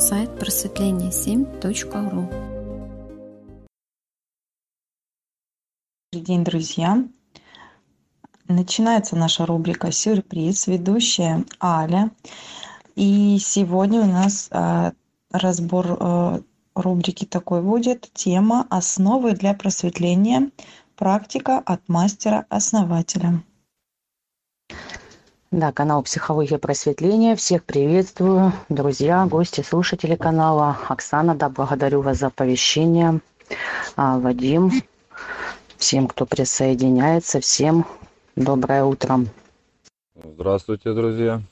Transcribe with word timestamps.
сайт 0.00 0.30
просветление7.ру. 0.30 2.30
Добрый 6.12 6.26
день, 6.26 6.42
друзья! 6.42 7.04
Начинается 8.48 9.14
наша 9.14 9.44
рубрика 9.44 9.92
«Сюрприз», 9.92 10.68
ведущая 10.68 11.44
Аля. 11.62 12.10
И 12.96 13.38
сегодня 13.40 14.00
у 14.00 14.06
нас 14.06 14.48
а, 14.50 14.92
разбор 15.30 15.98
а, 16.00 16.40
рубрики 16.74 17.26
такой 17.26 17.62
будет. 17.62 18.10
Тема 18.14 18.66
«Основы 18.70 19.32
для 19.32 19.52
просветления. 19.52 20.50
Практика 20.96 21.58
от 21.58 21.86
мастера-основателя». 21.88 23.42
Да, 25.52 25.72
канал 25.72 26.04
«Психология 26.04 26.58
просветления». 26.58 27.34
Всех 27.34 27.64
приветствую, 27.64 28.52
друзья, 28.68 29.26
гости, 29.26 29.62
слушатели 29.62 30.14
канала. 30.14 30.78
Оксана, 30.88 31.34
да, 31.34 31.48
благодарю 31.48 32.02
вас 32.02 32.18
за 32.18 32.28
оповещение. 32.28 33.20
А, 33.96 34.20
Вадим, 34.20 34.70
всем, 35.76 36.06
кто 36.06 36.24
присоединяется, 36.24 37.40
всем 37.40 37.84
доброе 38.36 38.84
утро. 38.84 39.24
Здравствуйте, 40.14 40.92
друзья. 40.92 41.42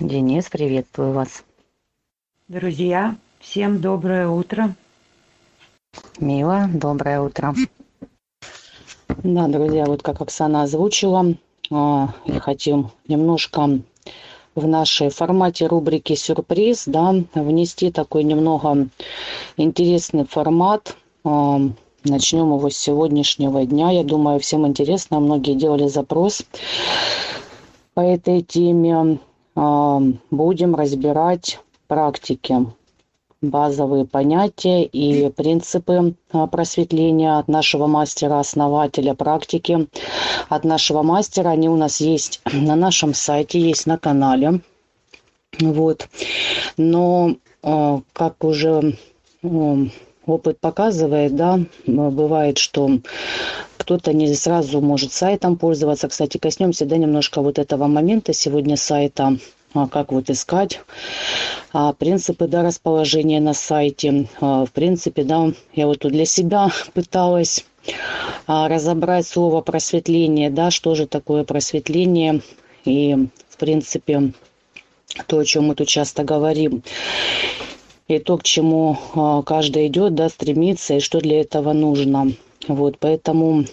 Денис, 0.00 0.48
приветствую 0.48 1.12
вас. 1.12 1.44
Друзья, 2.48 3.14
всем 3.38 3.80
доброе 3.80 4.26
утро. 4.26 4.74
Мила, 6.18 6.68
доброе 6.74 7.20
утро. 7.20 7.54
Да, 9.22 9.46
друзья, 9.46 9.84
вот 9.84 10.02
как 10.02 10.20
Оксана 10.20 10.64
озвучила, 10.64 11.36
а, 11.70 12.14
я 12.26 12.40
хотим 12.40 12.90
немножко 13.06 13.80
в 14.54 14.66
нашей 14.66 15.10
формате 15.10 15.66
рубрики 15.66 16.14
«Сюрприз» 16.14 16.84
да, 16.86 17.14
внести 17.34 17.90
такой 17.90 18.24
немного 18.24 18.88
интересный 19.56 20.24
формат. 20.24 20.96
А, 21.24 21.60
начнем 22.04 22.54
его 22.56 22.70
с 22.70 22.76
сегодняшнего 22.76 23.64
дня. 23.64 23.90
Я 23.90 24.04
думаю, 24.04 24.40
всем 24.40 24.66
интересно. 24.66 25.20
Многие 25.20 25.54
делали 25.54 25.88
запрос 25.88 26.42
по 27.94 28.00
этой 28.00 28.42
теме. 28.42 29.18
А, 29.54 30.00
будем 30.30 30.74
разбирать 30.74 31.60
практики 31.86 32.66
базовые 33.40 34.04
понятия 34.04 34.84
и 34.84 35.30
принципы 35.30 36.14
а, 36.32 36.46
просветления 36.46 37.38
от 37.38 37.48
нашего 37.48 37.86
мастера-основателя 37.86 39.14
практики, 39.14 39.86
от 40.48 40.64
нашего 40.64 41.02
мастера. 41.02 41.50
Они 41.50 41.68
у 41.68 41.76
нас 41.76 42.00
есть 42.00 42.40
на 42.52 42.74
нашем 42.74 43.14
сайте, 43.14 43.60
есть 43.60 43.86
на 43.86 43.98
канале. 43.98 44.60
Вот. 45.60 46.08
Но, 46.76 47.36
а, 47.62 48.00
как 48.12 48.44
уже 48.44 48.96
опыт 50.26 50.60
показывает, 50.60 51.36
да, 51.36 51.60
бывает, 51.86 52.58
что 52.58 52.90
кто-то 53.78 54.12
не 54.12 54.34
сразу 54.34 54.80
может 54.80 55.12
сайтом 55.12 55.56
пользоваться. 55.56 56.08
Кстати, 56.08 56.38
коснемся, 56.38 56.84
да, 56.84 56.96
немножко 56.96 57.40
вот 57.40 57.58
этого 57.58 57.86
момента 57.86 58.32
сегодня 58.32 58.76
сайта 58.76 59.38
а 59.67 59.67
как 59.90 60.12
вот 60.12 60.30
искать 60.30 60.80
а, 61.72 61.92
принципы 61.92 62.46
да, 62.46 62.62
расположения 62.62 63.40
на 63.40 63.54
сайте. 63.54 64.28
А, 64.40 64.64
в 64.64 64.72
принципе, 64.72 65.24
да, 65.24 65.52
я 65.74 65.86
вот 65.86 66.00
тут 66.00 66.12
для 66.12 66.24
себя 66.24 66.70
пыталась 66.94 67.64
а, 68.46 68.68
разобрать 68.68 69.26
слово 69.26 69.60
просветление, 69.60 70.50
да, 70.50 70.70
что 70.70 70.94
же 70.94 71.06
такое 71.06 71.44
просветление 71.44 72.42
и, 72.84 73.28
в 73.48 73.56
принципе, 73.58 74.32
то, 75.26 75.38
о 75.38 75.44
чем 75.44 75.66
мы 75.66 75.74
тут 75.74 75.88
часто 75.88 76.24
говорим. 76.24 76.82
И 78.08 78.18
то, 78.18 78.38
к 78.38 78.42
чему 78.42 78.96
а, 79.14 79.42
каждый 79.42 79.88
идет, 79.88 80.14
да, 80.14 80.28
стремится, 80.28 80.94
и 80.94 81.00
что 81.00 81.20
для 81.20 81.40
этого 81.40 81.72
нужно. 81.72 82.32
Вот, 82.66 82.98
поэтому 82.98 83.64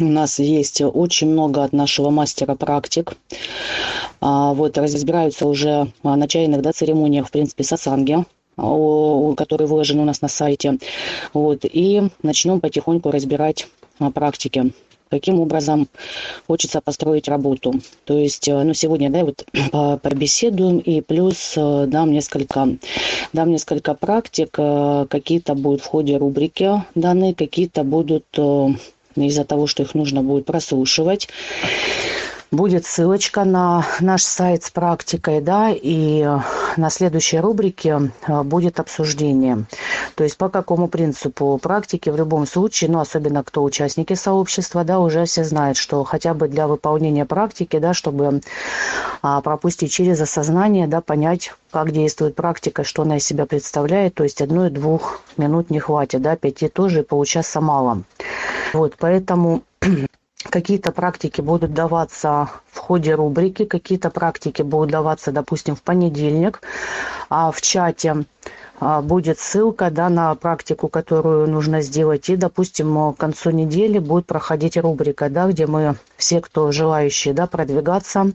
у 0.00 0.04
нас 0.04 0.38
есть 0.38 0.80
очень 0.80 1.28
много 1.28 1.64
от 1.64 1.72
нашего 1.72 2.10
мастера 2.10 2.54
практик. 2.54 3.14
А, 4.20 4.54
вот, 4.54 4.78
разбираются 4.78 5.46
уже 5.46 5.92
на 6.02 6.28
чайных 6.28 6.62
да, 6.62 6.72
церемониях, 6.72 7.28
в 7.28 7.30
принципе, 7.30 7.64
сасанги, 7.64 8.24
которые 8.56 9.66
выложены 9.66 10.02
у 10.02 10.04
нас 10.04 10.20
на 10.20 10.28
сайте. 10.28 10.78
Вот, 11.32 11.64
и 11.64 12.02
начнем 12.22 12.60
потихоньку 12.60 13.10
разбирать 13.10 13.66
а, 13.98 14.10
практики 14.10 14.72
каким 15.12 15.40
образом 15.40 15.88
хочется 16.46 16.80
построить 16.80 17.28
работу. 17.28 17.74
То 18.06 18.16
есть, 18.16 18.48
э, 18.48 18.62
ну, 18.62 18.72
сегодня, 18.72 19.10
да, 19.10 19.26
вот 19.26 19.44
побеседуем 20.02 20.78
и 20.78 21.02
плюс 21.02 21.52
э, 21.54 21.84
дам 21.86 22.12
несколько, 22.12 22.78
дам 23.34 23.50
несколько 23.50 23.92
практик, 23.92 24.56
э, 24.56 25.06
какие-то 25.10 25.54
будут 25.54 25.82
в 25.82 25.86
ходе 25.86 26.16
рубрики 26.16 26.82
данные, 26.94 27.34
какие-то 27.34 27.84
будут 27.84 28.24
из-за 29.16 29.44
того, 29.44 29.66
что 29.66 29.82
их 29.82 29.94
нужно 29.94 30.22
будет 30.22 30.46
прослушивать 30.46 31.28
будет 32.52 32.84
ссылочка 32.84 33.44
на 33.44 33.84
наш 34.00 34.22
сайт 34.22 34.62
с 34.62 34.70
практикой, 34.70 35.40
да, 35.40 35.70
и 35.72 36.24
на 36.76 36.90
следующей 36.90 37.40
рубрике 37.40 38.12
э, 38.26 38.42
будет 38.42 38.78
обсуждение. 38.78 39.64
То 40.14 40.22
есть 40.22 40.36
по 40.36 40.50
какому 40.50 40.88
принципу 40.88 41.58
практики 41.60 42.10
в 42.10 42.16
любом 42.16 42.46
случае, 42.46 42.90
ну, 42.90 43.00
особенно 43.00 43.42
кто 43.42 43.64
участники 43.64 44.12
сообщества, 44.12 44.84
да, 44.84 45.00
уже 45.00 45.24
все 45.24 45.44
знают, 45.44 45.78
что 45.78 46.04
хотя 46.04 46.34
бы 46.34 46.46
для 46.46 46.68
выполнения 46.68 47.24
практики, 47.24 47.78
да, 47.78 47.94
чтобы 47.94 48.42
а, 49.22 49.40
пропустить 49.40 49.92
через 49.92 50.20
осознание, 50.20 50.86
да, 50.86 51.00
понять, 51.00 51.54
как 51.70 51.90
действует 51.90 52.36
практика, 52.36 52.84
что 52.84 53.02
она 53.02 53.16
из 53.16 53.24
себя 53.24 53.46
представляет, 53.46 54.14
то 54.14 54.24
есть 54.24 54.42
одной-двух 54.42 55.22
минут 55.38 55.70
не 55.70 55.80
хватит, 55.80 56.20
да, 56.20 56.36
пяти 56.36 56.68
тоже 56.68 57.00
и 57.00 57.04
получаса 57.04 57.62
мало. 57.62 58.02
Вот, 58.74 58.94
поэтому 58.98 59.62
какие-то 60.50 60.92
практики 60.92 61.40
будут 61.40 61.72
даваться 61.74 62.48
в 62.70 62.78
ходе 62.78 63.14
рубрики, 63.14 63.64
какие-то 63.64 64.10
практики 64.10 64.62
будут 64.62 64.90
даваться, 64.90 65.32
допустим, 65.32 65.76
в 65.76 65.82
понедельник. 65.82 66.62
А 67.28 67.50
в 67.50 67.60
чате 67.60 68.24
а, 68.84 69.00
будет 69.00 69.38
ссылка 69.38 69.90
да, 69.90 70.08
на 70.08 70.34
практику, 70.34 70.88
которую 70.88 71.48
нужно 71.48 71.82
сделать. 71.82 72.28
И, 72.28 72.36
допустим, 72.36 73.12
к 73.12 73.16
концу 73.16 73.50
недели 73.50 73.98
будет 74.00 74.26
проходить 74.26 74.76
рубрика, 74.76 75.30
да, 75.30 75.46
где 75.46 75.66
мы 75.66 75.96
все, 76.16 76.40
кто 76.40 76.72
желающие 76.72 77.32
да, 77.32 77.46
продвигаться 77.46 78.32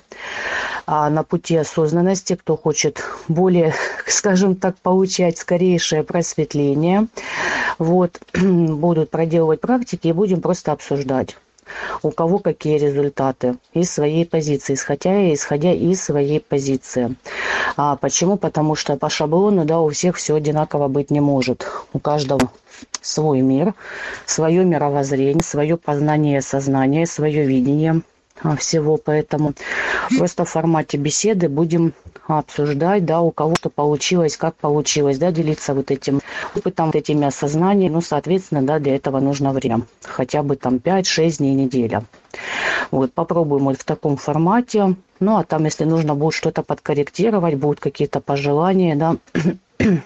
а, 0.86 1.10
на 1.10 1.24
пути 1.24 1.58
осознанности, 1.58 2.36
кто 2.36 2.56
хочет 2.56 3.04
более, 3.28 3.74
скажем 4.08 4.56
так, 4.56 4.78
получать 4.78 5.38
скорейшее 5.38 6.04
просветление, 6.04 7.08
вот, 7.78 8.20
будут 8.34 9.10
проделывать 9.10 9.60
практики 9.60 10.08
и 10.08 10.14
будем 10.14 10.40
просто 10.40 10.72
обсуждать 10.72 11.36
у 12.02 12.12
кого 12.12 12.40
какие 12.40 12.78
результаты 12.78 13.58
из 13.74 13.92
своей 13.92 14.26
позиции, 14.26 14.74
исходя, 14.74 15.34
исходя 15.34 15.72
из 15.72 16.02
своей 16.04 16.40
позиции. 16.40 17.16
А 17.76 17.96
почему? 17.96 18.38
Потому 18.38 18.76
что 18.76 18.98
по 18.98 19.10
шаблону 19.10 19.66
да, 19.66 19.80
у 19.80 19.90
всех 19.90 20.18
все 20.18 20.36
одинаково 20.36 20.88
быть 20.88 21.12
не 21.12 21.20
может. 21.20 21.68
У 21.94 22.00
каждого 22.00 22.52
свой 23.02 23.42
мир, 23.42 23.74
свое 24.26 24.64
мировоззрение, 24.64 25.44
свое 25.44 25.78
познание 25.78 26.42
сознания, 26.42 27.06
свое 27.06 27.46
видение– 27.46 28.02
а, 28.44 28.56
всего, 28.56 28.98
поэтому 28.98 29.54
просто 30.18 30.46
в 30.46 30.50
формате 30.50 30.98
беседы 30.98 31.50
будем 31.50 31.94
обсуждать, 32.28 33.06
да, 33.06 33.22
у 33.22 33.32
кого-то 33.32 33.70
получилось, 33.70 34.38
как 34.38 34.56
получилось, 34.56 35.18
да, 35.18 35.32
делиться 35.32 35.74
вот 35.74 35.92
этим 35.92 36.22
опытом, 36.56 36.88
вот 36.88 36.96
этими 36.96 37.26
осознаниями, 37.26 37.94
ну, 37.94 38.02
соответственно, 38.02 38.62
да, 38.64 38.80
для 38.80 38.96
этого 38.96 39.20
нужно 39.20 39.54
время, 39.54 39.82
хотя 40.04 40.44
бы 40.44 40.56
там 40.56 40.76
5-6 40.76 41.38
дней, 41.38 41.56
неделя. 41.56 42.04
Вот, 42.92 43.14
попробуем 43.14 43.66
вот 43.66 43.78
в 43.78 43.84
таком 43.84 44.18
формате, 44.18 44.96
ну, 45.20 45.38
а 45.38 45.44
там, 45.44 45.66
если 45.66 45.86
нужно 45.86 46.16
будет 46.16 46.34
что-то 46.34 46.64
подкорректировать, 46.64 47.56
будут 47.56 47.80
какие-то 47.80 48.20
пожелания, 48.20 48.96
да, 48.96 49.16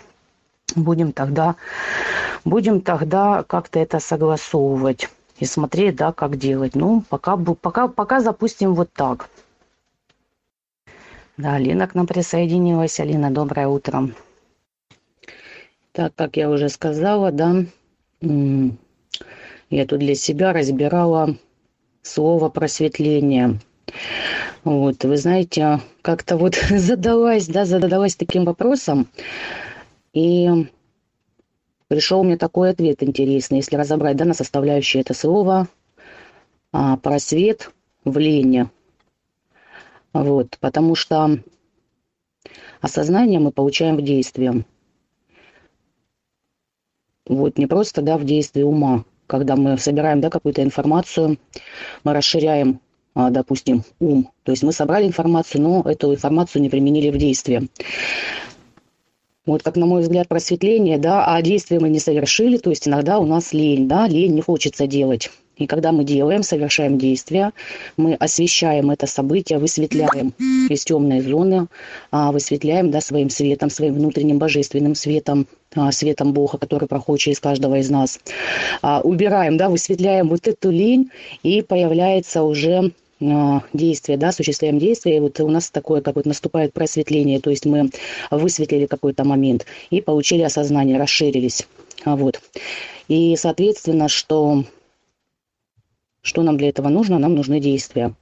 будем 0.76 1.12
тогда, 1.12 1.56
будем 2.46 2.82
тогда 2.82 3.44
как-то 3.44 3.80
это 3.80 4.00
согласовывать 4.00 5.10
и 5.40 5.46
смотреть, 5.46 5.96
да, 5.96 6.12
как 6.12 6.38
делать. 6.38 6.76
Ну, 6.76 7.04
пока, 7.10 7.36
пока, 7.36 7.88
пока 7.88 8.22
запустим 8.22 8.74
вот 8.74 8.92
так. 8.94 9.30
Да, 11.42 11.56
Алина 11.56 11.88
к 11.88 11.96
нам 11.96 12.06
присоединилась. 12.06 13.00
Алина, 13.00 13.32
доброе 13.32 13.68
утро. 13.68 14.12
Так, 15.92 16.14
как 16.14 16.38
я 16.38 16.52
уже 16.52 16.70
сказала, 16.70 17.32
да, 17.32 17.66
я 18.22 19.86
тут 19.88 20.00
для 20.00 20.14
себя 20.14 20.54
разбирала 20.54 21.36
слово 22.04 22.50
просветление. 22.50 23.60
Вот, 24.64 25.04
вы 25.04 25.18
знаете, 25.18 25.80
как-то 26.04 26.38
вот 26.38 26.54
задалась, 26.70 27.48
да, 27.48 27.66
задалась 27.66 28.16
таким 28.16 28.46
вопросом. 28.46 29.08
И 30.14 30.48
пришел 31.88 32.24
мне 32.24 32.38
такой 32.38 32.70
ответ 32.70 33.02
интересный, 33.02 33.58
если 33.58 33.78
разобрать 33.78 34.16
да, 34.16 34.26
на 34.26 34.36
составляющие 34.36 35.02
это 35.02 35.16
слово 35.16 35.68
а, 36.72 36.98
просвет 36.98 37.72
в 38.06 38.16
лени. 38.20 38.70
Вот, 40.14 40.58
потому 40.60 40.96
что 40.96 41.40
осознание 42.82 43.40
мы 43.40 43.52
получаем 43.52 43.98
в 43.98 44.02
действии. 44.02 44.66
Вот 47.28 47.58
не 47.58 47.68
просто, 47.68 48.02
да, 48.02 48.18
в 48.18 48.26
действии 48.26 48.64
ума, 48.64 49.06
когда 49.28 49.56
мы 49.56 49.78
собираем, 49.78 50.20
да, 50.20 50.30
какую-то 50.30 50.64
информацию, 50.64 51.38
мы 52.04 52.14
расширяем, 52.14 52.82
а, 53.14 53.30
допустим, 53.30 53.84
ум. 54.00 54.30
То 54.44 54.52
есть 54.52 54.64
мы 54.64 54.74
собрали 54.74 55.08
информацию, 55.08 55.62
но 55.62 55.82
эту 55.90 56.14
информацию 56.14 56.62
не 56.62 56.70
применили 56.70 57.10
в 57.10 57.18
действии. 57.18 57.70
Вот 59.46 59.64
как, 59.64 59.76
на 59.76 59.86
мой 59.86 60.02
взгляд, 60.02 60.28
просветление, 60.28 60.98
да, 60.98 61.26
а 61.26 61.42
действия 61.42 61.80
мы 61.80 61.90
не 61.90 62.00
совершили, 62.00 62.58
то 62.58 62.70
есть 62.70 62.88
иногда 62.88 63.18
у 63.18 63.26
нас 63.26 63.54
лень, 63.54 63.88
да, 63.88 64.08
лень 64.08 64.36
не 64.36 64.42
хочется 64.42 64.86
делать. 64.86 65.32
И 65.62 65.68
когда 65.68 65.92
мы 65.92 66.04
делаем, 66.04 66.42
совершаем 66.42 66.98
действия, 66.98 67.52
мы 67.96 68.16
освещаем 68.16 68.90
это 68.90 69.06
событие, 69.06 69.60
высветляем 69.60 70.34
из 70.70 70.84
темной 70.84 71.22
зоны, 71.22 71.68
а, 72.10 72.32
высветляем 72.32 72.90
да, 72.90 73.00
своим 73.00 73.30
светом, 73.30 73.70
своим 73.70 73.94
внутренним 73.94 74.40
божественным 74.40 74.96
светом, 74.96 75.46
а, 75.76 75.92
светом 75.92 76.34
Бога, 76.34 76.58
который 76.58 76.88
проходит 76.88 77.22
через 77.22 77.40
каждого 77.40 77.76
из 77.76 77.92
нас. 77.92 78.20
А, 78.82 79.02
убираем, 79.02 79.58
да, 79.58 79.70
высветляем 79.70 80.30
вот 80.30 80.48
эту 80.48 80.72
лень, 80.72 81.12
и 81.44 81.62
появляется 81.62 82.42
уже 82.42 82.92
действие, 83.72 84.18
да, 84.18 84.30
осуществляем 84.30 84.80
действие, 84.80 85.18
и 85.18 85.20
вот 85.20 85.40
у 85.42 85.48
нас 85.48 85.70
такое, 85.70 86.02
как 86.02 86.16
вот 86.16 86.26
наступает 86.26 86.74
просветление, 86.74 87.40
то 87.40 87.52
есть 87.52 87.68
мы 87.68 87.92
высветлили 88.32 88.88
какой-то 88.88 89.24
момент 89.26 89.68
и 89.92 90.02
получили 90.02 90.42
осознание, 90.42 90.98
расширились, 90.98 91.68
вот. 92.04 92.42
И, 93.08 93.36
соответственно, 93.38 94.10
что 94.10 94.64
что 96.22 96.44
нам 96.44 96.58
для 96.58 96.70
этого 96.70 96.90
нужно? 96.90 97.20
Нам 97.20 97.36
нужны 97.36 97.60
действия. 97.60 98.14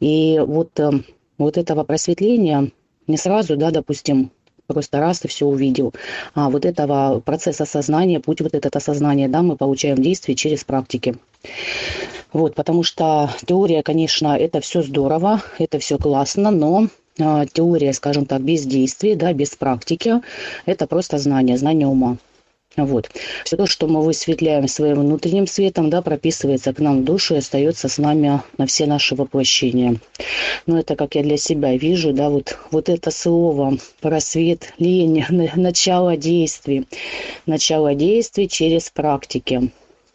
И 0.00 0.38
вот, 0.44 0.78
э, 0.78 0.90
вот 1.38 1.58
этого 1.58 1.84
просветления 1.84 2.70
не 3.06 3.16
сразу, 3.16 3.56
да, 3.56 3.70
допустим, 3.70 4.30
просто 4.66 5.00
раз 5.00 5.24
и 5.24 5.28
все 5.28 5.46
увидел. 5.46 5.94
А 6.34 6.50
вот 6.50 6.64
этого 6.64 7.20
процесса 7.20 7.64
осознания, 7.64 8.20
путь 8.20 8.40
вот 8.40 8.54
этот 8.54 8.76
осознания, 8.76 9.28
да, 9.28 9.42
мы 9.42 9.56
получаем 9.56 9.96
действие 9.96 10.36
через 10.36 10.62
практики. 10.64 11.16
Вот, 12.32 12.54
потому 12.54 12.82
что 12.82 13.30
теория, 13.46 13.82
конечно, 13.82 14.36
это 14.36 14.60
все 14.60 14.82
здорово, 14.82 15.42
это 15.58 15.78
все 15.78 15.96
классно, 15.96 16.50
но 16.50 16.88
э, 17.18 17.46
теория, 17.50 17.94
скажем 17.94 18.26
так, 18.26 18.42
без 18.42 18.66
действий, 18.66 19.14
да, 19.14 19.32
без 19.32 19.50
практики, 19.56 20.20
это 20.66 20.86
просто 20.86 21.16
знание, 21.16 21.56
знание 21.56 21.86
ума. 21.86 22.18
Вот. 22.76 23.10
Все 23.44 23.56
то, 23.56 23.66
что 23.66 23.88
мы 23.88 24.02
высветляем 24.02 24.68
своим 24.68 25.00
внутренним 25.00 25.46
светом, 25.46 25.90
да, 25.90 26.02
прописывается 26.02 26.72
к 26.72 26.78
нам 26.78 27.00
в 27.00 27.04
душу 27.04 27.34
и 27.34 27.38
остается 27.38 27.88
с 27.88 27.98
нами 27.98 28.40
на 28.56 28.66
все 28.66 28.86
наши 28.86 29.16
воплощения. 29.16 29.96
Но 30.66 30.78
это 30.78 30.94
как 30.94 31.14
я 31.14 31.22
для 31.22 31.36
себя 31.36 31.76
вижу, 31.76 32.12
да, 32.12 32.30
вот, 32.30 32.56
вот 32.70 32.88
это 32.88 33.10
слово 33.10 33.78
просвет, 34.00 34.72
лень, 34.78 35.24
начало 35.56 36.16
действий. 36.16 36.86
Начало 37.46 37.94
действий 37.94 38.48
через 38.48 38.90
практики. 38.90 39.72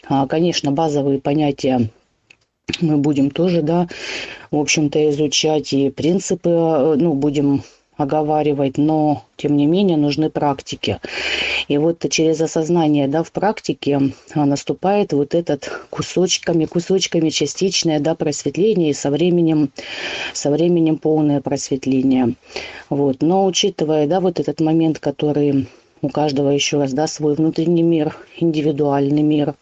А, 0.08 0.28
конечно, 0.28 0.72
базовые 0.72 1.20
понятия 1.20 1.90
мы 2.80 2.98
будем 2.98 3.30
тоже, 3.30 3.62
да, 3.62 3.88
в 4.52 4.58
общем-то, 4.58 5.10
изучать 5.10 5.74
и 5.74 5.90
принципы, 5.90 6.50
э, 6.50 6.96
ну, 6.98 7.14
будем 7.14 7.64
оговаривать, 8.04 8.78
но 8.78 9.24
тем 9.36 9.58
не 9.58 9.66
менее 9.66 9.98
нужны 9.98 10.30
практики. 10.30 11.00
И 11.68 11.78
вот 11.78 12.06
через 12.10 12.40
осознание 12.42 13.08
да, 13.08 13.24
в 13.24 13.32
практике 13.32 14.00
а, 14.36 14.46
наступает 14.46 15.14
вот 15.14 15.34
этот 15.34 15.70
кусочками, 15.90 16.66
кусочками 16.66 17.30
частичное 17.30 18.00
да, 18.00 18.16
просветление 18.16 18.92
и 18.92 18.94
со 18.94 19.10
временем, 19.10 19.72
со 20.34 20.52
временем 20.52 20.98
полное 20.98 21.42
просветление. 21.42 22.36
Вот. 22.90 23.22
Но 23.22 23.46
учитывая 23.46 24.08
да, 24.08 24.20
вот 24.20 24.40
этот 24.40 24.60
момент, 24.60 25.00
который 25.00 25.68
у 26.04 26.10
каждого 26.10 26.50
еще 26.50 26.80
раз, 26.80 26.92
да, 26.92 27.08
свой 27.08 27.34
внутренний 27.34 27.82
мир, 27.82 28.16
индивидуальный 28.38 29.24
мир, 29.24 29.56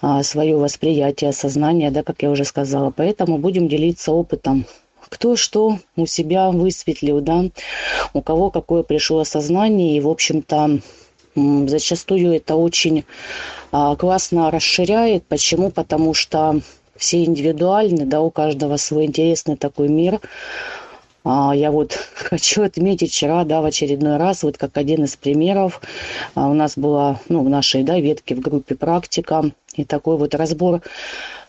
а, 0.00 0.22
свое 0.22 0.56
восприятие, 0.56 1.32
сознание, 1.32 1.90
да, 1.90 2.02
как 2.02 2.22
я 2.22 2.30
уже 2.30 2.44
сказала. 2.44 2.92
Поэтому 2.96 3.38
будем 3.38 3.68
делиться 3.68 4.12
опытом 4.12 4.64
кто 5.12 5.36
что 5.36 5.78
у 5.94 6.06
себя 6.06 6.50
высветлил, 6.50 7.20
да, 7.20 7.44
у 8.14 8.22
кого 8.22 8.50
какое 8.50 8.82
пришло 8.82 9.18
осознание, 9.20 9.98
и, 9.98 10.00
в 10.00 10.08
общем-то, 10.08 10.80
зачастую 11.34 12.32
это 12.34 12.56
очень 12.56 13.04
а, 13.72 13.94
классно 13.96 14.50
расширяет. 14.50 15.26
Почему? 15.26 15.70
Потому 15.70 16.14
что 16.14 16.60
все 16.96 17.24
индивидуальны, 17.24 18.06
да, 18.06 18.22
у 18.22 18.30
каждого 18.30 18.78
свой 18.78 19.04
интересный 19.04 19.56
такой 19.56 19.88
мир. 19.88 20.18
А, 21.24 21.52
я 21.54 21.70
вот 21.70 21.92
хочу 22.14 22.62
отметить 22.62 23.12
вчера, 23.12 23.44
да, 23.44 23.60
в 23.60 23.66
очередной 23.66 24.16
раз, 24.16 24.42
вот 24.42 24.56
как 24.56 24.78
один 24.78 25.04
из 25.04 25.16
примеров, 25.16 25.82
а, 26.34 26.48
у 26.48 26.54
нас 26.54 26.72
была, 26.78 27.20
ну, 27.28 27.44
в 27.44 27.50
нашей, 27.50 27.82
да, 27.82 28.00
ветке 28.00 28.34
в 28.34 28.40
группе 28.40 28.76
практика, 28.76 29.52
и 29.74 29.84
такой 29.84 30.16
вот 30.16 30.34
разбор 30.34 30.80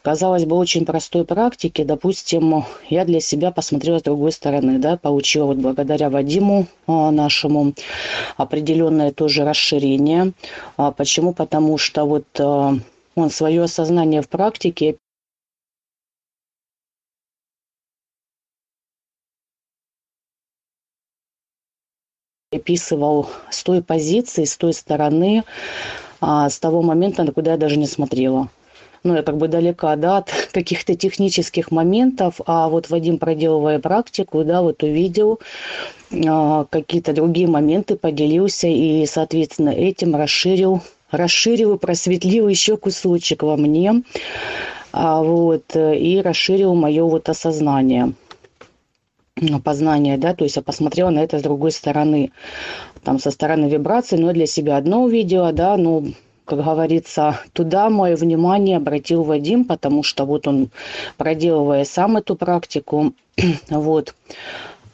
казалось 0.03 0.45
бы, 0.45 0.57
очень 0.57 0.85
простой 0.85 1.25
практики, 1.25 1.83
допустим, 1.83 2.65
я 2.89 3.05
для 3.05 3.21
себя 3.21 3.51
посмотрела 3.51 3.99
с 3.99 4.03
другой 4.03 4.33
стороны, 4.33 4.77
да, 4.77 4.97
получила 4.97 5.45
вот 5.45 5.57
благодаря 5.57 6.09
Вадиму 6.09 6.67
а, 6.87 7.09
нашему 7.09 7.73
определенное 8.37 9.11
тоже 9.11 9.45
расширение. 9.45 10.33
А, 10.77 10.91
почему? 10.91 11.33
Потому 11.33 11.77
что 11.77 12.05
вот 12.05 12.25
а, 12.39 12.73
он 13.15 13.29
свое 13.29 13.63
осознание 13.63 14.21
в 14.21 14.27
практике 14.27 14.97
описывал 22.51 23.29
с 23.49 23.63
той 23.63 23.81
позиции, 23.81 24.43
с 24.43 24.57
той 24.57 24.73
стороны, 24.73 25.43
с 26.21 26.59
того 26.59 26.81
момента, 26.83 27.29
куда 27.31 27.53
я 27.53 27.57
даже 27.57 27.77
не 27.77 27.87
смотрела 27.87 28.49
ну, 29.03 29.15
я 29.15 29.23
как 29.23 29.37
бы 29.37 29.47
далека, 29.47 29.95
да, 29.95 30.17
от 30.17 30.31
каких-то 30.51 30.95
технических 30.95 31.71
моментов, 31.71 32.39
а 32.45 32.69
вот 32.69 32.89
Вадим, 32.89 33.17
проделывая 33.17 33.79
практику, 33.79 34.43
да, 34.43 34.61
вот 34.61 34.83
увидел 34.83 35.39
а, 36.25 36.65
какие-то 36.69 37.13
другие 37.13 37.47
моменты, 37.47 37.95
поделился 37.95 38.67
и, 38.67 39.05
соответственно, 39.05 39.69
этим 39.69 40.15
расширил, 40.15 40.81
расширил 41.11 41.75
и 41.75 41.77
просветлил 41.77 42.47
еще 42.47 42.77
кусочек 42.77 43.43
во 43.43 43.57
мне, 43.57 44.03
а, 44.91 45.21
вот, 45.21 45.75
и 45.75 46.21
расширил 46.23 46.73
мое 46.75 47.03
вот 47.03 47.29
осознание 47.29 48.13
познание, 49.63 50.17
да, 50.17 50.33
то 50.35 50.43
есть 50.43 50.55
я 50.57 50.61
посмотрела 50.61 51.09
на 51.09 51.19
это 51.19 51.39
с 51.39 51.41
другой 51.41 51.71
стороны, 51.71 52.31
там 53.03 53.19
со 53.19 53.31
стороны 53.31 53.65
вибраций, 53.65 54.17
но 54.17 54.31
для 54.31 54.45
себя 54.45 54.77
одно 54.77 55.03
увидела, 55.03 55.51
да, 55.51 55.75
ну, 55.75 56.13
как 56.45 56.63
говорится, 56.63 57.39
туда 57.53 57.89
мое 57.89 58.15
внимание 58.15 58.77
обратил 58.77 59.23
Вадим, 59.23 59.65
потому 59.65 60.03
что 60.03 60.25
вот 60.25 60.47
он, 60.47 60.69
проделывая 61.17 61.85
сам 61.85 62.17
эту 62.17 62.35
практику, 62.35 63.13
вот, 63.69 64.15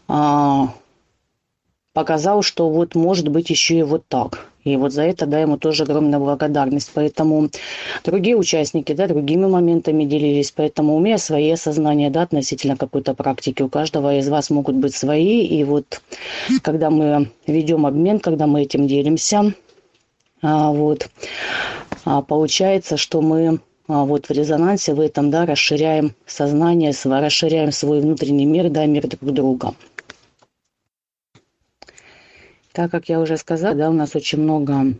а, 0.07 0.73
показал, 1.93 2.41
что 2.43 2.69
вот 2.69 2.95
может 2.95 3.27
быть 3.27 3.49
еще 3.49 3.79
и 3.79 3.83
вот 3.83 4.03
так. 4.07 4.49
И 4.63 4.75
вот 4.75 4.91
за 4.91 5.03
это, 5.03 5.25
да, 5.25 5.39
ему 5.39 5.57
тоже 5.57 5.83
огромная 5.83 6.19
благодарность. 6.19 6.91
Поэтому 6.93 7.49
другие 8.03 8.35
участники, 8.35 8.91
да, 8.93 9.07
другими 9.07 9.45
моментами 9.45 10.03
делились. 10.03 10.51
Поэтому 10.51 10.95
у 10.95 10.99
меня 10.99 11.17
свои 11.17 11.49
осознания, 11.51 12.09
да, 12.09 12.23
относительно 12.23 12.75
какой-то 12.75 13.13
практики. 13.13 13.63
У 13.63 13.69
каждого 13.69 14.17
из 14.17 14.27
вас 14.27 14.49
могут 14.49 14.75
быть 14.75 14.95
свои. 14.95 15.45
И 15.45 15.63
вот 15.63 16.01
когда 16.61 16.89
мы 16.89 17.31
ведем 17.47 17.85
обмен, 17.85 18.19
когда 18.19 18.47
мы 18.47 18.63
этим 18.63 18.85
делимся, 18.87 19.53
вот. 20.41 21.09
А, 22.05 22.21
получается, 22.21 22.97
что 22.97 23.21
мы 23.21 23.59
а, 23.87 24.05
вот 24.05 24.27
в 24.27 24.31
резонансе 24.31 24.93
в 24.93 24.99
этом, 24.99 25.31
да, 25.31 25.45
расширяем 25.45 26.13
сознание, 26.25 26.93
расширяем 27.03 27.71
свой 27.71 28.01
внутренний 28.01 28.45
мир, 28.45 28.69
да, 28.69 28.85
мир 28.85 29.07
друг 29.07 29.33
друга. 29.33 29.73
Так 32.71 32.91
как 32.91 33.09
я 33.09 33.19
уже 33.19 33.35
сказала, 33.37 33.75
да, 33.75 33.89
у 33.89 33.93
нас 33.93 34.15
очень 34.15 34.39
много 34.39 34.93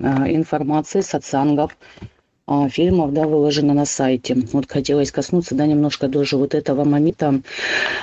а, 0.00 0.30
информации, 0.30 1.00
сатсангов, 1.00 1.76
а, 2.46 2.68
фильмов, 2.68 3.14
да, 3.14 3.26
выложено 3.26 3.72
на 3.72 3.86
сайте. 3.86 4.36
Вот 4.52 4.70
хотелось 4.70 5.10
коснуться, 5.10 5.54
да, 5.54 5.66
немножко 5.66 6.08
тоже 6.08 6.36
вот 6.36 6.54
этого 6.54 6.84
момента. 6.84 7.40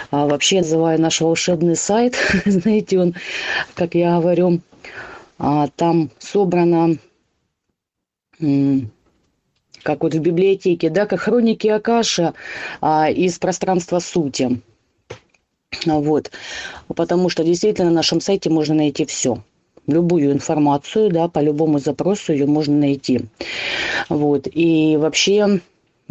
А, 0.10 0.26
вообще, 0.26 0.58
называю 0.62 1.00
наш 1.00 1.22
волшебный 1.22 1.76
сайт, 1.76 2.16
знаете, 2.46 3.00
он, 3.00 3.16
как 3.76 3.94
я 3.94 4.20
говорю, 4.20 4.60
а, 4.60 5.11
там 5.76 6.12
собрано, 6.20 6.98
как 8.40 10.04
вот 10.04 10.14
в 10.14 10.20
библиотеке, 10.20 10.90
да, 10.90 11.06
как 11.06 11.22
хроники 11.22 11.68
Акаша 11.68 12.34
а, 12.80 13.10
из 13.10 13.40
пространства 13.40 14.00
сути. 14.00 14.62
Вот. 15.86 16.32
Потому 16.88 17.30
что 17.30 17.44
действительно 17.44 17.90
на 17.90 17.96
нашем 17.96 18.22
сайте 18.22 18.50
можно 18.50 18.76
найти 18.76 19.06
все. 19.06 19.44
Любую 19.88 20.32
информацию, 20.32 21.10
да, 21.10 21.28
по 21.28 21.40
любому 21.40 21.80
запросу 21.80 22.34
ее 22.34 22.46
можно 22.46 22.78
найти. 22.78 23.22
Вот. 24.10 24.48
И 24.52 24.96
вообще 24.98 25.62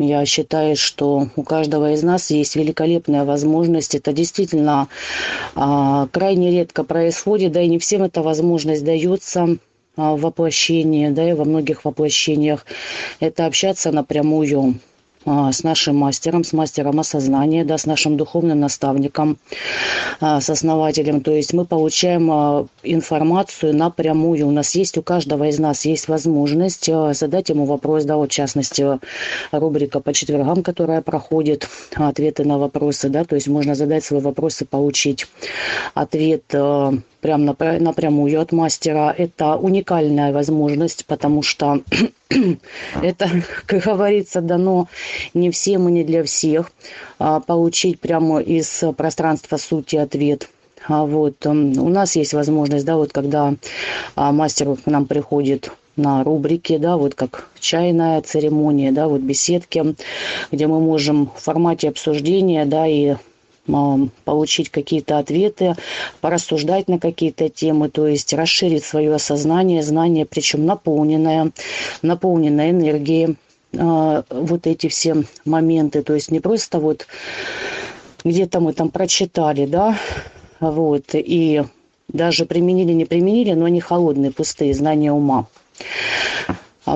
я 0.00 0.24
считаю, 0.26 0.76
что 0.76 1.28
у 1.36 1.42
каждого 1.42 1.92
из 1.92 2.02
нас 2.02 2.30
есть 2.30 2.56
великолепная 2.56 3.24
возможность. 3.24 3.94
Это 3.94 4.12
действительно 4.12 4.88
а, 5.54 6.08
крайне 6.08 6.50
редко 6.50 6.84
происходит, 6.84 7.52
да 7.52 7.62
и 7.62 7.68
не 7.68 7.78
всем 7.78 8.02
эта 8.02 8.22
возможность 8.22 8.84
дается 8.84 9.56
а, 9.96 10.16
в 10.16 10.20
воплощении, 10.20 11.08
да 11.08 11.28
и 11.28 11.34
во 11.34 11.44
многих 11.44 11.84
воплощениях. 11.84 12.66
Это 13.20 13.46
общаться 13.46 13.92
напрямую 13.92 14.74
а, 14.74 14.89
с 15.26 15.62
нашим 15.62 15.96
мастером, 15.96 16.44
с 16.44 16.52
мастером 16.52 16.98
осознания, 16.98 17.64
да, 17.64 17.76
с 17.76 17.86
нашим 17.86 18.16
духовным 18.16 18.60
наставником, 18.60 19.38
а, 20.20 20.40
с 20.40 20.48
основателем. 20.48 21.20
То 21.20 21.32
есть 21.32 21.52
мы 21.52 21.64
получаем 21.66 22.30
а, 22.30 22.66
информацию 22.82 23.76
напрямую. 23.76 24.46
У 24.48 24.50
нас 24.50 24.74
есть, 24.74 24.96
у 24.96 25.02
каждого 25.02 25.48
из 25.48 25.58
нас 25.58 25.84
есть 25.84 26.08
возможность 26.08 26.86
задать 26.86 27.50
ему 27.50 27.66
вопрос, 27.66 28.04
да, 28.04 28.16
вот 28.16 28.30
в 28.30 28.34
частности, 28.34 28.98
рубрика 29.52 30.00
по 30.00 30.14
четвергам, 30.14 30.62
которая 30.62 31.02
проходит, 31.02 31.68
ответы 31.94 32.44
на 32.44 32.58
вопросы, 32.58 33.08
да, 33.08 33.24
то 33.24 33.34
есть 33.34 33.48
можно 33.48 33.74
задать 33.74 34.04
свои 34.04 34.20
вопросы, 34.20 34.64
получить 34.64 35.26
ответ 35.94 36.44
прям 37.20 37.44
напрямую 37.44 38.40
от 38.40 38.52
мастера. 38.52 39.14
Это 39.16 39.56
уникальная 39.56 40.32
возможность, 40.32 41.06
потому 41.06 41.42
что 41.42 41.82
это, 43.02 43.28
как 43.66 43.84
говорится, 43.84 44.40
дано 44.40 44.88
не 45.34 45.50
всем 45.50 45.88
и 45.88 45.92
не 45.92 46.04
для 46.04 46.24
всех. 46.24 46.70
А, 47.18 47.40
получить 47.40 48.00
прямо 48.00 48.40
из 48.40 48.82
пространства 48.96 49.56
сути 49.56 49.96
ответ. 49.96 50.48
А 50.88 51.04
вот 51.04 51.44
у 51.46 51.52
нас 51.88 52.16
есть 52.16 52.32
возможность, 52.32 52.86
да, 52.86 52.96
вот 52.96 53.12
когда 53.12 53.54
а, 54.16 54.32
мастер 54.32 54.74
к 54.76 54.86
нам 54.86 55.04
приходит 55.06 55.70
на 55.96 56.24
рубрике, 56.24 56.78
да, 56.78 56.96
вот 56.96 57.14
как 57.14 57.48
чайная 57.58 58.22
церемония, 58.22 58.90
да, 58.90 59.06
вот 59.08 59.20
беседки, 59.20 59.94
где 60.50 60.66
мы 60.66 60.80
можем 60.80 61.30
в 61.36 61.40
формате 61.42 61.88
обсуждения, 61.88 62.64
да, 62.64 62.86
и 62.86 63.16
получить 64.24 64.70
какие-то 64.70 65.18
ответы, 65.18 65.74
порассуждать 66.20 66.88
на 66.88 66.98
какие-то 66.98 67.48
темы, 67.48 67.88
то 67.88 68.06
есть 68.06 68.32
расширить 68.32 68.84
свое 68.84 69.14
осознание, 69.14 69.82
знание, 69.82 70.26
причем 70.26 70.66
наполненное, 70.66 71.52
наполненное 72.02 72.70
энергией, 72.70 73.36
а, 73.78 74.24
вот 74.30 74.66
эти 74.66 74.88
все 74.88 75.24
моменты, 75.44 76.02
то 76.02 76.14
есть 76.14 76.30
не 76.30 76.40
просто 76.40 76.80
вот 76.80 77.06
где-то 78.24 78.60
мы 78.60 78.72
там 78.72 78.90
прочитали, 78.90 79.66
да, 79.66 79.98
вот, 80.58 81.10
и 81.14 81.62
даже 82.08 82.46
применили, 82.46 82.92
не 82.92 83.04
применили, 83.04 83.52
но 83.52 83.66
они 83.66 83.80
холодные, 83.80 84.32
пустые, 84.32 84.74
знания 84.74 85.12
ума. 85.12 85.46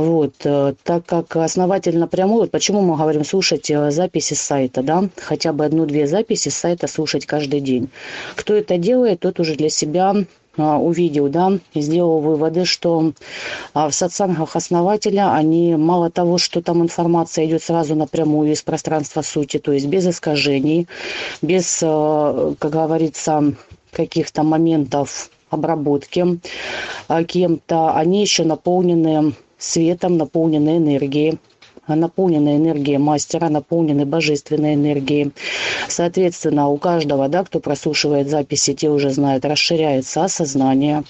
Вот, 0.01 0.35
э, 0.45 0.75
так 0.83 1.07
как 1.07 1.37
основатель 1.37 1.97
напрямую, 1.99 2.43
вот 2.43 2.51
почему 2.51 2.81
мы 2.81 2.97
говорим 2.97 3.25
слушать 3.25 3.71
э, 3.71 3.91
записи 3.93 4.35
с 4.35 4.41
сайта, 4.41 4.83
да, 4.83 5.09
хотя 5.17 5.53
бы 5.53 5.65
одну-две 5.65 6.07
записи 6.09 6.49
с 6.49 6.57
сайта 6.57 6.89
слушать 6.89 7.27
каждый 7.27 7.61
день. 7.61 7.89
Кто 8.35 8.55
это 8.55 8.77
делает, 8.77 9.21
тот 9.21 9.39
уже 9.39 9.55
для 9.55 9.71
себя 9.71 10.15
а, 10.57 10.79
увидел, 10.79 11.29
да, 11.29 11.59
и 11.75 11.81
сделал 11.81 12.21
выводы, 12.21 12.65
что 12.65 13.13
а, 13.73 13.89
в 13.89 13.95
сатсангах 13.95 14.57
основателя 14.57 15.33
они 15.33 15.77
мало 15.77 16.11
того, 16.11 16.39
что 16.39 16.61
там 16.61 16.83
информация 16.83 17.47
идет 17.47 17.63
сразу 17.63 17.95
напрямую 17.95 18.53
из 18.53 18.63
пространства 18.63 19.23
сути, 19.23 19.59
то 19.59 19.73
есть 19.73 19.87
без 19.87 20.07
искажений, 20.07 20.89
без, 21.41 21.81
э, 21.83 22.55
как 22.59 22.71
говорится, 22.71 23.55
каких-то 23.93 24.43
моментов 24.43 25.31
обработки 25.51 26.41
кем-то, 27.29 27.95
они 27.95 28.23
еще 28.23 28.43
наполнены 28.45 29.35
светом, 29.65 30.17
наполнены 30.17 30.79
энергией, 30.79 31.39
наполнены 31.89 32.57
энергией 32.57 32.99
мастера, 32.99 33.49
наполнены 33.49 34.07
божественной 34.07 34.75
энергией. 34.75 35.33
Соответственно, 35.89 36.69
у 36.69 36.79
каждого, 36.79 37.29
да, 37.29 37.45
кто 37.45 37.61
прослушивает 37.61 38.29
записи, 38.29 38.75
те 38.75 38.89
уже 38.91 39.11
знают, 39.11 39.45
расширяется 39.45 40.25
осознание, 40.25 41.05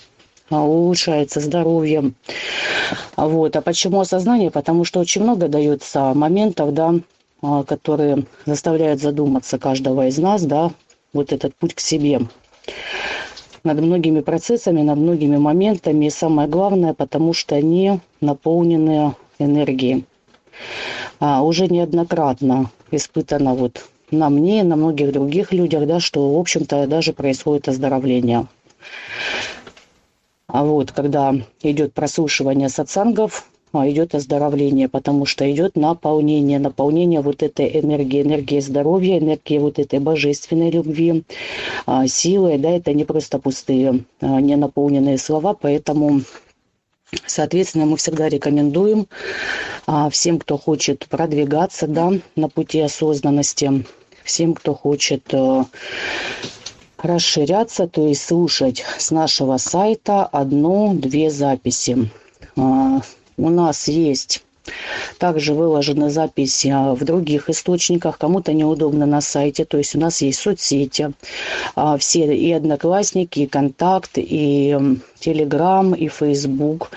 а, 0.51 0.63
улучшается 0.63 1.41
здоровье. 1.41 2.13
Вот. 3.17 3.57
А 3.57 3.61
почему 3.61 4.01
осознание? 4.01 4.51
Потому 4.51 4.85
что 4.85 5.01
очень 5.01 5.23
много 5.23 5.49
дается 5.49 6.13
моментов, 6.15 6.75
да, 6.75 6.95
а, 7.43 7.65
которые 7.65 8.25
заставляют 8.47 9.01
задуматься 9.01 9.59
каждого 9.59 10.07
из 10.07 10.19
нас, 10.19 10.43
да, 10.43 10.73
вот 11.13 11.33
этот 11.33 11.55
путь 11.55 11.75
к 11.75 11.81
себе 11.81 12.21
над 13.64 13.80
многими 13.80 14.21
процессами, 14.21 14.83
над 14.83 14.99
многими 14.99 15.38
моментами. 15.38 16.06
И 16.06 16.11
самое 16.11 16.49
главное, 16.49 16.94
потому 16.94 17.33
что 17.33 17.56
они 17.56 18.00
наполнены 18.21 19.14
энергией. 19.38 20.04
А, 21.18 21.42
уже 21.42 21.66
неоднократно 21.66 22.71
испытано 22.90 23.54
вот 23.54 23.85
на 24.11 24.28
мне 24.30 24.61
и 24.61 24.62
на 24.62 24.76
многих 24.76 25.12
других 25.12 25.52
людях, 25.52 25.87
да, 25.87 25.99
что, 25.99 26.35
в 26.35 26.38
общем-то, 26.38 26.87
даже 26.87 27.12
происходит 27.12 27.68
оздоровление. 27.68 28.47
А 30.47 30.64
вот, 30.64 30.92
когда 30.92 31.35
идет 31.62 31.94
прослушивание 31.94 32.68
сатсангов, 32.68 33.49
идет 33.88 34.14
оздоровление, 34.14 34.88
потому 34.88 35.26
что 35.26 35.50
идет 35.50 35.76
наполнение, 35.76 36.59
наполнение 36.59 37.21
вот 37.21 37.43
этой 37.43 37.81
энергии, 37.81 38.23
энергии 38.23 38.61
здоровья, 38.61 39.19
энергии 39.19 39.59
вот 39.59 39.78
этой 39.78 39.99
божественной 39.99 40.71
любви, 40.71 41.25
а, 41.87 42.07
силы, 42.07 42.59
да, 42.59 42.71
это 42.71 42.93
не 42.93 43.04
просто 43.04 43.38
пустые, 43.38 44.04
а, 44.21 44.40
не 44.40 44.57
наполненные 44.57 45.19
слова, 45.19 45.54
поэтому 45.54 46.23
Соответственно, 47.26 47.87
мы 47.87 47.97
всегда 47.97 48.28
рекомендуем 48.28 49.07
а, 49.87 50.11
всем, 50.11 50.38
кто 50.38 50.59
хочет 50.59 51.07
продвигаться 51.09 51.87
да, 51.87 52.12
на 52.35 52.49
пути 52.49 52.81
осознанности, 52.81 53.85
всем, 54.25 54.54
кто 54.54 54.75
хочет 54.75 55.33
а, 55.33 55.66
расширяться, 56.99 57.87
то 57.87 58.07
есть 58.07 58.25
слушать 58.25 58.85
с 58.99 59.11
нашего 59.11 59.59
сайта 59.59 60.25
одну-две 60.25 61.31
записи. 61.31 62.11
У 63.37 63.50
нас 63.50 63.88
есть 63.88 64.43
также 65.19 65.53
выложены 65.55 66.11
записи 66.11 66.69
а, 66.69 66.95
в 66.95 67.05
других 67.05 67.50
источниках. 67.50 68.19
Кому-то 68.19 68.53
неудобно 68.53 69.07
на 69.07 69.21
сайте. 69.21 69.64
То 69.64 69.79
есть 69.79 69.95
у 69.95 70.00
нас 70.00 70.23
есть 70.23 70.41
соцсети. 70.41 71.12
А, 71.75 71.97
все 71.99 72.35
и 72.35 72.53
Одноклассники, 72.53 73.41
и 73.41 73.47
Контакт, 73.47 74.12
и 74.17 74.76
Телеграм, 75.19 75.95
и 75.95 76.09
Фейсбук. 76.09 76.91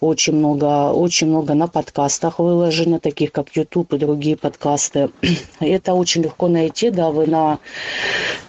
Очень 0.00 0.34
много, 0.34 0.92
очень 0.92 1.28
много 1.28 1.54
на 1.54 1.68
подкастах 1.68 2.38
выложено, 2.38 2.98
таких 2.98 3.32
как 3.32 3.54
YouTube 3.56 3.92
и 3.94 3.98
другие 3.98 4.36
подкасты. 4.36 5.10
Это 5.60 5.94
очень 5.94 6.22
легко 6.22 6.48
найти. 6.48 6.90
Да, 6.90 7.10
вы 7.10 7.26
на... 7.26 7.58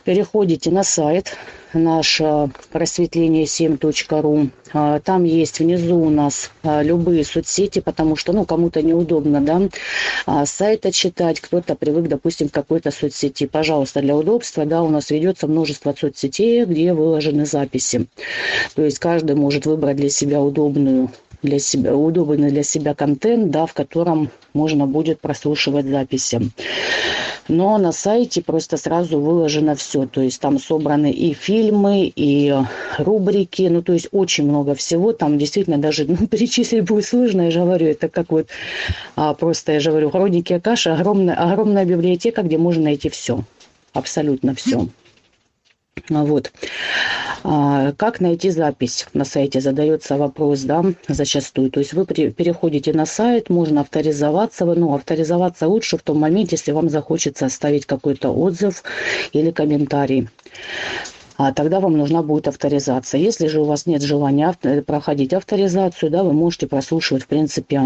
переходите 0.04 0.72
на 0.72 0.84
сайт 0.84 1.36
наш 1.74 2.22
просветление 2.72 3.46
7.ру. 3.46 4.50
А, 4.74 5.00
там 5.00 5.24
есть 5.24 5.60
внизу 5.60 5.98
у 5.98 6.10
нас 6.10 6.50
а, 6.64 6.82
любые 6.82 7.24
соцсети, 7.24 7.80
потому 7.80 8.16
что, 8.16 8.34
ну, 8.34 8.44
кому-то 8.46 8.82
неудобно, 8.82 9.40
да, 9.42 9.62
а, 10.26 10.46
сайта 10.46 10.92
читать, 10.92 11.40
кто-то 11.40 11.76
привык, 11.76 12.08
допустим, 12.08 12.50
к 12.50 12.54
какой-то 12.54 12.90
соцсети. 12.90 13.46
Пожалуйста, 13.46 14.02
для 14.02 14.16
удобства, 14.16 14.66
да, 14.66 14.82
у 14.82 14.90
нас 14.90 15.12
ведется 15.12 15.48
множество 15.48 15.96
соцсетей, 15.98 16.66
где 16.66 16.94
выложены 16.94 17.46
записи. 17.46 18.08
То 18.76 18.84
есть 18.84 18.98
каждый 19.00 19.36
может 19.36 19.66
выбрать 19.68 19.98
для 19.98 20.10
себя 20.10 20.42
удобную 20.42 21.12
для 21.44 21.60
себя, 21.60 21.96
удобный 21.96 22.50
для 22.50 22.64
себя 22.64 22.96
контент, 22.96 23.52
да, 23.52 23.66
в 23.66 23.74
котором 23.74 24.30
можно 24.54 24.88
будет 24.88 25.20
прослушивать 25.20 25.86
записи. 25.86 26.42
Но 27.50 27.78
на 27.78 27.92
сайте 27.92 28.42
просто 28.42 28.78
сразу 28.78 29.20
выложено 29.20 29.76
все. 29.76 30.08
То 30.08 30.22
есть 30.22 30.40
там 30.40 30.60
собраны 30.60 31.12
и 31.12 31.34
фильмы, 31.34 32.12
и 32.16 32.54
рубрики. 32.98 33.64
Ну, 33.64 33.82
то 33.82 33.94
есть 33.94 34.08
очень 34.12 34.46
много 34.46 34.76
всего. 34.76 35.12
Там 35.12 35.38
действительно 35.38 35.78
даже 35.78 36.06
ну, 36.06 36.28
перечислить 36.28 36.86
будет 36.86 37.06
сложно. 37.06 37.44
Я 37.44 37.52
же 37.52 37.60
говорю, 37.60 37.88
это 37.88 38.08
как 38.08 38.32
вот 38.32 38.48
а, 39.16 39.34
просто, 39.34 39.74
я 39.74 39.80
же 39.80 39.92
говорю, 39.92 40.10
хроники 40.10 40.54
Акаши. 40.54 40.90
Огромная, 40.90 41.36
огромная 41.36 41.86
библиотека, 41.86 42.44
где 42.44 42.58
можно 42.58 42.84
найти 42.84 43.10
все. 43.10 43.44
Абсолютно 43.92 44.56
все. 44.56 44.88
Вот. 46.10 46.52
А, 47.44 47.94
как 47.94 48.20
найти 48.20 48.50
запись 48.50 49.08
на 49.14 49.26
сайте? 49.26 49.62
Задается 49.62 50.18
вопрос, 50.18 50.62
да, 50.62 50.84
зачастую. 51.08 51.72
То 51.72 51.80
есть 51.80 51.94
вы 51.94 52.06
переходите 52.06 52.94
на 52.94 53.06
сайт, 53.06 53.50
можно 53.50 53.82
авторизоваться. 53.82 54.66
Ну, 54.66 54.94
авторизоваться 54.94 55.68
лучше 55.68 55.98
в 55.98 56.02
том 56.02 56.20
моменте, 56.20 56.56
если 56.56 56.72
вам 56.72 56.90
захочется 56.90 57.46
оставить 57.46 57.86
какой-то 57.86 58.32
отзыв 58.32 58.84
или 59.32 59.52
комментарий. 59.52 60.28
А 61.36 61.52
тогда 61.52 61.80
вам 61.80 61.98
нужна 61.98 62.22
будет 62.22 62.48
авторизация. 62.48 63.20
Если 63.20 63.48
же 63.48 63.62
у 63.62 63.66
вас 63.66 63.86
нет 63.86 64.02
желания 64.02 64.56
проходить 64.86 65.34
авторизацию, 65.34 66.12
да, 66.12 66.24
вы 66.24 66.34
можете 66.34 66.68
прослушивать, 66.68 67.24
в 67.24 67.28
принципе, 67.28 67.82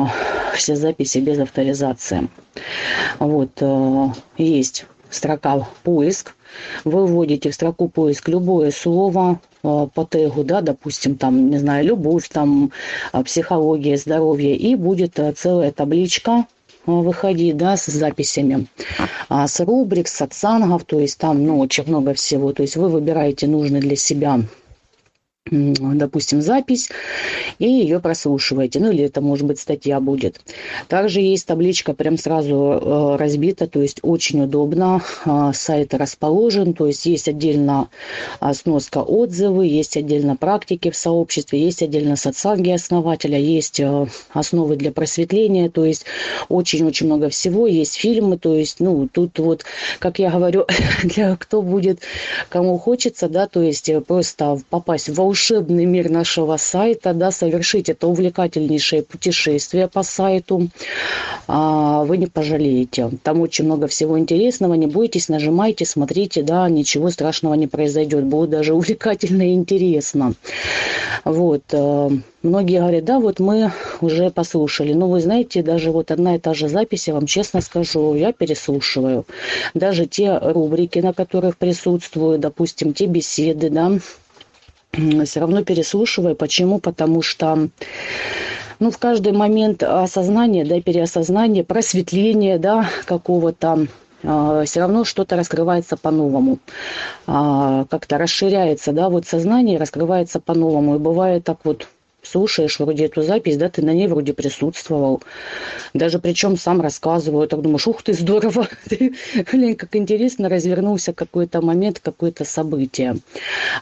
все 0.53 0.75
записи 0.75 1.19
без 1.19 1.39
авторизации. 1.39 2.27
Вот, 3.19 3.51
э, 3.61 4.07
есть 4.37 4.85
строка 5.09 5.67
«Поиск», 5.83 6.35
вы 6.83 7.05
вводите 7.05 7.51
в 7.51 7.53
строку 7.53 7.87
поиск 7.87 8.29
любое 8.29 8.71
слово 8.71 9.39
э, 9.63 9.87
по 9.93 10.05
тегу, 10.05 10.43
да, 10.43 10.61
допустим, 10.61 11.15
там, 11.15 11.49
не 11.49 11.57
знаю, 11.57 11.85
любовь, 11.85 12.29
там, 12.29 12.71
э, 13.13 13.23
психология, 13.23 13.97
здоровье, 13.97 14.55
и 14.55 14.75
будет 14.75 15.19
э, 15.19 15.33
целая 15.33 15.71
табличка 15.71 16.45
выходить, 16.85 17.57
да, 17.57 17.75
с 17.75 17.85
записями, 17.87 18.67
а, 19.27 19.47
с 19.47 19.59
рубрик, 19.59 20.07
с 20.07 20.13
сатсангов, 20.13 20.85
то 20.85 20.99
есть 20.99 21.17
там, 21.17 21.45
ну, 21.45 21.59
очень 21.59 21.83
много 21.85 22.13
всего. 22.13 22.53
То 22.53 22.61
есть 22.63 22.77
вы 22.77 22.87
выбираете 22.87 23.45
нужный 23.45 23.81
для 23.81 23.97
себя 23.97 24.39
допустим, 25.51 26.41
запись, 26.41 26.89
и 27.59 27.69
ее 27.69 27.99
прослушиваете. 27.99 28.79
Ну, 28.79 28.91
или 28.91 29.03
это, 29.03 29.21
может 29.21 29.45
быть, 29.45 29.59
статья 29.59 29.99
будет. 29.99 30.41
Также 30.87 31.21
есть 31.21 31.45
табличка 31.45 31.93
прям 31.93 32.17
сразу 32.17 32.55
э, 32.55 33.15
разбита, 33.17 33.67
то 33.67 33.81
есть 33.81 33.99
очень 34.01 34.43
удобно. 34.43 35.01
Э, 35.25 35.51
сайт 35.53 35.93
расположен, 35.93 36.73
то 36.73 36.87
есть 36.87 37.05
есть 37.05 37.27
отдельно 37.27 37.89
э, 38.41 38.53
сноска 38.53 38.99
отзывы, 38.99 39.65
есть 39.65 39.97
отдельно 39.97 40.35
практики 40.35 40.91
в 40.91 40.95
сообществе, 40.95 41.59
есть 41.59 41.81
отдельно 41.81 42.15
социалги 42.15 42.71
основателя, 42.71 43.39
есть 43.39 43.79
э, 43.79 44.07
основы 44.31 44.75
для 44.75 44.91
просветления, 44.91 45.69
то 45.69 45.85
есть 45.85 46.05
очень-очень 46.49 47.07
много 47.07 47.29
всего. 47.29 47.67
Есть 47.67 47.95
фильмы, 47.95 48.37
то 48.37 48.55
есть, 48.55 48.79
ну, 48.79 49.07
тут 49.11 49.39
вот, 49.39 49.65
как 49.99 50.19
я 50.19 50.31
говорю, 50.31 50.65
для 51.03 51.35
кто 51.35 51.61
будет, 51.61 52.01
кому 52.49 52.77
хочется, 52.77 53.29
да, 53.29 53.47
то 53.47 53.61
есть 53.61 53.89
просто 54.05 54.59
попасть 54.69 55.09
в 55.09 55.15
волшебство 55.15 55.36
волшебный 55.37 55.85
мир 55.85 56.09
нашего 56.09 56.57
сайта, 56.57 57.13
да, 57.13 57.29
совершить 57.29 57.89
это 57.89 58.07
увлекательнейшее 58.07 59.03
путешествие 59.03 59.87
по 59.87 60.01
сайту. 60.01 60.69
А, 61.47 62.03
вы 62.05 62.17
не 62.17 62.25
пожалеете. 62.25 63.11
Там 63.21 63.41
очень 63.41 63.65
много 63.65 63.87
всего 63.87 64.17
интересного. 64.17 64.73
Не 64.73 64.87
бойтесь, 64.87 65.29
нажимайте, 65.29 65.85
смотрите, 65.85 66.41
да, 66.41 66.67
ничего 66.69 67.11
страшного 67.11 67.53
не 67.53 67.67
произойдет. 67.67 68.23
Будет 68.23 68.49
даже 68.49 68.73
увлекательно 68.79 69.43
и 69.43 69.53
интересно. 69.53 70.33
Вот. 71.23 71.61
Э, 71.71 72.09
многие 72.41 72.79
говорят, 72.79 73.05
да, 73.05 73.19
вот 73.19 73.39
мы 73.39 73.71
уже 74.01 74.31
послушали. 74.31 74.93
Но 74.93 75.07
вы 75.07 75.21
знаете, 75.21 75.61
даже 75.61 75.91
вот 75.91 76.09
одна 76.09 76.35
и 76.35 76.39
та 76.39 76.55
же 76.55 76.67
запись, 76.67 77.07
я 77.07 77.13
вам 77.13 77.27
честно 77.27 77.61
скажу, 77.61 78.15
я 78.15 78.33
переслушиваю. 78.33 79.27
Даже 79.75 80.07
те 80.07 80.35
рубрики, 80.35 80.97
на 80.97 81.13
которых 81.13 81.57
присутствую, 81.57 82.39
допустим, 82.39 82.93
те 82.93 83.05
беседы, 83.05 83.69
да, 83.69 83.99
все 84.91 85.39
равно 85.39 85.63
переслушиваю. 85.63 86.35
Почему? 86.35 86.79
Потому 86.79 87.21
что 87.21 87.69
ну, 88.79 88.91
в 88.91 88.97
каждый 88.97 89.33
момент 89.33 89.83
осознания, 89.83 90.63
да, 90.63 90.81
переосознания, 90.81 91.63
просветления, 91.63 92.59
да, 92.59 92.89
какого-то, 93.05 93.87
э, 94.21 94.63
все 94.65 94.79
равно 94.79 95.03
что-то 95.03 95.35
раскрывается 95.35 95.97
по-новому. 95.97 96.59
Э, 97.25 97.85
как-то 97.89 98.17
расширяется, 98.17 98.91
да, 98.91 99.09
вот 99.09 99.25
сознание 99.25 99.79
раскрывается 99.79 100.39
по-новому. 100.39 100.95
И 100.95 100.99
бывает 100.99 101.43
так 101.43 101.59
вот, 101.63 101.87
слушаешь 102.27 102.79
вроде 102.79 103.05
эту 103.05 103.21
запись, 103.23 103.57
да, 103.57 103.69
ты 103.69 103.81
на 103.81 103.93
ней 103.93 104.07
вроде 104.07 104.33
присутствовал. 104.33 105.23
Даже 105.93 106.19
причем 106.19 106.57
сам 106.57 106.81
рассказываю, 106.81 107.47
так 107.47 107.61
думаешь, 107.61 107.87
ух 107.87 108.03
ты, 108.03 108.13
здорово, 108.13 108.67
блин, 109.51 109.75
как 109.75 109.95
интересно 109.95 110.49
развернулся 110.49 111.13
какой-то 111.13 111.61
момент, 111.61 111.99
какое-то 111.99 112.45
событие. 112.45 113.17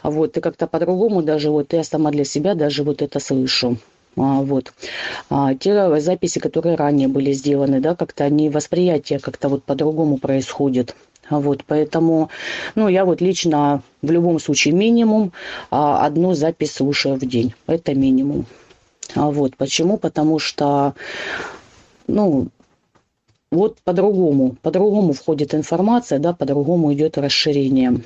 Вот, 0.02 0.36
и 0.36 0.40
как-то 0.40 0.66
по-другому 0.66 1.22
даже 1.22 1.50
вот 1.50 1.72
я 1.72 1.84
сама 1.84 2.10
для 2.10 2.24
себя 2.24 2.54
даже 2.54 2.82
вот 2.82 3.02
это 3.02 3.20
слышу. 3.20 3.78
А, 4.16 4.40
вот. 4.40 4.72
А, 5.28 5.54
те 5.54 6.00
записи, 6.00 6.38
которые 6.38 6.76
ранее 6.76 7.08
были 7.08 7.32
сделаны, 7.32 7.80
да, 7.80 7.94
как-то 7.94 8.24
они, 8.24 8.48
восприятие 8.48 9.18
как-то 9.18 9.48
вот 9.48 9.64
по-другому 9.64 10.16
происходит. 10.16 10.96
Вот, 11.30 11.64
поэтому, 11.66 12.30
ну, 12.74 12.88
я 12.88 13.04
вот 13.04 13.20
лично 13.20 13.82
в 14.02 14.10
любом 14.10 14.38
случае 14.38 14.74
минимум 14.74 15.32
а, 15.70 16.06
одну 16.06 16.34
запись 16.34 16.74
слушаю 16.74 17.16
в 17.16 17.26
день. 17.26 17.54
Это 17.66 17.94
минимум. 17.94 18.46
А 19.14 19.30
вот, 19.30 19.56
почему? 19.56 19.98
Потому 19.98 20.38
что, 20.38 20.94
ну, 22.06 22.48
вот 23.50 23.78
по-другому, 23.84 24.56
по-другому 24.62 25.12
входит 25.12 25.54
информация, 25.54 26.18
да, 26.18 26.32
по-другому 26.32 26.92
идет 26.92 27.18
расширение. 27.18 28.02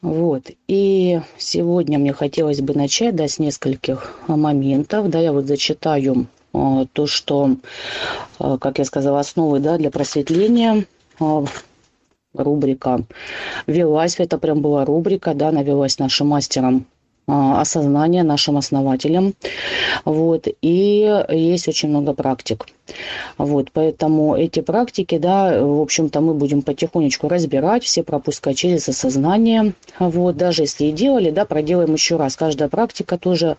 Вот, 0.00 0.50
и 0.68 1.20
сегодня 1.38 1.98
мне 1.98 2.12
хотелось 2.12 2.60
бы 2.60 2.74
начать, 2.74 3.16
да, 3.16 3.26
с 3.26 3.38
нескольких 3.38 4.18
моментов, 4.26 5.08
да, 5.08 5.18
я 5.18 5.32
вот 5.32 5.46
зачитаю 5.46 6.26
то, 6.92 7.06
что, 7.06 7.56
а, 8.38 8.58
как 8.58 8.78
я 8.78 8.84
сказала, 8.84 9.20
основы 9.20 9.58
да, 9.58 9.76
для 9.76 9.90
просветления 9.90 10.86
а, 11.20 11.44
рубрика 12.32 13.00
велась, 13.66 14.16
это 14.18 14.38
прям 14.38 14.60
была 14.60 14.84
рубрика, 14.84 15.34
да, 15.34 15.50
навелась 15.50 15.98
нашим 15.98 16.28
мастером 16.28 16.86
осознания 17.26 18.22
нашим 18.22 18.58
основателям. 18.58 19.34
Вот. 20.04 20.46
И 20.60 21.24
есть 21.30 21.68
очень 21.68 21.88
много 21.88 22.12
практик. 22.12 22.66
Вот, 23.38 23.70
поэтому 23.72 24.36
эти 24.36 24.60
практики, 24.60 25.18
да, 25.18 25.64
в 25.64 25.80
общем-то, 25.80 26.20
мы 26.20 26.34
будем 26.34 26.62
потихонечку 26.62 27.28
разбирать, 27.28 27.82
все 27.82 28.02
пропускать 28.02 28.58
через 28.58 28.88
осознание. 28.88 29.72
Вот, 29.98 30.36
даже 30.36 30.62
если 30.62 30.84
и 30.84 30.92
делали, 30.92 31.30
да, 31.30 31.46
проделаем 31.46 31.94
еще 31.94 32.16
раз. 32.16 32.36
Каждая 32.36 32.68
практика 32.68 33.16
тоже 33.16 33.56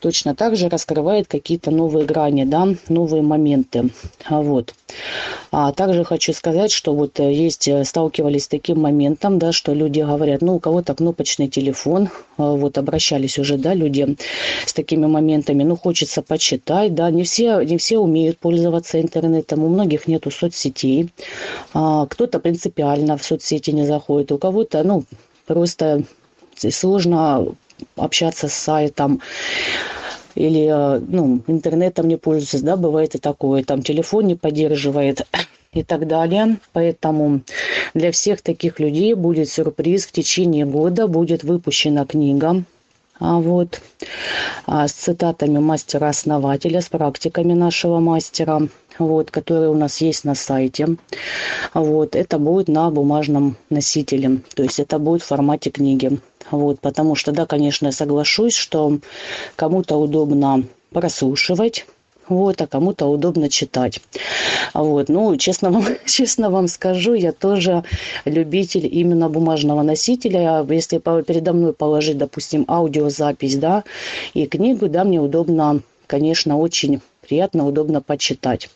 точно 0.00 0.34
так 0.34 0.56
же 0.56 0.68
раскрывает 0.68 1.28
какие-то 1.28 1.70
новые 1.70 2.04
грани, 2.06 2.44
да, 2.44 2.68
новые 2.88 3.22
моменты. 3.22 3.90
Вот. 4.28 4.74
А 5.52 5.72
также 5.72 6.04
хочу 6.04 6.32
сказать, 6.32 6.72
что 6.72 6.92
вот 6.92 7.18
есть, 7.20 7.68
сталкивались 7.84 8.44
с 8.44 8.48
таким 8.48 8.80
моментом, 8.80 9.38
да, 9.38 9.52
что 9.52 9.72
люди 9.72 10.00
говорят, 10.00 10.42
ну, 10.42 10.56
у 10.56 10.58
кого-то 10.58 10.94
кнопочный 10.94 11.48
телефон, 11.48 12.08
вот 12.36 12.78
обращались 12.78 13.38
уже, 13.38 13.56
да, 13.56 13.74
люди 13.74 14.16
с 14.66 14.72
такими 14.72 15.06
моментами, 15.06 15.62
ну, 15.62 15.76
хочется 15.76 16.20
почитать, 16.20 16.94
да, 16.94 17.10
не 17.10 17.22
все, 17.22 17.60
не 17.62 17.78
все 17.78 17.98
умеют 17.98 18.38
пользоваться 18.38 18.55
пользоваться 18.56 19.00
интернетом, 19.00 19.64
у 19.64 19.68
многих 19.68 20.08
нету 20.08 20.30
соцсетей, 20.30 21.10
а, 21.74 22.06
кто-то 22.06 22.40
принципиально 22.40 23.18
в 23.18 23.22
соцсети 23.22 23.70
не 23.70 23.86
заходит, 23.86 24.32
у 24.32 24.38
кого-то, 24.38 24.82
ну, 24.82 25.04
просто 25.46 26.04
сложно 26.56 27.54
общаться 27.96 28.48
с 28.48 28.54
сайтом 28.54 29.20
или, 30.34 30.66
а, 30.68 31.02
ну, 31.06 31.40
интернетом 31.46 32.08
не 32.08 32.16
пользуется, 32.16 32.64
да, 32.64 32.76
бывает 32.76 33.14
и 33.14 33.18
такое, 33.18 33.62
там 33.62 33.82
телефон 33.82 34.26
не 34.26 34.36
поддерживает 34.36 35.26
и 35.72 35.82
так 35.82 36.06
далее. 36.06 36.56
Поэтому 36.72 37.42
для 37.92 38.10
всех 38.10 38.40
таких 38.40 38.80
людей 38.80 39.12
будет 39.12 39.50
сюрприз. 39.50 40.06
В 40.06 40.12
течение 40.12 40.64
года 40.64 41.06
будет 41.06 41.44
выпущена 41.44 42.06
книга 42.06 42.64
вот 43.20 43.80
а, 44.66 44.88
с 44.88 44.92
цитатами 44.92 45.58
мастера-основателя, 45.58 46.80
с 46.80 46.88
практиками 46.88 47.54
нашего 47.54 47.98
мастера, 47.98 48.68
вот, 48.98 49.30
которые 49.30 49.70
у 49.70 49.74
нас 49.74 50.00
есть 50.00 50.24
на 50.24 50.34
сайте. 50.34 50.96
Вот, 51.74 52.16
это 52.16 52.38
будет 52.38 52.68
на 52.68 52.90
бумажном 52.90 53.56
носителе, 53.70 54.40
то 54.54 54.62
есть 54.62 54.80
это 54.80 54.98
будет 54.98 55.22
в 55.22 55.26
формате 55.26 55.70
книги. 55.70 56.18
Вот, 56.50 56.80
потому 56.80 57.14
что, 57.14 57.32
да, 57.32 57.46
конечно, 57.46 57.86
я 57.86 57.92
соглашусь, 57.92 58.54
что 58.54 58.98
кому-то 59.56 59.96
удобно 59.96 60.64
прослушивать, 60.90 61.86
вот, 62.28 62.60
а 62.60 62.66
кому-то 62.66 63.06
удобно 63.06 63.48
читать. 63.48 64.00
Вот, 64.74 65.08
ну, 65.08 65.36
честно 65.36 65.70
вам, 65.70 65.84
честно 66.06 66.50
вам 66.50 66.68
скажу, 66.68 67.14
я 67.14 67.32
тоже 67.32 67.84
любитель 68.24 68.86
именно 68.90 69.28
бумажного 69.28 69.82
носителя. 69.82 70.66
Если 70.68 70.98
передо 70.98 71.52
мной 71.52 71.72
положить, 71.72 72.18
допустим, 72.18 72.64
аудиозапись, 72.68 73.56
да, 73.56 73.84
и 74.34 74.46
книгу, 74.46 74.88
да, 74.88 75.04
мне 75.04 75.20
удобно, 75.20 75.80
конечно, 76.06 76.58
очень 76.58 77.00
приятно, 77.26 77.66
удобно 77.66 78.00
почитать. 78.00 78.70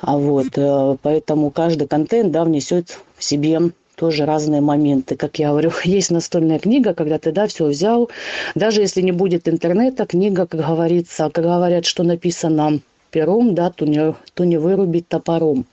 А 0.00 0.16
вот, 0.16 0.56
э, 0.56 0.96
поэтому 1.00 1.50
каждый 1.50 1.86
контент, 1.86 2.32
да, 2.32 2.44
внесет 2.44 2.98
в 3.16 3.24
себе 3.24 3.72
тоже 3.96 4.24
разные 4.24 4.60
моменты. 4.60 5.16
Как 5.16 5.38
я 5.38 5.50
говорю, 5.50 5.72
есть 5.84 6.10
настольная 6.10 6.58
книга, 6.58 6.94
когда 6.94 7.18
ты, 7.18 7.32
да, 7.32 7.46
все 7.46 7.66
взял. 7.66 8.10
Даже 8.54 8.80
если 8.80 9.02
не 9.02 9.12
будет 9.12 9.48
интернета, 9.48 10.06
книга, 10.06 10.46
как 10.46 10.60
говорится, 10.60 11.30
как 11.30 11.44
говорят, 11.44 11.86
что 11.86 12.02
написано 12.02 12.80
пером, 13.10 13.54
да, 13.54 13.70
то 13.70 13.84
не, 13.84 14.14
то 14.34 14.44
не 14.44 14.56
вырубить 14.56 15.06
топором. 15.06 15.66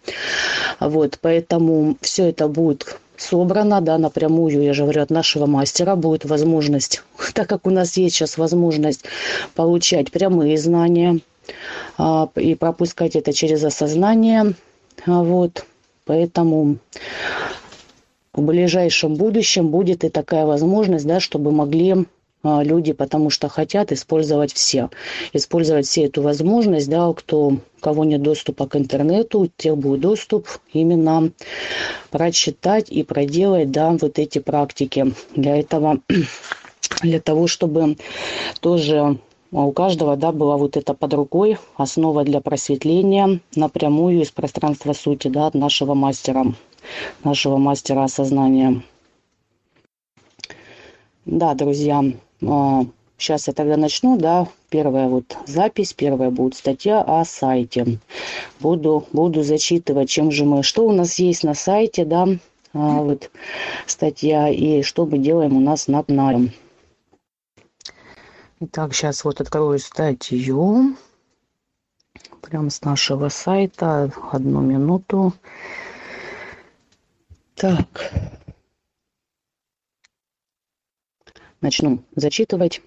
Вот, 0.79 1.17
поэтому 1.21 1.97
все 2.01 2.29
это 2.29 2.47
будет 2.47 2.99
собрано, 3.17 3.81
да, 3.81 3.97
напрямую, 3.97 4.61
я 4.61 4.73
же 4.73 4.83
говорю, 4.83 5.01
от 5.01 5.09
нашего 5.09 5.45
мастера 5.45 5.95
будет 5.95 6.25
возможность, 6.25 7.03
так 7.33 7.49
как 7.49 7.65
у 7.65 7.69
нас 7.69 7.97
есть 7.97 8.15
сейчас 8.15 8.37
возможность 8.37 9.03
получать 9.55 10.11
прямые 10.11 10.57
знания 10.57 11.19
а, 11.97 12.29
и 12.35 12.55
пропускать 12.55 13.15
это 13.15 13.33
через 13.33 13.63
осознание, 13.63 14.53
а, 15.05 15.23
вот, 15.23 15.65
поэтому 16.05 16.77
в 18.39 18.45
ближайшем 18.45 19.15
будущем 19.15 19.67
будет 19.69 20.03
и 20.03 20.09
такая 20.09 20.45
возможность, 20.45 21.05
да, 21.05 21.19
чтобы 21.19 21.51
могли 21.51 22.05
а, 22.41 22.63
люди, 22.63 22.93
потому 22.93 23.29
что 23.29 23.49
хотят 23.49 23.91
использовать 23.91 24.53
все. 24.53 24.89
Использовать 25.33 25.85
все 25.85 26.05
эту 26.05 26.21
возможность, 26.21 26.89
да, 26.89 27.11
кто, 27.13 27.57
кого 27.81 28.05
нет 28.05 28.21
доступа 28.21 28.67
к 28.67 28.77
интернету, 28.77 29.51
тех 29.57 29.77
будет 29.77 30.01
доступ 30.01 30.47
именно 30.71 31.31
прочитать 32.11 32.89
и 32.89 33.03
проделать, 33.03 33.71
да, 33.71 33.91
вот 33.99 34.19
эти 34.19 34.39
практики. 34.39 35.13
Для 35.35 35.57
этого, 35.57 35.99
для 37.01 37.19
того, 37.19 37.47
чтобы 37.47 37.97
тоже 38.61 39.19
а 39.51 39.65
у 39.65 39.71
каждого, 39.71 40.15
да, 40.15 40.31
была 40.31 40.57
вот 40.57 40.77
это 40.77 40.93
под 40.93 41.13
рукой 41.15 41.57
основа 41.75 42.23
для 42.23 42.39
просветления 42.39 43.39
напрямую 43.55 44.21
из 44.21 44.29
пространства 44.29 44.93
сути, 44.93 45.27
да, 45.27 45.47
от 45.47 45.55
нашего 45.55 45.95
мастера, 45.95 46.53
нашего 47.23 47.57
мастера 47.57 48.03
осознания. 48.03 48.83
Да, 51.25 51.53
друзья, 51.53 52.03
сейчас 53.17 53.47
я 53.47 53.53
тогда 53.53 53.77
начну, 53.77 54.17
да, 54.17 54.47
первая 54.69 55.07
вот 55.07 55.37
запись, 55.45 55.93
первая 55.93 56.29
будет 56.31 56.55
статья 56.55 57.01
о 57.01 57.23
сайте. 57.25 57.99
Буду, 58.59 59.05
буду 59.11 59.43
зачитывать, 59.43 60.09
чем 60.09 60.31
же 60.31 60.45
мы, 60.45 60.63
что 60.63 60.87
у 60.87 60.91
нас 60.91 61.19
есть 61.19 61.43
на 61.43 61.53
сайте, 61.53 62.05
да, 62.05 62.27
вот 62.73 63.29
статья 63.85 64.49
и 64.49 64.81
что 64.81 65.05
мы 65.05 65.17
делаем 65.17 65.57
у 65.57 65.59
нас 65.59 65.87
на 65.87 66.03
канале. 66.03 66.51
Итак, 68.61 68.93
сейчас 68.93 69.23
вот 69.23 69.39
открою 69.39 69.79
статью. 69.79 70.95
Прямо 72.41 72.69
с 72.69 72.81
нашего 72.81 73.29
сайта. 73.29 74.11
Одну 74.31 74.61
минуту. 74.61 75.33
Так. 77.59 78.13
Начну 81.59 82.01
зачитывать 82.15 82.81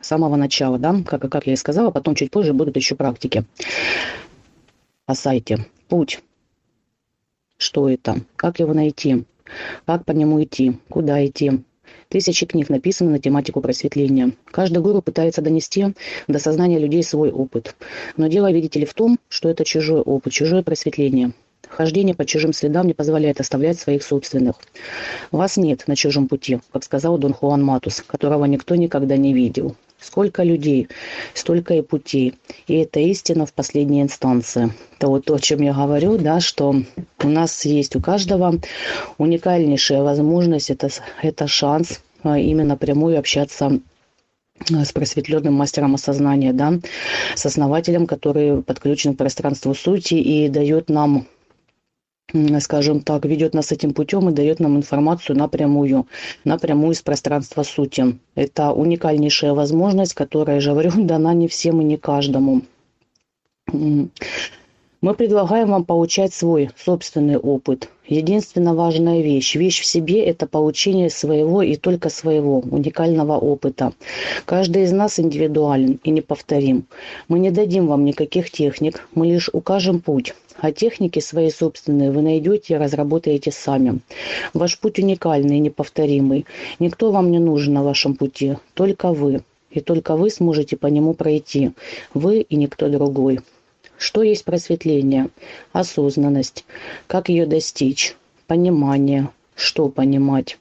с 0.00 0.06
самого 0.06 0.36
начала, 0.36 0.78
да, 0.78 1.02
как, 1.04 1.28
как 1.28 1.48
я 1.48 1.54
и 1.54 1.56
сказала, 1.56 1.90
потом 1.90 2.14
чуть 2.14 2.30
позже 2.30 2.52
будут 2.52 2.76
еще 2.76 2.94
практики 2.94 3.44
о 5.06 5.16
сайте. 5.16 5.66
Путь. 5.88 6.22
Что 7.56 7.88
это? 7.88 8.20
Как 8.36 8.60
его 8.60 8.72
найти? 8.72 9.24
Как 9.84 10.04
по 10.04 10.12
нему 10.12 10.40
идти? 10.40 10.78
Куда 10.88 11.26
идти? 11.26 11.64
Тысячи 12.10 12.46
книг 12.46 12.68
написаны 12.68 13.10
на 13.10 13.18
тематику 13.18 13.60
просветления. 13.60 14.30
Каждый 14.44 14.78
гуру 14.78 15.02
пытается 15.02 15.42
донести 15.42 15.86
до 16.28 16.38
сознания 16.38 16.78
людей 16.78 17.02
свой 17.02 17.32
опыт. 17.32 17.74
Но 18.16 18.28
дело, 18.28 18.52
видите 18.52 18.78
ли, 18.78 18.86
в 18.86 18.94
том, 18.94 19.18
что 19.28 19.48
это 19.48 19.64
чужой 19.64 20.02
опыт, 20.02 20.32
чужое 20.32 20.62
просветление. 20.62 21.32
Хождение 21.68 22.14
по 22.14 22.24
чужим 22.24 22.52
следам 22.52 22.86
не 22.86 22.94
позволяет 22.94 23.40
оставлять 23.40 23.78
своих 23.78 24.02
собственных. 24.02 24.56
Вас 25.30 25.56
нет 25.56 25.84
на 25.86 25.96
чужом 25.96 26.28
пути, 26.28 26.60
как 26.72 26.84
сказал 26.84 27.18
Дон 27.18 27.32
Хуан 27.32 27.62
Матус, 27.62 28.02
которого 28.06 28.44
никто 28.44 28.74
никогда 28.74 29.16
не 29.16 29.32
видел. 29.32 29.76
Сколько 29.98 30.42
людей, 30.42 30.88
столько 31.32 31.74
и 31.74 31.80
путей. 31.80 32.34
И 32.66 32.74
это 32.76 33.00
истина 33.00 33.46
в 33.46 33.54
последней 33.54 34.02
инстанции. 34.02 34.70
Это 34.98 35.08
вот 35.08 35.24
то, 35.24 35.34
о 35.34 35.38
чем 35.38 35.62
я 35.62 35.72
говорю, 35.72 36.18
да, 36.18 36.40
что 36.40 36.74
у 37.22 37.28
нас 37.28 37.64
есть 37.64 37.96
у 37.96 38.00
каждого 38.00 38.60
уникальнейшая 39.16 40.02
возможность, 40.02 40.70
это, 40.70 40.90
это 41.22 41.46
шанс 41.46 42.00
а, 42.22 42.38
именно 42.38 42.76
прямую 42.76 43.18
общаться 43.18 43.80
а, 44.72 44.84
с 44.84 44.92
просветленным 44.92 45.54
мастером 45.54 45.94
осознания, 45.94 46.52
да, 46.52 46.74
с 47.34 47.46
основателем, 47.46 48.06
который 48.06 48.62
подключен 48.62 49.14
к 49.14 49.18
пространству 49.18 49.74
сути 49.74 50.14
и 50.14 50.48
дает 50.48 50.90
нам 50.90 51.26
скажем 52.60 53.00
так, 53.00 53.24
ведет 53.24 53.54
нас 53.54 53.70
этим 53.70 53.94
путем 53.94 54.28
и 54.28 54.32
дает 54.32 54.58
нам 54.58 54.76
информацию 54.76 55.36
напрямую, 55.36 56.06
напрямую 56.44 56.92
из 56.92 57.02
пространства 57.02 57.62
сути. 57.62 58.18
Это 58.34 58.72
уникальнейшая 58.72 59.54
возможность, 59.54 60.14
которая, 60.14 60.60
же 60.60 60.70
говорю, 60.72 60.90
дана 60.96 61.32
не 61.34 61.46
всем 61.46 61.80
и 61.80 61.84
не 61.84 61.96
каждому. 61.96 62.62
Мы 63.72 65.12
предлагаем 65.14 65.68
вам 65.68 65.84
получать 65.84 66.32
свой 66.32 66.70
собственный 66.76 67.36
опыт. 67.36 67.90
Единственная 68.06 68.72
важная 68.72 69.20
вещь. 69.20 69.54
Вещь 69.54 69.80
в 69.80 69.84
себе– 69.84 70.24
это 70.26 70.46
получение 70.46 71.10
своего 71.10 71.62
и 71.62 71.76
только 71.76 72.08
своего 72.08 72.60
уникального 72.60 73.36
опыта. 73.36 73.92
Каждый 74.46 74.84
из 74.84 74.92
нас 74.92 75.20
индивидуален 75.20 76.00
и 76.02 76.10
неповторим. 76.10 76.86
Мы 77.28 77.38
не 77.38 77.50
дадим 77.50 77.86
вам 77.86 78.04
никаких 78.04 78.50
техник, 78.50 79.06
мы 79.14 79.26
лишь 79.26 79.50
укажем 79.52 80.00
путь. 80.00 80.34
А 80.58 80.72
техники 80.72 81.18
свои 81.18 81.50
собственные 81.50 82.12
вы 82.12 82.22
найдете 82.22 82.74
и 82.74 82.76
разработаете 82.76 83.50
сами. 83.50 84.00
Ваш 84.52 84.78
путь 84.78 84.98
уникальный 84.98 85.56
и 85.56 85.60
неповторимый. 85.60 86.46
Никто 86.78 87.10
вам 87.10 87.30
не 87.30 87.38
нужен 87.38 87.74
на 87.74 87.82
вашем 87.82 88.14
пути, 88.14 88.56
только 88.74 89.12
вы. 89.12 89.42
И 89.70 89.80
только 89.80 90.16
вы 90.16 90.30
сможете 90.30 90.76
по 90.76 90.86
нему 90.86 91.14
пройти. 91.14 91.72
Вы 92.14 92.40
и 92.40 92.56
никто 92.56 92.88
другой. 92.88 93.40
Что 93.98 94.22
есть 94.22 94.44
просветление? 94.44 95.30
Осознанность. 95.72 96.64
Как 97.08 97.28
ее 97.28 97.46
достичь? 97.46 98.16
Понимание. 98.46 99.30
Что 99.56 99.88
понимать? 99.88 100.58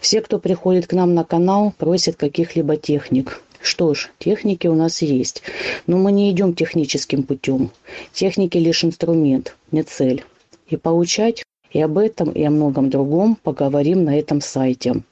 Все, 0.00 0.20
кто 0.20 0.38
приходит 0.38 0.86
к 0.86 0.92
нам 0.92 1.14
на 1.14 1.24
канал, 1.24 1.72
просят 1.76 2.16
каких-либо 2.16 2.76
техник. 2.76 3.42
Что 3.60 3.94
ж, 3.94 4.10
техники 4.18 4.66
у 4.66 4.74
нас 4.74 5.02
есть, 5.02 5.42
но 5.86 5.96
мы 5.96 6.12
не 6.12 6.30
идем 6.30 6.54
техническим 6.54 7.22
путем. 7.22 7.70
Техники 8.12 8.58
лишь 8.58 8.84
инструмент, 8.84 9.56
не 9.72 9.82
цель. 9.82 10.24
И 10.68 10.76
получать 10.76 11.44
и 11.70 11.80
об 11.80 11.98
этом, 11.98 12.30
и 12.30 12.42
о 12.42 12.50
многом 12.50 12.90
другом 12.90 13.36
поговорим 13.42 14.04
на 14.04 14.18
этом 14.18 14.40
сайте. 14.40 15.02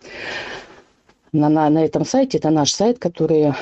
На, 1.32 1.48
на, 1.48 1.68
на 1.68 1.84
этом 1.84 2.04
сайте, 2.04 2.38
это 2.38 2.50
наш 2.50 2.72
сайт, 2.72 2.98
который 2.98 3.52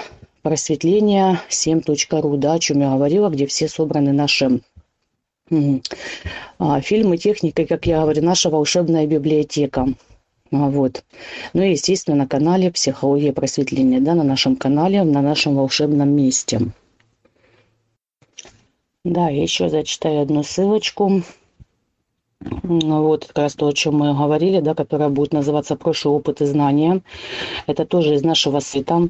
просветление 0.42 1.40
7.ру, 1.48 2.36
да, 2.36 2.54
о 2.54 2.58
чем 2.58 2.80
я 2.80 2.90
говорила, 2.90 3.28
где 3.28 3.46
все 3.46 3.68
собраны 3.68 4.12
наши 4.12 4.60
а, 6.58 6.80
фильмы, 6.80 7.16
техника, 7.16 7.66
как 7.66 7.86
я 7.86 8.00
говорю, 8.00 8.22
наша 8.22 8.50
волшебная 8.50 9.06
библиотека. 9.06 9.88
А, 10.52 10.68
вот. 10.68 11.02
Ну 11.54 11.62
и, 11.62 11.70
естественно, 11.70 12.16
на 12.16 12.28
канале 12.28 12.70
«Психология 12.70 13.32
просветления», 13.32 14.00
да, 14.00 14.14
на 14.14 14.22
нашем 14.22 14.56
канале, 14.56 15.02
на 15.02 15.22
нашем 15.22 15.56
волшебном 15.56 16.10
месте. 16.10 16.60
Да, 19.04 19.28
еще 19.30 19.68
зачитаю 19.68 20.22
одну 20.22 20.42
ссылочку. 20.42 21.22
Вот 22.40 23.26
как 23.26 23.38
раз 23.38 23.54
то, 23.54 23.68
о 23.68 23.72
чем 23.72 23.98
мы 23.98 24.14
говорили, 24.14 24.60
да, 24.60 24.74
которая 24.74 25.08
будет 25.08 25.32
называться 25.32 25.76
«Прошлый 25.76 26.14
опыт 26.14 26.40
и 26.42 26.44
знания». 26.44 27.00
Это 27.66 27.86
тоже 27.86 28.14
из 28.14 28.22
нашего 28.22 28.60
сайта. 28.60 29.08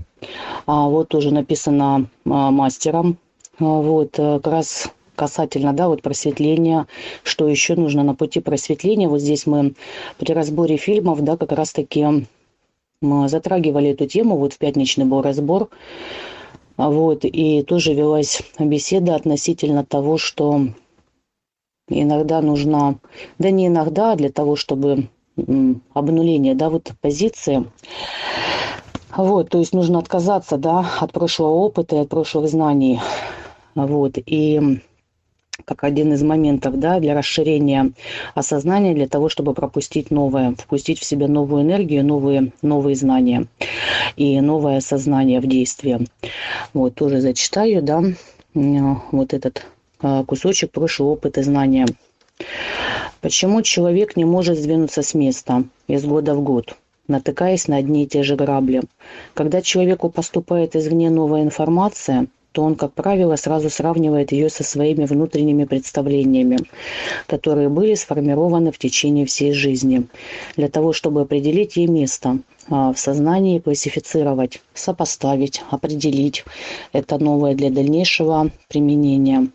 А, 0.66 0.88
вот 0.88 1.09
тоже 1.09 1.33
написано 1.33 2.07
а, 2.24 2.50
мастером. 2.50 3.18
А, 3.59 3.64
вот 3.64 4.18
э, 4.18 4.40
как 4.42 4.52
раз 4.52 4.92
касательно, 5.22 5.72
да, 5.72 5.87
вот 5.88 6.02
просветления, 6.02 6.88
что 7.22 7.46
еще 7.46 7.76
нужно 7.76 8.02
на 8.02 8.16
пути 8.16 8.40
просветления. 8.40 9.08
Вот 9.08 9.20
здесь 9.20 9.46
мы 9.46 9.74
при 10.18 10.32
разборе 10.32 10.76
фильмов, 10.76 11.22
да, 11.22 11.37
как 11.37 11.52
раз-таки 11.52 12.26
мы 13.00 13.28
затрагивали 13.28 13.90
эту 13.90 14.06
тему, 14.06 14.37
вот 14.37 14.52
в 14.52 14.58
пятничный 14.58 15.04
был 15.04 15.22
разбор, 15.22 15.68
вот, 16.76 17.24
и 17.24 17.62
тоже 17.62 17.94
велась 17.94 18.42
беседа 18.58 19.14
относительно 19.14 19.85
того, 19.85 20.18
что 20.18 20.66
иногда 21.88 22.40
нужна, 22.40 22.96
да 23.38 23.50
не 23.52 23.68
иногда, 23.68 24.12
а 24.12 24.16
для 24.16 24.30
того, 24.30 24.56
чтобы 24.56 25.08
обнуление, 25.94 26.56
да, 26.56 26.68
вот 26.68 26.90
позиции, 27.00 27.64
вот, 29.16 29.50
то 29.50 29.58
есть 29.58 29.72
нужно 29.72 30.00
отказаться, 30.00 30.56
да, 30.56 30.85
от 30.98 31.12
прошлого 31.12 31.54
опыта 31.54 31.94
и 31.94 32.00
от 32.00 32.08
прошлых 32.08 32.48
знаний, 32.48 33.00
вот, 33.76 34.14
и 34.16 34.80
как 35.64 35.84
один 35.84 36.12
из 36.12 36.22
моментов 36.22 36.78
да, 36.78 36.98
для 36.98 37.14
расширения 37.14 37.92
осознания, 38.34 38.94
для 38.94 39.08
того, 39.08 39.28
чтобы 39.28 39.54
пропустить 39.54 40.10
новое, 40.10 40.54
впустить 40.58 40.98
в 40.98 41.04
себя 41.04 41.28
новую 41.28 41.62
энергию, 41.62 42.04
новые, 42.04 42.52
новые 42.62 42.96
знания 42.96 43.46
и 44.16 44.40
новое 44.40 44.80
сознание 44.80 45.40
в 45.40 45.46
действии. 45.46 46.06
Вот, 46.74 46.94
тоже 46.94 47.20
зачитаю, 47.20 47.82
да, 47.82 48.02
вот 48.54 49.34
этот 49.34 49.66
а, 50.00 50.24
кусочек 50.24 50.72
прошлый 50.72 51.10
опыт 51.10 51.38
и 51.38 51.42
знания. 51.42 51.86
Почему 53.20 53.62
человек 53.62 54.16
не 54.16 54.24
может 54.24 54.58
сдвинуться 54.58 55.02
с 55.02 55.14
места 55.14 55.64
из 55.86 56.04
года 56.04 56.34
в 56.34 56.42
год? 56.42 56.76
натыкаясь 57.08 57.68
на 57.68 57.76
одни 57.76 58.04
и 58.04 58.06
те 58.06 58.22
же 58.22 58.36
грабли. 58.36 58.82
Когда 59.34 59.60
человеку 59.60 60.08
поступает 60.08 60.76
извне 60.76 61.10
новая 61.10 61.42
информация, 61.42 62.28
то 62.52 62.62
он, 62.62 62.76
как 62.76 62.92
правило, 62.92 63.36
сразу 63.36 63.70
сравнивает 63.70 64.32
ее 64.32 64.50
со 64.50 64.62
своими 64.62 65.04
внутренними 65.04 65.64
представлениями, 65.64 66.58
которые 67.26 67.68
были 67.68 67.94
сформированы 67.94 68.72
в 68.72 68.78
течение 68.78 69.26
всей 69.26 69.52
жизни, 69.52 70.06
для 70.56 70.68
того, 70.68 70.92
чтобы 70.92 71.22
определить 71.22 71.76
ей 71.76 71.86
место 71.86 72.38
а, 72.70 72.92
в 72.92 72.98
сознании, 72.98 73.58
классифицировать, 73.58 74.60
сопоставить, 74.74 75.62
определить. 75.70 76.44
Это 76.92 77.18
новое 77.18 77.54
для 77.54 77.70
дальнейшего 77.70 78.50
применения. 78.68 79.48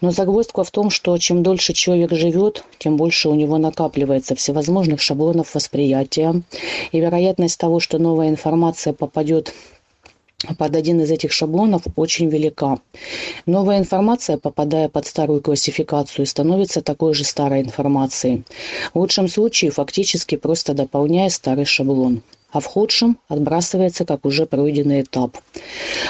Но 0.00 0.10
загвоздка 0.10 0.64
в 0.64 0.70
том, 0.70 0.90
что 0.90 1.16
чем 1.18 1.42
дольше 1.42 1.72
человек 1.72 2.12
живет, 2.12 2.64
тем 2.78 2.96
больше 2.96 3.28
у 3.28 3.34
него 3.34 3.56
накапливается 3.56 4.34
всевозможных 4.34 5.00
шаблонов 5.00 5.54
восприятия, 5.54 6.42
и 6.90 7.00
вероятность 7.00 7.58
того, 7.58 7.80
что 7.80 7.98
новая 7.98 8.28
информация 8.28 8.92
попадет 8.92 9.54
под 10.58 10.76
один 10.76 11.00
из 11.00 11.10
этих 11.10 11.32
шаблонов 11.32 11.82
очень 11.96 12.28
велика. 12.28 12.78
Новая 13.46 13.78
информация, 13.78 14.38
попадая 14.38 14.88
под 14.88 15.06
старую 15.06 15.40
классификацию, 15.40 16.26
становится 16.26 16.82
такой 16.82 17.14
же 17.14 17.24
старой 17.24 17.62
информацией. 17.62 18.44
В 18.92 18.98
лучшем 18.98 19.28
случае 19.28 19.70
фактически 19.70 20.36
просто 20.36 20.74
дополняя 20.74 21.28
старый 21.28 21.64
шаблон. 21.64 22.22
а 22.52 22.60
в 22.60 22.66
худшем 22.66 23.18
отбрасывается 23.28 24.04
как 24.04 24.26
уже 24.26 24.46
пройденный 24.46 25.00
этап. 25.00 25.38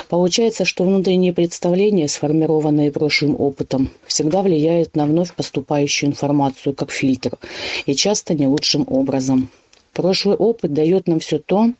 Получается, 0.09 0.65
что 0.65 0.85
внутренние 0.85 1.33
представления, 1.33 2.09
сформированные 2.09 2.91
прошлым 2.91 3.41
опытом, 3.41 3.91
всегда 4.07 4.43
влияют 4.43 4.97
на 4.97 5.07
вновь 5.07 5.33
поступающую 5.35 6.11
информацию 6.11 6.75
как 6.75 6.91
фильтр, 6.91 7.39
и 7.87 7.95
часто 7.95 8.35
не 8.35 8.47
лучшим 8.49 8.85
образом. 8.89 9.49
Прошлый 9.93 10.37
опыт 10.37 10.73
дает 10.73 11.07
нам 11.07 11.21
все 11.21 11.39
то, 11.39 11.71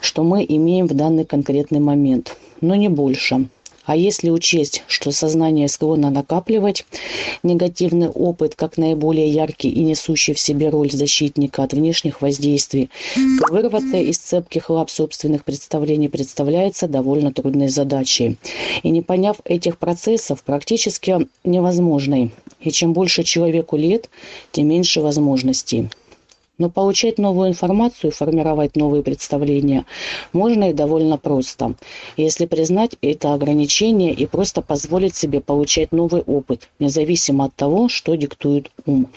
что 0.00 0.24
мы 0.24 0.46
имеем 0.48 0.86
в 0.86 0.94
данный 0.94 1.26
конкретный 1.26 1.78
момент, 1.78 2.34
но 2.62 2.74
не 2.74 2.88
больше. 2.88 3.50
А 3.84 3.96
если 3.96 4.30
учесть, 4.30 4.82
что 4.86 5.10
сознание 5.10 5.68
склонно 5.68 6.10
накапливать 6.10 6.86
негативный 7.42 8.08
опыт 8.08 8.54
как 8.54 8.78
наиболее 8.78 9.28
яркий 9.28 9.68
и 9.68 9.80
несущий 9.80 10.32
в 10.32 10.40
себе 10.40 10.70
роль 10.70 10.90
защитника 10.90 11.62
от 11.62 11.74
внешних 11.74 12.22
воздействий, 12.22 12.88
то 13.14 13.52
вырваться 13.52 13.98
из 13.98 14.16
цепких 14.16 14.70
лап 14.70 14.88
собственных 14.88 15.44
представлений 15.44 16.08
представляется 16.08 16.88
довольно 16.88 17.30
трудной 17.30 17.68
задачей. 17.68 18.38
И 18.82 18.88
не 18.88 19.02
поняв 19.02 19.36
этих 19.44 19.76
процессов, 19.76 20.42
практически 20.44 21.28
невозможной. 21.44 22.30
И 22.60 22.70
чем 22.70 22.94
больше 22.94 23.22
человеку 23.22 23.76
лет, 23.76 24.08
тем 24.52 24.68
меньше 24.68 25.02
возможностей. 25.02 25.90
Но 26.60 26.68
получать 26.68 27.16
новую 27.16 27.48
информацию, 27.48 28.12
формировать 28.12 28.76
новые 28.76 29.02
представления 29.02 29.86
можно 30.34 30.68
и 30.68 30.74
довольно 30.74 31.16
просто, 31.16 31.74
если 32.18 32.44
признать 32.44 32.96
это 33.00 33.32
ограничение 33.32 34.12
и 34.12 34.26
просто 34.26 34.60
позволить 34.60 35.16
себе 35.16 35.40
получать 35.40 35.90
новый 35.90 36.20
опыт, 36.20 36.68
независимо 36.78 37.46
от 37.46 37.54
того, 37.54 37.88
что 37.88 38.14
диктует 38.14 38.70
ум. 38.84 39.08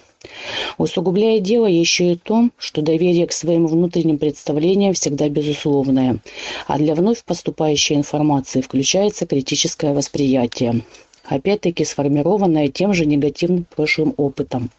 Усугубляя 0.77 1.41
дело 1.41 1.65
еще 1.65 2.13
и 2.13 2.15
то, 2.15 2.47
что 2.57 2.81
доверие 2.81 3.27
к 3.27 3.33
своим 3.33 3.67
внутренним 3.67 4.19
представлениям 4.19 4.93
всегда 4.93 5.27
безусловное, 5.27 6.19
а 6.65 6.77
для 6.77 6.95
вновь 6.95 7.25
поступающей 7.25 7.97
информации 7.97 8.61
включается 8.61 9.25
критическое 9.25 9.93
восприятие 9.93 10.85
опять-таки 11.23 11.85
сформированное 11.85 12.67
тем 12.67 12.93
же 12.93 13.05
негативным 13.05 13.65
прошлым 13.75 14.13
опытом. 14.17 14.69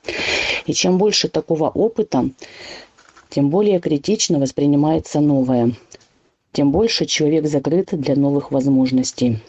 И 0.66 0.72
чем 0.72 0.98
больше 0.98 1.28
такого 1.28 1.68
опыта, 1.68 2.30
тем 3.30 3.50
более 3.50 3.80
критично 3.80 4.38
воспринимается 4.38 5.20
новое, 5.20 5.72
тем 6.52 6.70
больше 6.70 7.06
человек 7.06 7.46
закрыт 7.46 7.88
для 7.92 8.14
новых 8.14 8.50
возможностей. 8.50 9.40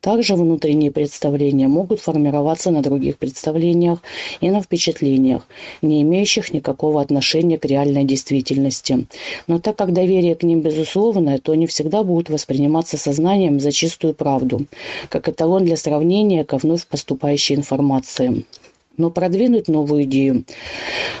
Также 0.00 0.34
внутренние 0.34 0.90
представления 0.90 1.68
могут 1.68 2.00
формироваться 2.00 2.70
на 2.70 2.80
других 2.80 3.18
представлениях 3.18 3.98
и 4.40 4.48
на 4.50 4.62
впечатлениях, 4.62 5.46
не 5.82 6.00
имеющих 6.00 6.54
никакого 6.54 7.02
отношения 7.02 7.58
к 7.58 7.66
реальной 7.66 8.04
действительности. 8.04 9.06
Но 9.46 9.58
так 9.58 9.76
как 9.76 9.92
доверие 9.92 10.36
к 10.36 10.42
ним 10.42 10.62
безусловное, 10.62 11.38
то 11.38 11.52
они 11.52 11.66
всегда 11.66 12.02
будут 12.02 12.30
восприниматься 12.30 12.96
сознанием 12.96 13.60
за 13.60 13.72
чистую 13.72 14.14
правду, 14.14 14.64
как 15.10 15.28
эталон 15.28 15.66
для 15.66 15.76
сравнения 15.76 16.44
ко 16.44 16.56
вновь 16.56 16.86
поступающей 16.86 17.54
информации. 17.54 18.46
Но 18.96 19.10
продвинуть 19.10 19.68
новую 19.68 20.04
идею 20.04 20.44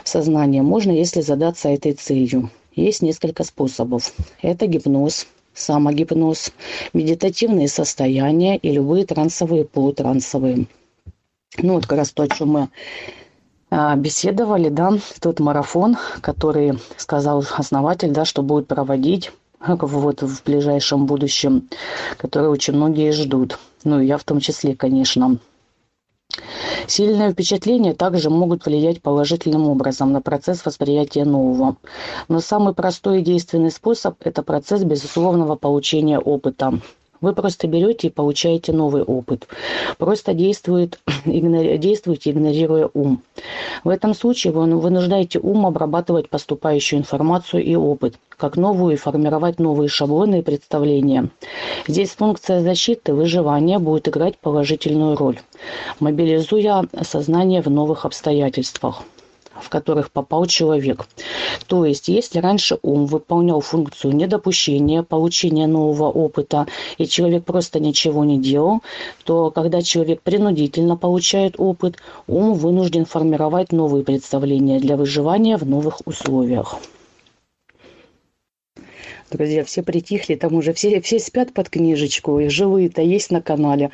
в 0.04 0.08
сознание 0.08 0.62
можно, 0.62 0.90
если 0.90 1.20
задаться 1.20 1.68
этой 1.68 1.92
целью. 1.92 2.50
Есть 2.74 3.02
несколько 3.02 3.44
способов. 3.44 4.14
Это 4.40 4.66
гипноз, 4.66 5.26
самогипноз, 5.60 6.52
медитативные 6.92 7.68
состояния 7.68 8.56
и 8.56 8.72
любые 8.72 9.04
трансовые, 9.06 9.64
полутрансовые. 9.64 10.66
Ну, 11.58 11.74
вот 11.74 11.86
как 11.86 11.98
раз 11.98 12.10
то, 12.10 12.22
о 12.22 12.28
чем 12.28 12.48
мы 12.48 12.68
а, 13.70 13.94
беседовали, 13.96 14.68
да, 14.68 14.92
тот 15.20 15.40
марафон, 15.40 15.96
который 16.20 16.78
сказал 16.96 17.44
основатель, 17.56 18.10
да, 18.10 18.24
что 18.24 18.42
будет 18.42 18.66
проводить 18.66 19.32
вот 19.60 20.22
в 20.22 20.42
ближайшем 20.44 21.06
будущем, 21.06 21.68
который 22.16 22.48
очень 22.48 22.74
многие 22.74 23.12
ждут. 23.12 23.58
Ну, 23.84 24.00
я 24.00 24.16
в 24.16 24.24
том 24.24 24.40
числе, 24.40 24.74
конечно. 24.74 25.38
Сильные 26.86 27.32
впечатления 27.32 27.94
также 27.94 28.30
могут 28.30 28.66
влиять 28.66 29.02
положительным 29.02 29.68
образом 29.68 30.12
на 30.12 30.20
процесс 30.20 30.64
восприятия 30.64 31.24
нового. 31.24 31.76
Но 32.28 32.40
самый 32.40 32.74
простой 32.74 33.20
и 33.20 33.24
действенный 33.24 33.70
способ– 33.70 34.16
это 34.24 34.42
процесс 34.42 34.82
безусловного 34.84 35.56
получения 35.56 36.18
опыта. 36.18 36.80
Вы 37.20 37.34
просто 37.34 37.66
берете 37.66 38.08
и 38.08 38.10
получаете 38.10 38.72
новый 38.72 39.02
опыт. 39.02 39.46
Просто 39.98 40.32
действует, 40.32 40.98
игнори, 41.24 41.76
действуете, 41.76 42.30
игнорируя 42.30 42.88
ум. 42.94 43.22
В 43.84 43.90
этом 43.90 44.14
случае 44.14 44.52
вы 44.52 44.64
вынуждаете 44.78 45.38
ум 45.38 45.66
обрабатывать 45.66 46.30
поступающую 46.30 46.98
информацию 46.98 47.62
и 47.62 47.74
опыт, 47.74 48.14
как 48.36 48.56
новую 48.56 48.94
и 48.94 48.96
формировать 48.96 49.58
новые 49.58 49.88
шаблоны 49.88 50.38
и 50.38 50.42
представления. 50.42 51.28
Здесь 51.86 52.10
функция 52.10 52.60
защиты, 52.60 53.12
выживания 53.12 53.78
будет 53.78 54.08
играть 54.08 54.38
положительную 54.38 55.16
роль, 55.16 55.38
мобилизуя 55.98 56.86
сознание 57.02 57.60
в 57.60 57.68
новых 57.68 58.06
обстоятельствах 58.06 59.02
в 59.54 59.68
которых 59.68 60.10
попал 60.10 60.46
человек. 60.46 61.06
То 61.66 61.84
есть, 61.84 62.08
если 62.08 62.38
раньше 62.38 62.78
ум 62.82 63.06
выполнял 63.06 63.60
функцию 63.60 64.14
недопущения, 64.14 65.02
получения 65.02 65.66
нового 65.66 66.10
опыта, 66.10 66.66
и 66.98 67.06
человек 67.06 67.44
просто 67.44 67.80
ничего 67.80 68.24
не 68.24 68.38
делал, 68.38 68.80
то 69.24 69.50
когда 69.50 69.82
человек 69.82 70.22
принудительно 70.22 70.96
получает 70.96 71.54
опыт, 71.58 71.96
ум 72.26 72.54
вынужден 72.54 73.04
формировать 73.04 73.72
новые 73.72 74.04
представления 74.04 74.78
для 74.78 74.96
выживания 74.96 75.56
в 75.56 75.66
новых 75.66 76.00
условиях. 76.06 76.76
Друзья, 79.30 79.64
все 79.64 79.82
притихли, 79.84 80.34
там 80.34 80.54
уже 80.54 80.72
все, 80.72 81.00
все 81.00 81.20
спят 81.20 81.52
под 81.52 81.70
книжечку, 81.70 82.40
и 82.40 82.48
живые-то 82.48 83.00
есть 83.00 83.30
на 83.30 83.40
канале. 83.40 83.90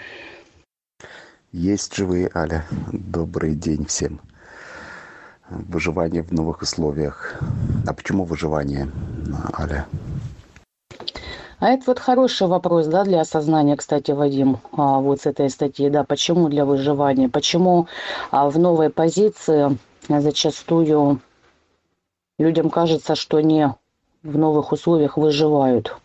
Есть 1.53 1.95
живые, 1.95 2.31
Аля. 2.35 2.67
Добрый 2.93 3.55
день 3.55 3.85
всем 3.85 4.21
выживание 5.51 6.23
в 6.23 6.33
новых 6.33 6.63
условиях. 6.63 7.41
А 7.87 7.93
почему 7.93 8.25
выживание, 8.25 8.89
Аля? 9.59 9.87
А 11.59 11.71
это 11.71 11.85
вот 11.87 11.99
хороший 11.99 12.49
вопрос, 12.49 12.87
да, 12.87 13.05
для 13.05 13.23
осознания, 13.23 13.77
кстати, 13.77 14.11
Вадим, 14.11 14.59
а, 14.73 15.01
вот 15.01 15.23
с 15.23 15.27
этой 15.27 15.49
статьи, 15.49 15.89
да, 15.89 16.05
почему 16.05 16.49
для 16.49 16.67
выживания, 16.67 17.31
почему 17.31 17.89
а, 18.31 18.51
в 18.51 18.59
новой 18.59 18.91
позиции 18.91 19.79
зачастую 20.09 21.21
людям 22.39 22.69
кажется, 22.69 23.15
что 23.15 23.39
они 23.39 23.69
в 24.23 24.37
новых 24.37 24.73
условиях 24.73 25.17
выживают, 25.17 25.97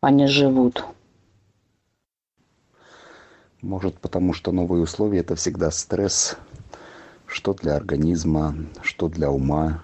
а 0.00 0.10
не 0.10 0.26
живут. 0.26 0.84
Может, 3.60 3.98
потому 3.98 4.32
что 4.32 4.52
новые 4.52 4.82
условия– 4.82 5.18
это 5.20 5.34
всегда 5.34 5.70
стресс, 5.70 6.38
что 7.28 7.54
для 7.54 7.76
организма, 7.76 8.56
что 8.82 9.08
для 9.08 9.30
ума. 9.30 9.82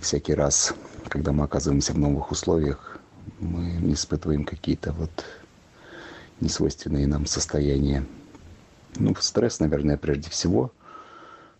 Всякий 0.00 0.34
раз, 0.34 0.74
когда 1.08 1.32
мы 1.32 1.44
оказываемся 1.44 1.92
в 1.92 1.98
новых 1.98 2.30
условиях, 2.30 2.98
мы 3.40 3.92
испытываем 3.92 4.44
какие-то 4.44 4.92
вот 4.92 5.10
несвойственные 6.40 7.06
нам 7.06 7.26
состояния. 7.26 8.06
Ну, 8.96 9.14
стресс, 9.18 9.60
наверное, 9.60 9.96
прежде 9.96 10.30
всего, 10.30 10.72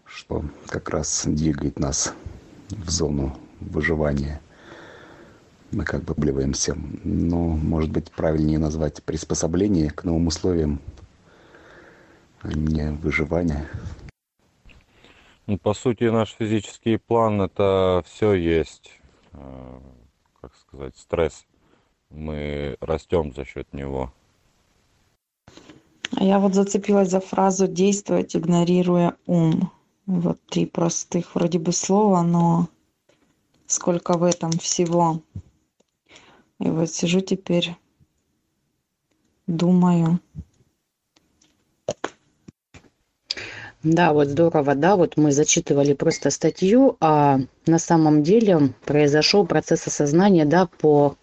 что 0.05 0.45
как 0.69 0.89
раз 0.91 1.25
двигает 1.27 1.79
нас 1.79 2.15
в 2.71 2.91
зону 2.91 3.37
выживания. 3.61 4.41
Мы 5.71 5.85
как 5.85 6.05
бы 6.05 6.15
блеваемся. 6.15 6.75
Но, 7.05 7.39
может 7.39 7.91
быть, 7.91 8.11
правильнее 8.11 8.59
назвать 8.59 9.03
приспособление 9.03 9.91
к 9.91 10.05
новым 10.05 10.29
условиям, 10.29 10.81
а 12.41 12.49
не 12.49 12.93
выживание. 12.93 13.69
Ну, 15.49 15.57
по 15.57 15.73
сути, 15.73 16.05
наш 16.05 16.37
физический 16.39 16.99
план 16.99 17.41
это 17.41 18.05
все 18.05 18.35
есть, 18.35 18.93
э, 19.33 19.81
как 20.43 20.55
сказать, 20.55 20.95
стресс. 20.99 21.47
Мы 22.11 22.77
растем 22.81 23.33
за 23.33 23.47
счет 23.47 23.73
него. 23.73 24.13
А 26.15 26.23
я 26.23 26.39
вот 26.39 26.53
зацепилась 26.53 27.09
за 27.09 27.21
фразу 27.21 27.67
«действовать, 27.67 28.37
игнорируя 28.37 29.17
ум». 29.25 29.73
Вот 30.05 30.39
три 30.51 30.67
простых 30.67 31.35
вроде 31.35 31.59
бы 31.59 31.73
слова, 31.73 32.23
но 32.23 32.69
сколько 33.67 34.19
в 34.19 34.25
этом 34.25 34.51
всего. 34.51 35.23
И 36.61 36.69
вот 36.69 36.91
сижу 36.91 37.23
теперь, 37.23 37.75
думаю. 39.47 40.21
Да, 43.91 44.13
вот 44.13 44.29
здорово, 44.29 44.75
да, 44.75 44.97
вот 44.97 45.17
мы 45.17 45.33
зачитывали 45.33 45.95
просто 45.95 46.29
статью, 46.31 46.99
а 47.01 47.41
на 47.67 47.79
самом 47.79 48.23
деле 48.23 48.75
произошел 48.85 49.47
процесс 49.47 49.87
осознания, 49.87 50.45
да, 50.45 50.69
по 50.79 51.17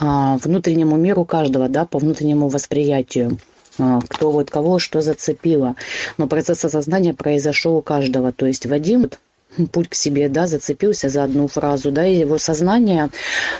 а, 0.00 0.38
внутреннему 0.38 0.96
миру 0.96 1.24
каждого, 1.24 1.68
да, 1.68 1.86
по 1.86 2.00
внутреннему 2.00 2.48
восприятию 2.48 3.38
а, 3.78 4.00
кто 4.08 4.32
вот 4.32 4.50
кого 4.50 4.80
что 4.80 5.02
зацепило. 5.02 5.76
Но 6.18 6.26
процесс 6.26 6.64
осознания 6.64 7.14
произошел 7.14 7.76
у 7.76 7.82
каждого. 7.82 8.32
То 8.32 8.46
есть 8.46 8.66
Вадим 8.66 9.10
путь 9.72 9.88
к 9.88 9.94
себе, 9.94 10.28
да, 10.28 10.46
зацепился 10.46 11.08
за 11.08 11.24
одну 11.24 11.48
фразу, 11.48 11.90
да, 11.90 12.06
и 12.06 12.16
его 12.16 12.38
сознание 12.38 13.10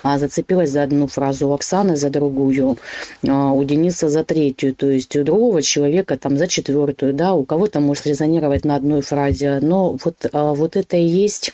а, 0.02 0.18
зацепилось 0.18 0.70
за 0.70 0.83
одну 0.83 1.07
фразу, 1.07 1.48
у 1.48 1.52
Оксаны 1.52 1.96
за 1.96 2.11
другую, 2.11 2.78
а, 3.26 3.52
у 3.52 3.62
Дениса 3.64 4.09
за 4.09 4.24
третью, 4.24 4.74
то 4.74 4.88
есть 4.88 5.14
у 5.16 5.24
другого 5.24 5.62
человека 5.62 6.16
там 6.18 6.37
за 6.37 6.48
четвертую, 6.48 7.12
да, 7.14 7.35
у 7.35 7.44
кого-то 7.44 7.81
может 7.81 8.07
резонировать 8.07 8.64
на 8.64 8.76
одной 8.76 9.02
фразе, 9.02 9.59
но 9.61 9.98
вот, 10.05 10.26
а, 10.33 10.55
вот 10.55 10.76
это 10.76 10.96
и 10.96 11.05
есть 11.05 11.52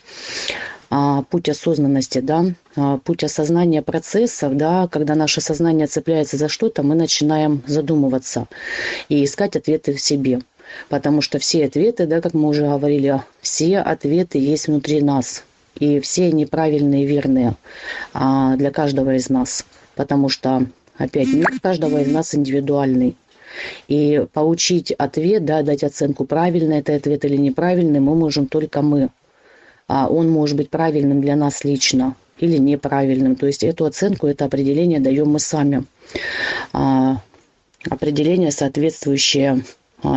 путь 1.29 1.51
осознанности, 1.51 2.21
да, 2.21 2.47
путь 3.05 3.23
осознания 3.23 3.83
процессов, 3.83 4.57
да, 4.57 4.89
когда 4.89 5.15
наше 5.15 5.43
сознание 5.43 5.87
цепляется 5.87 6.39
за 6.39 6.49
что-то, 6.49 6.83
мы 6.83 6.95
начинаем 6.95 7.63
задумываться 7.67 8.47
и 9.11 9.23
искать 9.23 9.55
ответы 9.55 9.93
в 9.93 10.01
себе. 10.01 10.41
Потому 10.89 11.21
что 11.21 11.39
все 11.39 11.67
ответы, 11.67 12.07
да, 12.07 12.21
как 12.21 12.35
мы 12.35 12.49
уже 12.49 12.63
говорили, 12.63 13.23
все 13.41 13.79
ответы 13.79 14.39
есть 14.39 14.69
внутри 14.69 15.03
нас. 15.03 15.45
И 15.79 16.01
все 16.01 16.33
неправильные, 16.33 17.07
верные 17.07 17.55
а, 18.13 18.57
для 18.57 18.71
каждого 18.71 19.15
из 19.15 19.29
нас. 19.29 19.65
Потому 19.95 20.29
что, 20.29 20.67
опять, 20.97 21.29
мир 21.29 21.49
каждого 21.63 22.01
из 22.01 22.11
нас 22.11 22.35
индивидуальный. 22.35 23.17
И 23.87 24.27
получить 24.33 24.93
ответ, 24.93 25.45
да, 25.45 25.63
дать 25.63 25.85
оценку, 25.85 26.25
правильный 26.25 26.79
это 26.79 26.95
ответ 26.95 27.25
или 27.25 27.37
неправильный, 27.37 28.01
мы 28.01 28.15
можем 28.15 28.47
только 28.47 28.83
мы 28.83 29.11
а 29.89 30.07
он 30.07 30.29
может 30.29 30.57
быть 30.57 30.71
правильным 30.71 31.21
для 31.21 31.35
нас 31.35 31.65
лично 31.65 32.15
или 32.39 32.59
неправильным. 32.59 33.35
То 33.35 33.47
есть 33.47 33.65
эту 33.65 33.87
оценку, 33.87 34.27
это 34.27 34.45
определение 34.45 35.01
даем 35.01 35.31
мы 35.31 35.41
сами. 35.41 35.85
А, 36.73 37.21
определение, 37.89 38.53
соответствующее 38.53 39.65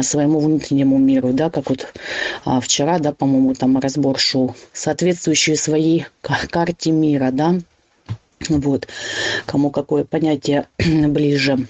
своему 0.02 0.40
внутреннему 0.40 0.98
миру, 0.98 1.34
да, 1.34 1.50
как 1.50 1.70
вот 1.70 1.94
а, 2.46 2.60
вчера, 2.62 3.00
да, 3.00 3.14
по-моему, 3.14 3.54
там 3.56 3.80
разбор 3.80 4.20
шел, 4.20 4.56
соответствующие 4.74 5.56
своей 5.56 6.06
карте 6.22 6.92
мира, 6.92 7.30
да, 7.32 7.56
вот, 8.50 8.88
кому 9.46 9.72
какое 9.72 10.04
понятие 10.04 10.68
ближе. 10.78 11.68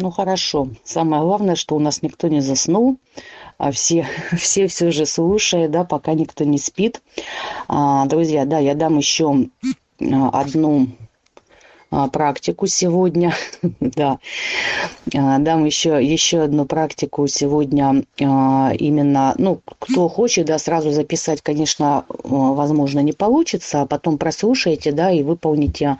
Ну 0.00 0.12
хорошо. 0.12 0.68
Самое 0.84 1.22
главное, 1.22 1.56
что 1.56 1.74
у 1.74 1.80
нас 1.80 2.02
никто 2.02 2.28
не 2.28 2.40
заснул, 2.40 2.98
а 3.58 3.72
все, 3.72 4.06
все 4.38 4.68
все 4.68 4.90
же 4.90 5.06
слушают, 5.06 5.72
да, 5.72 5.84
пока 5.84 6.14
никто 6.14 6.44
не 6.44 6.58
спит. 6.58 7.02
А, 7.66 8.06
друзья, 8.06 8.44
да, 8.44 8.58
я 8.58 8.74
дам 8.74 8.98
еще 8.98 9.48
а, 10.00 10.40
одну 10.40 10.86
а, 10.86 11.07
практику 12.12 12.66
сегодня. 12.66 13.34
да. 13.80 14.18
А, 15.14 15.38
дам 15.38 15.64
еще, 15.64 16.04
еще 16.04 16.42
одну 16.42 16.66
практику 16.66 17.26
сегодня. 17.26 18.04
А, 18.22 18.72
именно, 18.78 19.34
ну, 19.38 19.60
кто 19.78 20.08
хочет, 20.08 20.46
да, 20.46 20.58
сразу 20.58 20.90
записать, 20.90 21.42
конечно, 21.42 22.04
возможно, 22.08 23.00
не 23.00 23.12
получится, 23.12 23.82
а 23.82 23.86
потом 23.86 24.18
прослушайте, 24.18 24.92
да, 24.92 25.10
и 25.10 25.22
выполните 25.22 25.96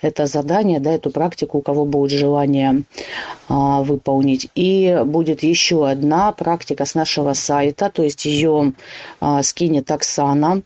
это 0.00 0.26
задание, 0.26 0.80
да, 0.80 0.92
эту 0.92 1.10
практику, 1.10 1.58
у 1.58 1.62
кого 1.62 1.84
будет 1.84 2.12
желание 2.12 2.84
выполнить. 3.48 4.48
И 4.54 5.02
будет 5.04 5.42
еще 5.42 5.88
одна 5.88 6.32
практика 6.32 6.84
с 6.84 6.94
нашего 6.94 7.32
сайта, 7.34 7.90
то 7.90 8.02
есть 8.02 8.24
ее 8.24 8.72
скинет 9.42 9.90
Оксана. 9.90 10.62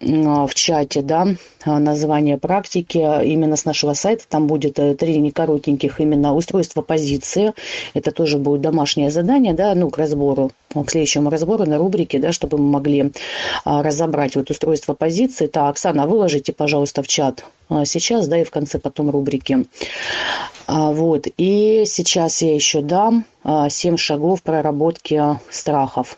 А, 0.00 0.46
в 0.46 0.54
чате, 0.54 1.02
да, 1.02 1.26
а, 1.64 1.78
название 1.78 2.38
практики 2.38 2.98
именно 2.98 3.56
с 3.56 3.64
нашего 3.64 3.94
сайта. 3.94 4.24
Там 4.28 4.46
будет 4.46 4.78
э, 4.78 4.94
три 4.94 5.18
некоротеньких 5.18 6.00
именно 6.00 6.34
устройства 6.34 6.82
позиции. 6.82 7.52
Это 7.94 8.12
тоже 8.12 8.38
будет 8.38 8.60
домашнее 8.60 9.10
задание, 9.10 9.54
да, 9.54 9.74
ну, 9.74 9.90
к 9.90 9.98
разбору, 9.98 10.52
к 10.72 10.90
следующему 10.90 11.30
разбору 11.30 11.64
на 11.64 11.78
рубрике, 11.78 12.18
да, 12.18 12.32
чтобы 12.32 12.58
мы 12.58 12.70
могли 12.70 13.12
а, 13.64 13.82
разобрать 13.82 14.36
вот 14.36 14.50
устройство 14.50 14.94
позиции. 14.94 15.46
Так, 15.46 15.70
Оксана, 15.70 16.06
выложите, 16.06 16.52
пожалуйста, 16.52 17.02
в 17.02 17.08
чат 17.08 17.44
сейчас, 17.84 18.28
да, 18.28 18.40
и 18.40 18.44
в 18.44 18.50
конце 18.50 18.78
потом 18.78 19.10
рубрики. 19.10 19.66
Вот, 20.66 21.26
и 21.36 21.84
сейчас 21.86 22.40
я 22.40 22.54
еще 22.54 22.80
дам 22.80 23.26
7 23.44 23.98
шагов 23.98 24.42
проработки 24.42 25.22
страхов. 25.50 26.16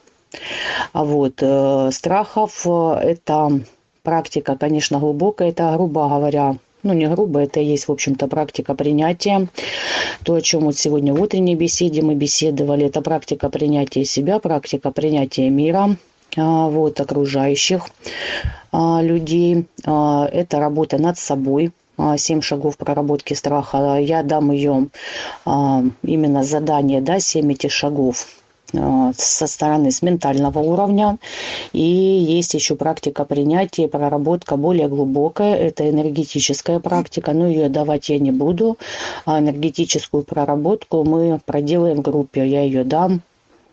А 0.92 1.04
вот, 1.04 1.34
э, 1.40 1.90
страхов 1.92 2.66
э,– 2.66 2.94
это 3.02 3.60
практика, 4.02 4.56
конечно, 4.56 4.98
глубокая, 4.98 5.50
это, 5.50 5.72
грубо 5.74 6.08
говоря, 6.08 6.56
ну, 6.82 6.94
не 6.94 7.08
грубо, 7.08 7.40
это 7.40 7.60
и 7.60 7.64
есть, 7.64 7.88
в 7.88 7.92
общем-то, 7.92 8.26
практика 8.26 8.74
принятия. 8.74 9.48
То, 10.24 10.34
о 10.34 10.40
чем 10.40 10.62
вот 10.62 10.78
сегодня 10.78 11.12
в 11.12 11.20
утренней 11.20 11.54
беседе 11.54 12.00
мы 12.00 12.14
беседовали, 12.14 12.86
это 12.86 13.02
практика 13.02 13.50
принятия 13.50 14.04
себя, 14.04 14.38
практика 14.38 14.90
принятия 14.90 15.50
мира, 15.50 15.96
а, 16.36 16.68
вот, 16.68 16.98
окружающих 17.00 17.86
людей. 18.72 19.66
Это 19.84 20.60
работа 20.60 20.98
над 20.98 21.18
собой, 21.18 21.72
семь 22.16 22.40
шагов 22.40 22.76
проработки 22.76 23.34
страха. 23.34 23.98
Я 24.00 24.22
дам 24.22 24.52
ее 24.52 24.86
именно 25.44 26.44
задание, 26.44 27.00
да, 27.00 27.18
семь 27.18 27.50
этих 27.52 27.72
шагов 27.72 28.28
Э, 28.28 28.39
со 29.16 29.46
стороны 29.46 29.90
с 29.90 30.02
ментального 30.02 30.59
уровня. 30.59 31.18
И 31.72 31.83
есть 31.83 32.54
еще 32.54 32.76
практика 32.76 33.24
принятия, 33.24 33.88
проработка 33.88 34.56
более 34.56 34.88
глубокая. 34.88 35.56
Это 35.56 35.88
энергетическая 35.88 36.80
практика, 36.80 37.33
но 37.33 37.46
ее 37.46 37.68
давать 37.68 38.09
я 38.09 38.18
не 38.18 38.30
буду. 38.30 38.78
А 39.24 39.40
энергетическую 39.40 40.22
проработку 40.22 41.04
мы 41.04 41.40
проделаем 41.44 41.98
в 41.98 42.02
группе. 42.02 42.46
Я 42.46 42.62
ее 42.62 42.85
дам 42.85 43.22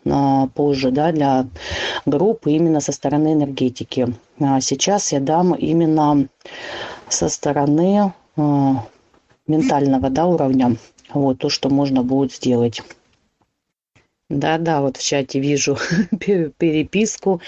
а, 0.06 0.46
позже 0.48 0.90
да, 0.90 1.12
для 1.12 1.46
группы 2.06 2.52
именно 2.52 2.80
со 2.80 2.92
стороны 2.92 3.32
энергетики. 3.34 4.14
А 4.40 4.60
сейчас 4.60 5.12
я 5.12 5.20
дам 5.20 5.54
именно 5.54 6.28
со 7.08 7.28
стороны 7.28 8.12
а, 8.36 8.84
ментального 9.46 10.10
да, 10.10 10.26
уровня 10.26 10.76
вот 11.12 11.38
то, 11.38 11.48
что 11.48 11.68
можно 11.68 12.02
будет 12.02 12.32
сделать. 12.32 12.82
Да-да, 14.30 14.82
вот 14.82 14.98
в 14.98 15.02
чате 15.02 15.40
вижу 15.40 15.78
переписку. 16.20 17.40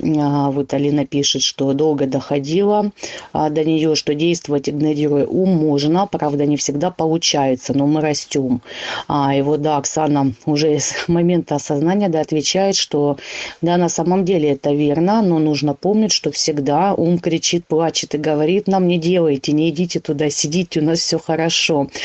А, 0.00 0.52
вот 0.52 0.72
Алина 0.72 1.04
пишет, 1.04 1.42
что 1.42 1.72
долго 1.72 2.06
доходила 2.06 2.92
а, 3.32 3.50
до 3.50 3.64
нее, 3.64 3.96
что 3.96 4.14
действовать, 4.14 4.68
игнорируя 4.68 5.26
ум, 5.26 5.50
можно. 5.50 6.06
Правда, 6.06 6.46
не 6.46 6.56
всегда 6.56 6.92
получается, 6.92 7.74
но 7.74 7.88
мы 7.88 8.00
растем. 8.00 8.62
А, 9.08 9.34
и 9.34 9.42
вот, 9.42 9.62
да, 9.62 9.78
Оксана 9.78 10.32
уже 10.46 10.78
с 10.78 10.94
момента 11.08 11.56
осознания 11.56 12.08
да, 12.08 12.20
отвечает, 12.20 12.76
что 12.76 13.16
да, 13.60 13.76
на 13.76 13.88
самом 13.88 14.24
деле 14.24 14.50
это 14.50 14.70
верно, 14.70 15.22
но 15.22 15.40
нужно 15.40 15.74
помнить, 15.74 16.12
что 16.12 16.30
всегда 16.30 16.94
ум 16.94 17.18
кричит, 17.18 17.66
плачет 17.66 18.14
и 18.14 18.18
говорит 18.18 18.68
нам, 18.68 18.86
не 18.86 18.98
делайте, 18.98 19.50
не 19.50 19.70
идите 19.70 19.98
туда, 19.98 20.30
сидите, 20.30 20.78
у 20.78 20.84
нас 20.84 21.00
все 21.00 21.18
хорошо. 21.18 21.88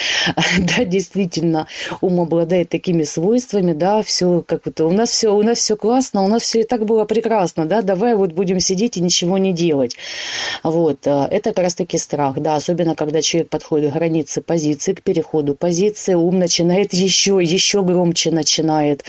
Да, 0.58 0.86
действительно, 0.86 1.68
ум 2.02 2.20
обладает 2.22 2.70
такими 2.70 3.04
свойствами, 3.04 3.74
да, 3.74 4.02
все 4.08 4.42
как 4.48 4.66
это, 4.68 4.86
у 4.86 4.92
нас 4.92 5.10
все, 5.12 5.36
у 5.36 5.44
нас 5.44 5.60
все 5.60 5.76
классно, 5.76 6.24
у 6.24 6.28
нас 6.28 6.44
все 6.44 6.62
и 6.62 6.64
так 6.64 6.86
было 6.86 7.06
прекрасно, 7.06 7.66
да, 7.66 7.82
давай 7.82 8.16
вот 8.16 8.32
будем 8.32 8.60
сидеть 8.60 8.98
и 8.98 9.02
ничего 9.02 9.38
не 9.38 9.54
делать. 9.54 9.98
Вот, 10.64 11.06
э, 11.06 11.28
это 11.30 11.52
как 11.52 11.66
раз 11.66 11.76
таки 11.76 11.98
страх, 11.98 12.40
да, 12.40 12.56
особенно 12.56 12.96
когда 12.96 13.22
человек 13.22 13.50
подходит 13.50 13.92
к 13.92 13.96
границе 13.96 14.42
позиции, 14.42 14.94
к 14.94 15.04
переходу 15.04 15.56
позиции, 15.56 16.14
ум 16.14 16.40
начинает 16.40 16.94
еще, 16.94 17.40
еще 17.42 17.84
громче 17.84 18.32
начинает 18.32 19.04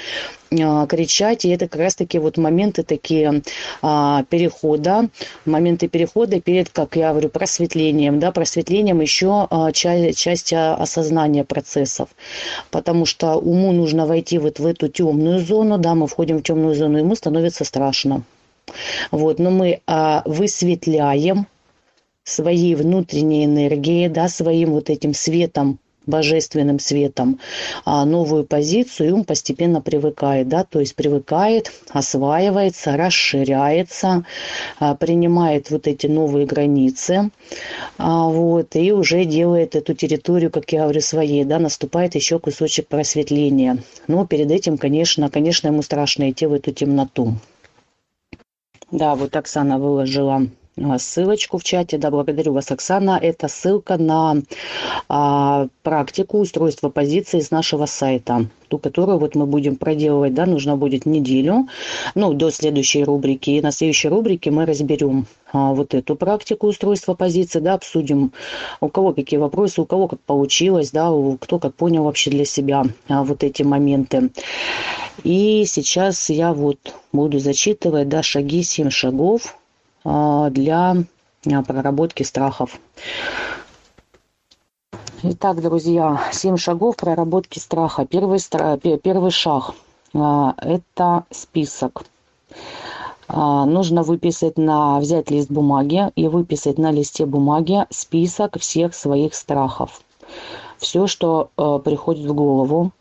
кричать, 0.51 1.45
и 1.45 1.51
это 1.51 1.69
как 1.69 1.81
раз-таки 1.81 2.19
вот 2.19 2.37
моменты 2.37 2.83
такие 2.83 3.43
а, 3.83 4.25
перехода, 4.25 5.09
моменты 5.45 5.89
перехода 5.89 6.41
перед, 6.41 6.71
как 6.71 6.97
я 6.97 7.11
говорю, 7.11 7.29
просветлением, 7.29 8.19
да, 8.19 8.33
просветлением 8.33 9.01
еще 9.01 9.47
а, 9.51 9.73
часть, 9.73 10.19
часть 10.19 10.53
осознания 10.53 11.45
процессов, 11.45 12.09
потому 12.71 13.07
что 13.07 13.35
уму 13.35 13.73
нужно 13.73 14.07
войти 14.07 14.39
вот 14.39 14.59
в 14.59 14.67
эту 14.67 14.89
темную 14.89 15.41
зону, 15.41 15.79
да, 15.79 15.95
мы 15.95 16.07
входим 16.07 16.39
в 16.39 16.43
темную 16.43 16.75
зону, 16.75 16.99
ему 16.99 17.15
становится 17.15 17.65
страшно, 17.65 18.23
вот, 19.11 19.39
но 19.39 19.51
мы 19.51 19.81
а, 19.87 20.23
высветляем 20.25 21.47
своей 22.25 22.75
внутренней 22.75 23.47
энергией, 23.47 24.09
да, 24.09 24.29
своим 24.29 24.73
вот 24.73 24.91
этим 24.91 25.15
светом 25.15 25.79
божественным 26.09 26.79
светом 26.81 27.38
а, 27.85 28.05
новую 28.05 28.44
позицию, 28.44 29.09
и 29.09 29.12
он 29.12 29.25
постепенно 29.25 29.81
привыкает, 29.81 30.48
да, 30.48 30.65
то 30.65 30.81
есть 30.81 30.96
привыкает, 30.96 31.73
осваивается, 31.90 32.96
расширяется, 32.96 34.25
а, 34.81 34.94
принимает 34.94 35.71
вот 35.71 35.87
эти 35.87 36.06
новые 36.06 36.46
границы, 36.46 37.31
а, 37.98 38.25
вот, 38.29 38.75
и 38.75 38.92
уже 38.92 39.25
делает 39.25 39.77
эту 39.77 39.94
территорию, 39.94 40.50
как 40.50 40.73
я 40.73 40.83
говорю, 40.83 41.00
своей, 41.00 41.44
да, 41.44 41.59
наступает 41.59 42.15
еще 42.15 42.38
кусочек 42.38 42.88
просветления. 42.88 43.79
Но 44.06 44.27
перед 44.27 44.50
этим, 44.50 44.79
конечно, 44.79 45.31
конечно, 45.31 45.69
ему 45.69 45.83
страшно 45.83 46.31
идти 46.31 46.46
в 46.46 46.52
эту 46.52 46.73
темноту. 46.73 47.35
Да, 48.90 49.15
вот 49.15 49.37
Оксана 49.37 49.79
выложила 49.79 50.46
ссылочку 50.98 51.58
в 51.58 51.64
чате. 51.64 51.98
Да, 51.98 52.10
благодарю 52.10 52.52
вас, 52.52 52.70
Оксана. 52.70 53.18
Это 53.20 53.48
ссылка 53.48 53.96
на 53.96 54.37
а, 55.08 55.68
практику 55.83 56.38
устройства 56.38 56.88
позиции 56.88 57.40
с 57.40 57.50
нашего 57.50 57.87
сайта. 57.87 58.46
Ту, 58.68 58.79
которую 58.79 59.18
вот 59.18 59.35
мы 59.35 59.46
будем 59.46 59.76
проделывать, 59.76 60.35
да, 60.35 60.44
нужно 60.44 60.76
будет 60.76 61.06
неделю, 61.06 61.68
ну, 62.14 62.35
до 62.35 62.50
следующей 62.50 63.02
рубрики. 63.02 63.50
И 63.50 63.62
на 63.62 63.72
следующей 63.72 64.08
рубрике 64.08 64.50
мы 64.50 64.66
разберем 64.66 65.26
а, 65.52 65.72
вот 65.72 65.94
эту 65.94 66.16
практику 66.16 66.66
устройства 66.66 67.14
позиции, 67.14 67.60
да, 67.60 67.74
обсудим, 67.74 68.33
у 68.81 68.88
кого 68.88 69.14
какие 69.14 69.38
вопросы, 69.38 69.81
у 69.81 69.87
кого 69.87 70.08
как 70.08 70.20
получилось, 70.20 70.90
да, 70.90 71.10
у, 71.10 71.38
кто 71.38 71.58
как 71.58 71.74
понял 71.74 72.04
вообще 72.04 72.31
для 72.31 72.44
себя 72.44 72.85
а, 73.08 73.24
вот 73.24 73.42
эти 73.42 73.62
моменты. 73.62 74.31
И 75.24 75.64
сейчас 75.66 76.31
я 76.31 76.52
вот 76.52 76.79
буду 77.12 77.38
зачитывать, 77.38 78.08
да, 78.08 78.22
шаги, 78.22 78.62
7 78.62 78.90
шагов, 78.90 79.56
а, 79.56 79.58
для 80.05 80.96
а, 81.46 81.63
проработки 81.63 82.23
страхов. 82.23 82.79
Итак, 85.23 85.61
друзья, 85.61 86.21
семь 86.33 86.57
шагов 86.57 86.96
проработки 86.96 87.59
страха. 87.59 88.07
Первый, 88.07 88.38
первый 88.99 89.31
шаг 89.31 89.75
а,– 90.15 90.55
это 90.59 91.25
список. 91.31 92.05
Нужно 93.29 94.05
выписать 94.05 94.57
на, 94.57 94.99
взять 95.01 95.31
лист 95.31 95.51
бумаги 95.51 96.11
и 96.17 96.29
выписать 96.29 96.79
на 96.79 96.90
листе 96.90 97.27
бумаги 97.27 97.85
список 97.90 98.59
всех 98.59 98.94
своих 98.94 99.35
страхов. 99.35 100.01
Все, 100.79 101.07
что 101.07 101.51
приходит 101.85 102.25
в 102.25 102.33
голову, 102.33 102.92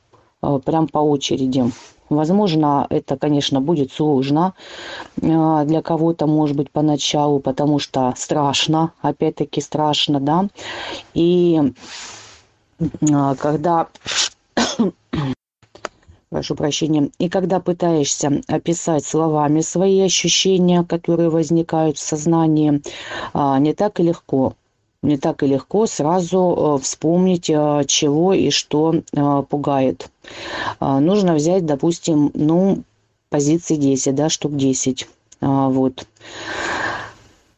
прям 0.65 0.89
по 0.89 0.99
очереди. 0.99 1.71
Возможно, 2.09 2.87
это, 2.89 3.17
конечно, 3.17 3.59
будет 3.59 3.91
сложно 3.91 4.53
а, 5.21 5.65
для 5.65 5.81
кого-то, 5.81 6.25
может 6.25 6.55
быть, 6.55 6.71
поначалу, 6.71 7.39
потому 7.39 7.79
что 7.79 8.13
страшно, 8.15 8.93
опять-таки 9.01 9.59
страшно, 9.59 10.19
да. 10.19 10.47
И 11.13 11.73
а, 13.11 13.35
когда 13.35 13.87
прошу 16.29 16.55
прощения, 16.55 17.09
и 17.19 17.29
когда 17.29 17.59
пытаешься 17.59 18.41
описать 18.47 19.05
словами 19.05 19.59
свои 19.61 19.99
ощущения, 20.01 20.83
которые 20.83 21.29
возникают 21.29 21.97
в 21.97 22.01
сознании, 22.01 22.81
а, 23.33 23.59
не 23.59 23.73
так 23.73 23.99
и 23.99 24.03
легко 24.03 24.53
не 25.03 25.17
так 25.17 25.43
и 25.43 25.47
легко 25.47 25.85
сразу 25.85 26.77
э, 26.77 26.83
вспомнить, 26.83 27.49
э, 27.49 27.83
чего 27.87 28.33
и 28.33 28.49
что 28.49 28.95
э, 28.95 29.43
пугает. 29.49 30.09
Нужно 30.81 31.35
взять, 31.35 31.65
допустим, 31.65 32.31
ну, 32.33 32.83
позиции 33.29 33.77
10, 33.77 34.13
да, 34.13 34.27
штук 34.27 34.57
10. 34.57 35.07
Вот. 35.39 36.05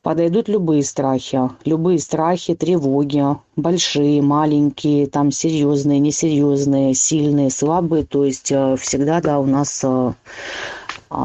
Подойдут 0.04 0.48
любые 0.48 0.84
страхи, 0.84 1.50
любые 1.66 1.98
страхи, 1.98 2.54
тревоги, 2.54 3.24
большие, 3.56 4.22
маленькие, 4.22 5.08
там 5.08 5.32
серьезные, 5.32 5.98
несерьезные, 5.98 6.94
сильные, 6.94 7.50
слабые. 7.50 8.06
То 8.06 8.26
есть 8.26 8.46
всегда, 8.48 9.22
да, 9.22 9.40
у 9.40 9.48
нас 9.48 9.84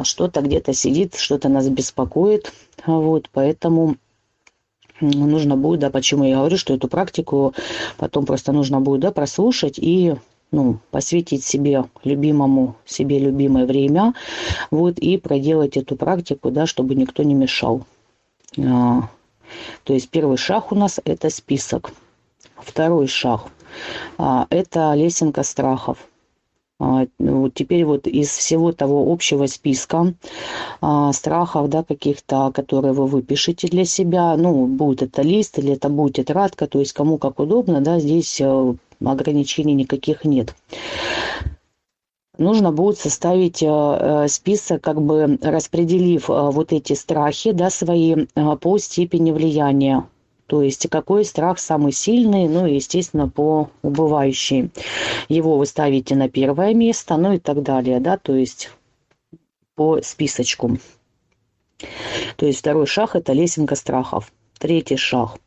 что-то 0.04 0.40
где-то 0.40 0.72
сидит, 0.72 1.16
что-то 1.16 1.50
нас 1.50 1.68
беспокоит. 1.68 2.50
Вот, 2.86 3.28
поэтому 3.30 3.96
нужно 5.00 5.56
будет, 5.56 5.80
да, 5.80 5.90
почему 5.90 6.24
я 6.24 6.36
говорю, 6.36 6.56
что 6.56 6.74
эту 6.74 6.88
практику 6.88 7.54
потом 7.96 8.26
просто 8.26 8.52
нужно 8.52 8.80
будет, 8.80 9.00
да, 9.00 9.12
прослушать 9.12 9.78
и 9.78 10.14
ну, 10.50 10.78
посвятить 10.90 11.44
себе 11.44 11.84
любимому, 12.04 12.76
себе 12.84 13.18
любимое 13.18 13.66
время, 13.66 14.14
вот, 14.70 14.98
и 14.98 15.16
проделать 15.16 15.76
эту 15.76 15.96
практику, 15.96 16.50
да, 16.50 16.66
чтобы 16.66 16.94
никто 16.94 17.24
не 17.24 17.34
мешал. 17.34 17.84
А, 18.58 19.08
то 19.82 19.92
есть 19.92 20.10
первый 20.10 20.36
шаг 20.36 20.70
у 20.70 20.76
нас– 20.76 21.00
это 21.04 21.28
список. 21.28 21.92
Второй 22.56 23.08
шаг 23.08 23.46
а,– 24.16 24.46
это 24.50 24.94
лесенка 24.94 25.42
страхов– 25.42 25.98
а, 26.80 27.06
ну, 27.18 27.48
теперь 27.50 27.84
вот 27.84 28.06
из 28.08 28.30
всего 28.30 28.72
того 28.72 29.12
общего 29.12 29.46
списка 29.46 30.14
а, 30.80 31.12
страхов, 31.12 31.68
да, 31.68 31.84
каких-то, 31.84 32.50
которые 32.52 32.92
вы 32.92 33.06
выпишете 33.06 33.68
для 33.68 33.84
себя, 33.84 34.36
ну, 34.36 34.66
будет 34.66 35.02
это 35.02 35.22
лист 35.22 35.58
или 35.58 35.72
это 35.72 35.88
будет 35.88 36.16
тетрадка, 36.16 36.66
то 36.66 36.80
есть 36.80 36.92
кому 36.92 37.18
как 37.18 37.38
удобно, 37.38 37.80
да, 37.80 38.00
здесь 38.00 38.40
э, 38.40 38.74
ограничений 39.04 39.74
никаких 39.74 40.24
нет. 40.24 40.54
Нужно 42.38 42.72
будет 42.72 42.98
составить 42.98 43.62
э, 43.62 43.66
э, 43.68 44.28
список, 44.28 44.82
как 44.82 45.00
бы 45.00 45.38
распределив 45.40 46.28
вот 46.28 46.72
эти 46.72 46.94
страхи, 46.94 47.52
да, 47.52 47.70
свои 47.70 48.26
по 48.60 48.78
степени 48.78 49.30
влияния 49.30 50.08
то 50.46 50.60
есть 50.62 50.88
какой 50.90 51.24
страх 51.24 51.58
самый 51.58 51.92
сильный, 51.92 52.48
ну 52.48 52.66
и, 52.66 52.74
естественно, 52.74 53.28
по 53.28 53.70
убывающей. 53.82 54.70
Его 55.28 55.56
вы 55.56 55.66
ставите 55.66 56.14
на 56.16 56.28
первое 56.28 56.74
место, 56.74 57.16
ну 57.16 57.32
и 57.32 57.38
так 57.38 57.62
далее, 57.62 58.00
да, 58.00 58.18
то 58.18 58.34
есть 58.34 58.70
по 59.74 60.00
списочку. 60.02 60.78
То 62.36 62.46
есть 62.46 62.60
второй 62.60 62.86
шаг– 62.86 63.10
это 63.16 63.32
лесенка 63.32 63.74
страхов. 63.74 64.32
Третий 64.58 64.96
шаг. 64.96 65.38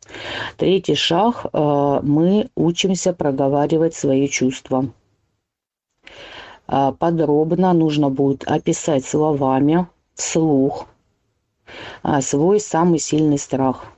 Третий 0.58 0.96
шаг 0.96 1.46
э,– 1.52 2.00
мы 2.04 2.50
учимся 2.56 3.14
проговаривать 3.14 3.96
свои 3.96 4.28
чувства. 4.28 4.92
Э, 6.68 6.92
подробно 6.98 7.72
нужно 7.74 8.10
будет 8.10 8.44
описать 8.46 9.06
словами 9.06 9.88
вслух 10.14 10.88
э, 12.04 12.22
свой 12.22 12.60
самый 12.60 13.00
сильный 13.00 13.38
страх– 13.38 13.86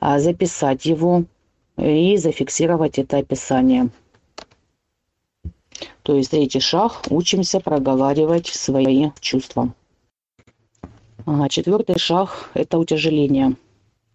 записать 0.00 0.84
его 0.86 1.24
и 1.76 2.16
зафиксировать 2.16 2.98
это 2.98 3.18
описание. 3.18 3.90
То 6.02 6.14
есть 6.16 6.30
третий 6.30 6.60
шаг– 6.60 7.02
учимся 7.10 7.60
проговаривать 7.60 8.46
свои 8.46 9.10
чувства. 9.20 9.74
Четвертый 11.48 11.98
шаг– 11.98 12.50
это 12.54 12.78
утяжеление. 12.78 13.56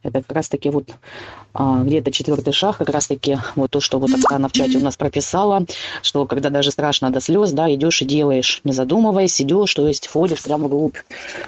Это 0.01 0.21
как 0.21 0.31
раз-таки 0.31 0.69
вот 0.69 0.89
а, 0.89 1.40
где-то 1.53 2.11
четвертый 2.11 2.53
шаг, 2.53 2.77
как 2.77 2.89
раз-таки 2.89 3.37
вот 3.55 3.71
то, 3.71 3.79
что 3.79 3.99
вот 3.99 4.13
Оксана 4.13 4.47
в 4.47 4.51
чате 4.51 4.77
у 4.77 4.81
нас 4.81 4.95
прописала, 4.95 5.65
что 6.01 6.25
когда 6.25 6.49
даже 6.49 6.71
страшно 6.71 7.09
до 7.09 7.19
слез, 7.21 7.51
да, 7.51 7.73
идешь 7.73 8.01
и 8.01 8.05
делаешь, 8.05 8.61
не 8.63 8.71
задумываясь, 8.71 9.41
идешь, 9.41 9.73
то 9.73 9.87
есть 9.87 10.07
входишь 10.07 10.43
прямо 10.43 10.67
вглубь 10.67 10.97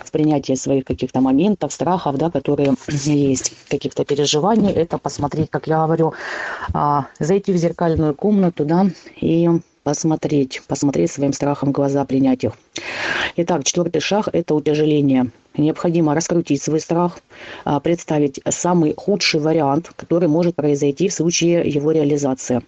в 0.04 0.12
принятие 0.12 0.58
своих 0.58 0.86
каких-то 0.86 1.22
моментов, 1.22 1.74
страхов, 1.74 2.18
да, 2.18 2.30
которые 2.30 2.76
есть, 2.88 3.54
каких-то 3.70 4.06
переживаний, 4.06 4.72
это 4.72 4.97
посмотреть, 4.97 5.49
как 5.49 5.68
я 5.68 5.84
говорю, 5.84 6.14
а, 6.74 7.08
зайти 7.20 7.54
в 7.54 7.58
зеркальную 7.58 8.14
комнату, 8.16 8.66
да, 8.66 8.88
и 9.20 9.49
посмотреть, 9.84 10.61
посмотреть 10.67 11.11
своим 11.11 11.34
страхом 11.34 11.69
в 11.69 11.71
глаза, 11.73 12.03
принять 12.05 12.43
их. 12.43 12.53
Итак, 13.36 13.63
четвертый 13.63 13.99
шаг– 13.99 14.29
это 14.34 14.55
утяжеление. 14.55 15.31
Необходимо 15.55 16.15
раскрутить 16.15 16.61
свой 16.61 16.79
страх, 16.79 17.19
а, 17.63 17.79
представить 17.79 18.39
самый 18.49 18.93
худший 18.95 19.39
вариант, 19.39 19.91
который 19.95 20.27
может 20.27 20.55
произойти 20.55 21.09
в 21.09 21.13
случае 21.13 21.69
его 21.69 21.91
реализации. 21.91 22.61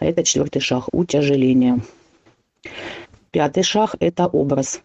Это 0.00 0.22
четвертый 0.22 0.60
шаг– 0.60 0.84
утяжеление. 0.92 1.80
Пятый 3.30 3.62
шаг– 3.62 3.96
это 4.00 4.26
образ 4.26 4.80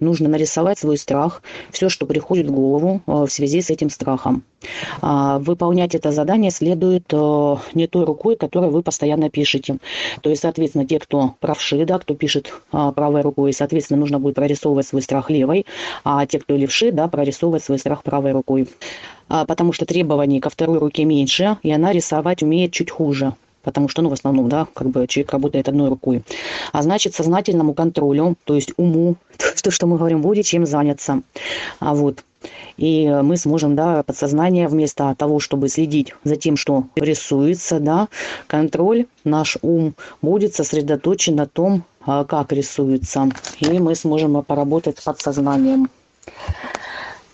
нужно 0.00 0.28
нарисовать 0.28 0.78
свой 0.78 0.98
страх, 0.98 1.42
все, 1.70 1.88
что 1.88 2.06
приходит 2.06 2.46
в 2.46 2.52
голову 2.52 3.02
э, 3.06 3.12
в 3.12 3.28
связи 3.28 3.60
с 3.60 3.70
этим 3.70 3.90
страхом. 3.90 4.42
А, 5.00 5.38
выполнять 5.38 5.94
это 5.94 6.12
задание 6.12 6.50
следует 6.50 7.04
э, 7.12 7.56
не 7.74 7.86
той 7.86 8.04
рукой, 8.04 8.36
которой 8.36 8.70
вы 8.70 8.82
постоянно 8.82 9.30
пишете. 9.30 9.78
То 10.20 10.30
есть, 10.30 10.42
соответственно, 10.42 10.86
те, 10.86 10.98
кто 10.98 11.34
правши, 11.40 11.84
да, 11.84 11.98
кто 11.98 12.14
пишет 12.14 12.52
а, 12.72 12.92
правой 12.92 13.22
рукой, 13.22 13.52
соответственно, 13.52 14.00
нужно 14.00 14.18
будет 14.18 14.34
прорисовывать 14.34 14.86
свой 14.86 15.02
страх 15.02 15.30
левой, 15.30 15.66
а 16.02 16.26
те, 16.26 16.38
кто 16.38 16.56
левши, 16.56 16.92
да, 16.92 17.08
прорисовывать 17.08 17.64
свой 17.64 17.78
страх 17.78 18.02
правой 18.02 18.32
рукой. 18.32 18.68
А, 19.28 19.44
потому 19.44 19.72
что 19.72 19.86
требований 19.86 20.40
ко 20.40 20.50
второй 20.50 20.78
руке 20.78 21.04
меньше, 21.04 21.58
и 21.62 21.70
она 21.70 21.92
рисовать 21.92 22.42
умеет 22.42 22.72
чуть 22.72 22.90
хуже 22.90 23.34
потому 23.64 23.88
что, 23.88 24.02
ну, 24.02 24.10
в 24.10 24.12
основном, 24.12 24.48
да, 24.48 24.66
как 24.74 24.88
бы 24.90 25.06
человек 25.06 25.32
работает 25.32 25.68
одной 25.68 25.88
рукой. 25.88 26.22
А 26.72 26.82
значит, 26.82 27.14
сознательному 27.14 27.74
контролю, 27.74 28.36
то 28.44 28.54
есть 28.54 28.72
уму, 28.76 29.16
то, 29.62 29.70
что 29.70 29.86
мы 29.86 29.96
говорим, 29.96 30.22
будет 30.22 30.46
чем 30.46 30.66
заняться. 30.66 31.22
А 31.80 31.94
вот. 31.94 32.24
И 32.76 33.08
мы 33.08 33.36
сможем, 33.36 33.74
да, 33.74 34.02
подсознание 34.02 34.68
вместо 34.68 35.14
того, 35.16 35.40
чтобы 35.40 35.68
следить 35.68 36.14
за 36.24 36.36
тем, 36.36 36.56
что 36.56 36.84
рисуется, 36.96 37.80
да, 37.80 38.08
контроль, 38.46 39.06
наш 39.24 39.56
ум 39.62 39.94
будет 40.20 40.54
сосредоточен 40.54 41.36
на 41.36 41.46
том, 41.46 41.84
а, 42.04 42.24
как 42.24 42.52
рисуется. 42.52 43.28
И 43.60 43.78
мы 43.78 43.94
сможем 43.94 44.42
поработать 44.44 44.98
с 44.98 45.02
подсознанием. 45.02 45.88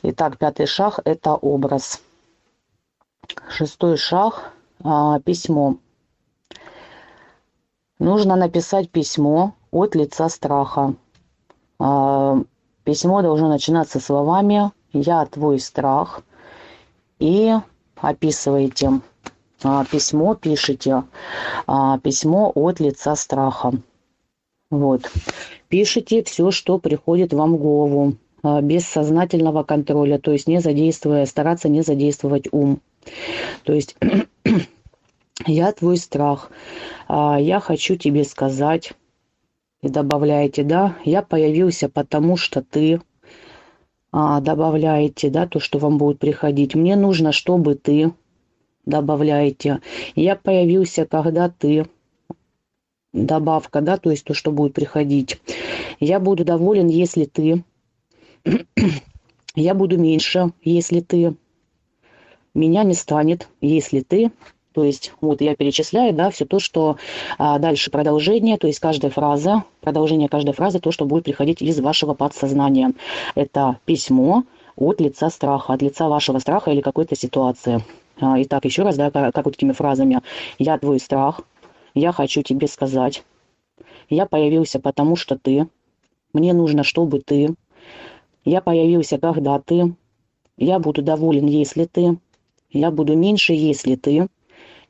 Итак, 0.02 0.38
пятый 0.38 0.66
шаг– 0.66 1.00
это 1.04 1.32
образ. 1.34 2.00
Шестой 3.48 3.96
шаг 3.96 4.52
а,– 4.82 5.20
письмо. 5.24 5.76
Нужно 8.00 8.34
написать 8.34 8.90
письмо 8.90 9.54
от 9.70 9.94
лица 9.94 10.30
страха. 10.30 10.94
А, 11.78 12.38
письмо 12.82 13.20
должно 13.20 13.48
начинаться 13.50 14.00
словами 14.00 14.72
я 14.94 15.26
твой 15.26 15.60
страх. 15.60 16.22
И 17.18 17.52
описываете 17.96 19.02
а, 19.62 19.84
письмо, 19.84 20.34
пишите 20.34 21.04
а, 21.66 21.98
письмо 21.98 22.50
от 22.54 22.80
лица 22.80 23.14
страха. 23.16 23.72
Вот. 24.70 25.10
Пишите 25.68 26.24
все, 26.24 26.50
что 26.50 26.78
приходит 26.78 27.34
вам 27.34 27.56
в 27.56 27.58
голову, 27.58 28.14
без 28.62 28.86
сознательного 28.86 29.62
контроля, 29.62 30.18
то 30.18 30.32
есть 30.32 30.48
не 30.48 30.62
задействуя, 30.62 31.26
стараться 31.26 31.68
не 31.68 31.82
задействовать 31.82 32.48
ум. 32.50 32.80
То 33.64 33.74
есть 33.74 33.96
я 35.46 35.72
твой 35.72 35.96
страх, 35.96 36.50
а, 37.08 37.38
я 37.40 37.60
хочу 37.60 37.96
тебе 37.96 38.24
сказать, 38.24 38.92
и 39.82 39.88
добавляете, 39.88 40.62
да, 40.62 40.96
я 41.04 41.22
появился 41.22 41.88
потому, 41.88 42.36
что 42.36 42.62
ты, 42.62 43.00
а, 44.12 44.40
добавляете, 44.40 45.30
да, 45.30 45.46
то, 45.46 45.60
что 45.60 45.78
вам 45.78 45.96
будет 45.98 46.18
приходить. 46.18 46.74
Мне 46.74 46.96
нужно, 46.96 47.32
чтобы 47.32 47.76
ты, 47.76 48.12
добавляете. 48.84 49.80
Я 50.14 50.36
появился, 50.36 51.06
когда 51.06 51.48
ты, 51.48 51.86
добавка, 53.12 53.80
да, 53.80 53.96
то 53.96 54.10
есть 54.10 54.24
то, 54.24 54.34
что 54.34 54.50
будет 54.50 54.74
приходить. 54.74 55.40
Я 55.98 56.20
буду 56.20 56.44
доволен, 56.44 56.88
если 56.88 57.24
ты. 57.24 57.64
Я 59.56 59.74
буду 59.74 59.98
меньше, 59.98 60.52
если 60.62 61.00
ты. 61.00 61.34
Меня 62.54 62.84
не 62.84 62.94
станет, 62.94 63.48
если 63.60 64.00
ты. 64.00 64.30
То 64.72 64.84
есть 64.84 65.12
вот 65.20 65.40
я 65.40 65.56
перечисляю, 65.56 66.14
да, 66.14 66.30
все 66.30 66.44
то, 66.44 66.60
что 66.60 66.96
а, 67.38 67.58
дальше 67.58 67.90
продолжение, 67.90 68.56
то 68.56 68.68
есть 68.68 68.78
каждая 68.78 69.10
фраза, 69.10 69.64
продолжение 69.80 70.28
каждой 70.28 70.54
фразы, 70.54 70.78
то, 70.78 70.92
что 70.92 71.06
будет 71.06 71.24
приходить 71.24 71.60
из 71.60 71.80
вашего 71.80 72.14
подсознания. 72.14 72.92
Это 73.34 73.78
письмо 73.84 74.44
от 74.76 75.00
лица 75.00 75.28
страха, 75.28 75.72
от 75.72 75.82
лица 75.82 76.08
вашего 76.08 76.38
страха 76.38 76.70
или 76.70 76.80
какой-то 76.80 77.16
ситуации. 77.16 77.84
А, 78.20 78.40
итак, 78.40 78.64
еще 78.64 78.82
раз, 78.82 78.96
да, 78.96 79.10
как, 79.10 79.44
вот 79.44 79.54
такими 79.54 79.72
фразами. 79.72 80.20
Я 80.58 80.78
твой 80.78 81.00
страх, 81.00 81.40
я 81.94 82.12
хочу 82.12 82.42
тебе 82.42 82.68
сказать. 82.68 83.24
Я 84.08 84.26
появился 84.26 84.78
потому, 84.78 85.16
что 85.16 85.36
ты. 85.36 85.66
Мне 86.32 86.52
нужно, 86.52 86.84
чтобы 86.84 87.20
ты. 87.20 87.54
Я 88.44 88.60
появился, 88.60 89.18
когда 89.18 89.58
ты. 89.58 89.94
Я 90.56 90.78
буду 90.78 91.02
доволен, 91.02 91.46
если 91.46 91.86
ты. 91.86 92.18
Я 92.70 92.92
буду 92.92 93.16
меньше, 93.16 93.52
если 93.52 93.96
ты 93.96 94.28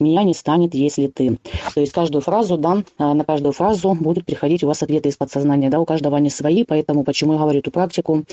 меня 0.00 0.22
не 0.22 0.34
станет, 0.34 0.74
если 0.74 1.06
ты. 1.06 1.38
То 1.74 1.80
есть 1.80 1.92
каждую 1.92 2.22
фразу, 2.22 2.56
да, 2.56 2.82
а, 2.98 3.14
на 3.14 3.24
каждую 3.24 3.52
фразу 3.52 3.94
будут 3.94 4.24
приходить 4.24 4.64
у 4.64 4.66
вас 4.66 4.82
ответы 4.82 5.08
из 5.08 5.16
подсознания, 5.16 5.70
да, 5.70 5.78
у 5.78 5.84
каждого 5.84 6.16
они 6.16 6.30
свои, 6.30 6.64
поэтому 6.64 7.04
почему 7.04 7.34
я 7.34 7.38
говорю 7.38 7.60
эту 7.60 7.70
практику, 7.70 8.24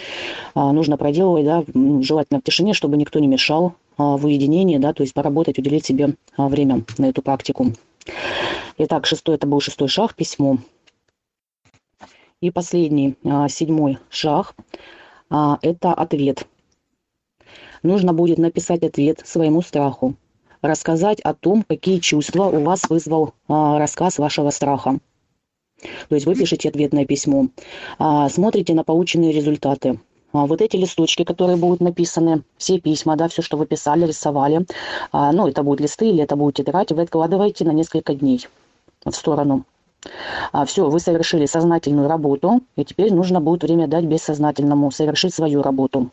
а, 0.55 0.71
нужно 0.71 0.97
проделывать, 0.97 1.45
да, 1.45 1.63
желательно 2.01 2.39
в 2.39 2.43
тишине, 2.43 2.73
чтобы 2.73 2.97
никто 2.97 3.19
не 3.19 3.27
мешал 3.27 3.73
а, 3.97 4.17
в 4.17 4.25
уединении, 4.25 4.77
да, 4.77 4.93
то 4.93 5.03
есть 5.03 5.13
поработать, 5.13 5.59
уделить 5.59 5.85
себе 5.85 6.15
время 6.37 6.83
на 6.97 7.05
эту 7.05 7.21
практику. 7.21 7.73
Итак, 8.77 9.05
шестой, 9.05 9.35
это 9.35 9.47
был 9.47 9.59
шестой 9.59 9.87
шаг, 9.87 10.15
письмо. 10.15 10.57
И 12.39 12.51
последний, 12.51 13.15
седьмой 13.49 13.97
шаг, 14.09 14.55
это 15.29 15.93
ответ. 15.93 16.45
Нужно 17.81 18.13
будет 18.13 18.37
написать 18.37 18.83
ответ 18.83 19.23
своему 19.25 19.63
страху 19.63 20.15
рассказать 20.61 21.19
о 21.21 21.33
том, 21.33 21.63
какие 21.67 21.99
чувства 21.99 22.45
у 22.45 22.63
вас 22.63 22.83
вызвал 22.89 23.33
а, 23.47 23.79
рассказ 23.79 24.17
вашего 24.17 24.49
страха. 24.49 24.99
То 26.09 26.15
есть 26.15 26.25
вы 26.25 26.35
пишете 26.35 26.69
ответное 26.69 27.05
письмо, 27.05 27.47
а, 27.99 28.29
смотрите 28.29 28.73
на 28.73 28.83
полученные 28.83 29.31
результаты. 29.31 29.99
А, 30.33 30.45
вот 30.45 30.61
эти 30.61 30.75
листочки, 30.75 31.23
которые 31.23 31.57
будут 31.57 31.79
написаны, 31.79 32.43
все 32.57 32.79
письма, 32.79 33.15
да, 33.15 33.27
все, 33.27 33.41
что 33.41 33.57
вы 33.57 33.65
писали, 33.65 34.05
рисовали, 34.05 34.65
а, 35.11 35.31
ну, 35.31 35.47
это 35.47 35.63
будут 35.63 35.81
листы 35.81 36.09
или 36.09 36.23
это 36.23 36.35
будет 36.35 36.55
тетрадь, 36.55 36.91
вы 36.91 37.03
откладываете 37.03 37.65
на 37.65 37.71
несколько 37.71 38.13
дней 38.13 38.47
в 39.05 39.11
сторону. 39.11 39.65
А, 40.51 40.65
все, 40.65 40.89
вы 40.89 40.99
совершили 40.99 41.45
сознательную 41.45 42.07
работу, 42.07 42.61
и 42.75 42.85
теперь 42.85 43.13
нужно 43.13 43.41
будет 43.41 43.63
время 43.63 43.87
дать 43.87 44.05
бессознательному 44.05 44.91
совершить 44.91 45.33
свою 45.33 45.61
работу. 45.61 46.09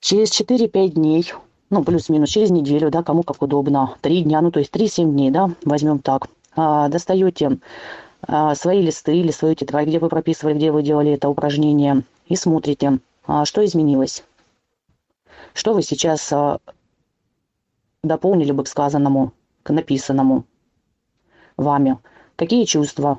Через 0.00 0.38
4-5 0.38 0.88
дней 0.88 1.32
ну, 1.72 1.82
плюс-минус 1.82 2.28
через 2.28 2.50
неделю, 2.50 2.90
да, 2.90 3.02
кому 3.02 3.22
как 3.22 3.40
удобно, 3.40 3.96
три 4.02 4.22
дня, 4.22 4.42
ну, 4.42 4.50
то 4.50 4.60
есть 4.60 4.70
три-семь 4.70 5.10
дней, 5.10 5.30
да, 5.30 5.50
возьмем 5.64 6.00
так. 6.00 6.28
А, 6.54 6.88
достаете 6.88 7.58
а, 8.28 8.54
свои 8.54 8.82
листы 8.82 9.16
или 9.16 9.30
свою 9.30 9.54
тетрадь, 9.54 9.88
где 9.88 9.98
вы 9.98 10.10
прописывали, 10.10 10.54
где 10.54 10.70
вы 10.70 10.82
делали 10.82 11.12
это 11.12 11.30
упражнение, 11.30 12.02
и 12.26 12.36
смотрите, 12.36 12.98
а, 13.26 13.46
что 13.46 13.64
изменилось. 13.64 14.22
Что 15.54 15.72
вы 15.72 15.82
сейчас 15.82 16.30
а, 16.30 16.58
дополнили 18.02 18.52
бы 18.52 18.64
к 18.64 18.68
сказанному, 18.68 19.32
к 19.62 19.70
написанному 19.70 20.44
вами. 21.56 21.98
Какие 22.36 22.66
чувства 22.66 23.18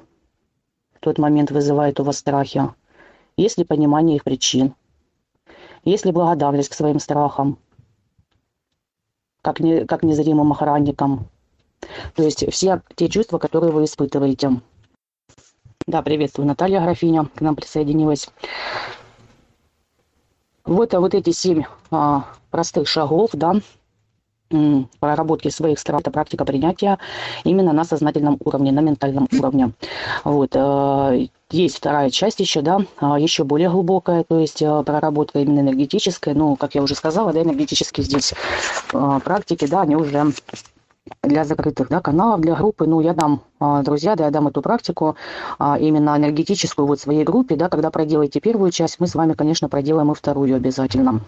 в 0.93 0.99
тот 0.99 1.17
момент 1.17 1.49
вызывают 1.49 1.99
у 1.99 2.03
вас 2.03 2.19
страхи? 2.19 2.69
Есть 3.35 3.57
ли 3.57 3.63
понимание 3.63 4.17
их 4.17 4.23
причин? 4.23 4.75
Есть 5.85 6.05
ли 6.05 6.11
благодарность 6.11 6.69
к 6.69 6.75
своим 6.75 6.99
страхам? 6.99 7.57
Как, 9.43 9.59
не, 9.59 9.85
как 9.85 10.01
незримым 10.01 10.51
охранникам. 10.51 11.27
То 12.15 12.23
есть 12.23 12.49
все 12.51 12.81
те 12.95 13.09
чувства, 13.09 13.37
которые 13.37 13.71
вы 13.71 13.83
испытываете. 13.83 14.61
Да, 15.85 16.01
приветствую, 16.01 16.47
Наталья 16.47 16.81
Графиня 16.81 17.25
к 17.35 17.41
нам 17.41 17.55
присоединилась. 17.55 18.29
Вот, 20.63 20.93
а 20.93 21.01
вот 21.01 21.13
эти 21.13 21.31
семь 21.31 21.63
а, 21.91 22.25
простых 22.49 22.87
шагов, 22.87 23.31
да, 23.33 23.55
проработки 24.99 25.49
своих 25.49 25.79
стран, 25.79 26.01
это 26.01 26.11
практика 26.11 26.45
принятия 26.45 26.99
именно 27.43 27.73
на 27.73 27.83
сознательном 27.83 28.37
уровне, 28.43 28.71
на 28.71 28.81
ментальном 28.81 29.27
уровне. 29.31 29.71
Вот. 30.23 30.51
Э, 30.53 31.27
есть 31.49 31.77
вторая 31.77 32.09
часть 32.09 32.39
еще, 32.39 32.61
да, 32.61 32.79
а, 32.97 33.19
еще 33.19 33.43
более 33.43 33.69
глубокая, 33.69 34.23
то 34.23 34.39
есть 34.39 34.61
э, 34.61 34.83
проработка 34.83 35.39
именно 35.39 35.59
энергетическая. 35.59 36.33
Ну, 36.33 36.55
как 36.55 36.75
я 36.75 36.81
уже 36.81 36.95
сказала, 36.95 37.33
да, 37.33 37.41
энергетические 37.41 38.03
здесь 38.03 38.33
э, 38.93 39.19
практики, 39.23 39.67
да, 39.67 39.81
они 39.81 39.95
уже 39.95 40.31
для 41.21 41.43
закрытых 41.43 41.89
да, 41.89 41.99
каналов, 41.99 42.41
для 42.41 42.55
группы. 42.55 42.85
Ну, 42.85 43.01
я 43.01 43.13
дам, 43.13 43.41
друзья, 43.83 44.15
да, 44.15 44.25
я 44.25 44.31
дам 44.31 44.47
эту 44.47 44.61
практику 44.61 45.17
именно 45.59 46.15
энергетическую 46.15 46.87
вот 46.87 47.01
своей 47.01 47.25
группе, 47.25 47.57
да, 47.57 47.67
когда 47.67 47.91
проделаете 47.91 48.39
первую 48.39 48.71
часть, 48.71 49.01
мы 49.01 49.07
с 49.07 49.13
вами, 49.13 49.33
конечно, 49.33 49.67
проделаем 49.67 50.11
и 50.13 50.15
вторую 50.15 50.55
обязательно. 50.55 51.19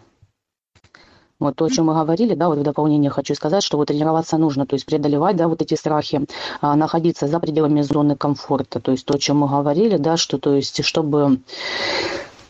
Вот 1.38 1.58
то, 1.58 1.66
о 1.66 1.70
чем 1.70 1.88
мы 1.88 1.94
говорили, 1.94 2.34
да, 2.34 2.48
вот 2.48 2.60
в 2.60 2.64
дополнение 2.64 3.12
хочу 3.12 3.36
сказать, 3.36 3.62
что 3.62 3.78
вот 3.78 3.90
тренироваться 3.90 4.38
нужно, 4.38 4.66
то 4.66 4.76
есть 4.76 4.86
преодолевать, 4.86 5.36
да, 5.36 5.50
вот 5.50 5.62
эти 5.62 5.74
страхи, 5.74 6.26
а, 6.62 6.76
находиться 6.78 7.28
за 7.28 7.40
пределами 7.42 7.82
зоны 7.82 8.16
комфорта, 8.16 8.80
то 8.80 8.92
есть 8.92 9.06
то, 9.06 9.16
о 9.16 9.20
чем 9.20 9.40
мы 9.40 9.50
говорили, 9.50 9.98
да, 9.98 10.16
что, 10.16 10.38
то 10.38 10.56
есть, 10.56 10.86
чтобы 10.86 11.42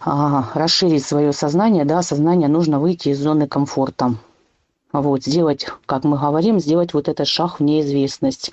а, 0.02 0.52
расширить 0.54 1.04
свое 1.04 1.34
сознание, 1.34 1.84
да, 1.84 2.04
сознание 2.04 2.48
нужно 2.48 2.80
выйти 2.80 3.10
из 3.10 3.20
зоны 3.20 3.48
комфорта. 3.48 4.16
Вот, 4.94 5.24
сделать, 5.24 5.66
как 5.88 6.04
мы 6.04 6.18
говорим, 6.18 6.60
сделать 6.60 6.94
вот 6.94 7.10
этот 7.10 7.28
шаг 7.28 7.60
в 7.60 7.64
неизвестность. 7.64 8.52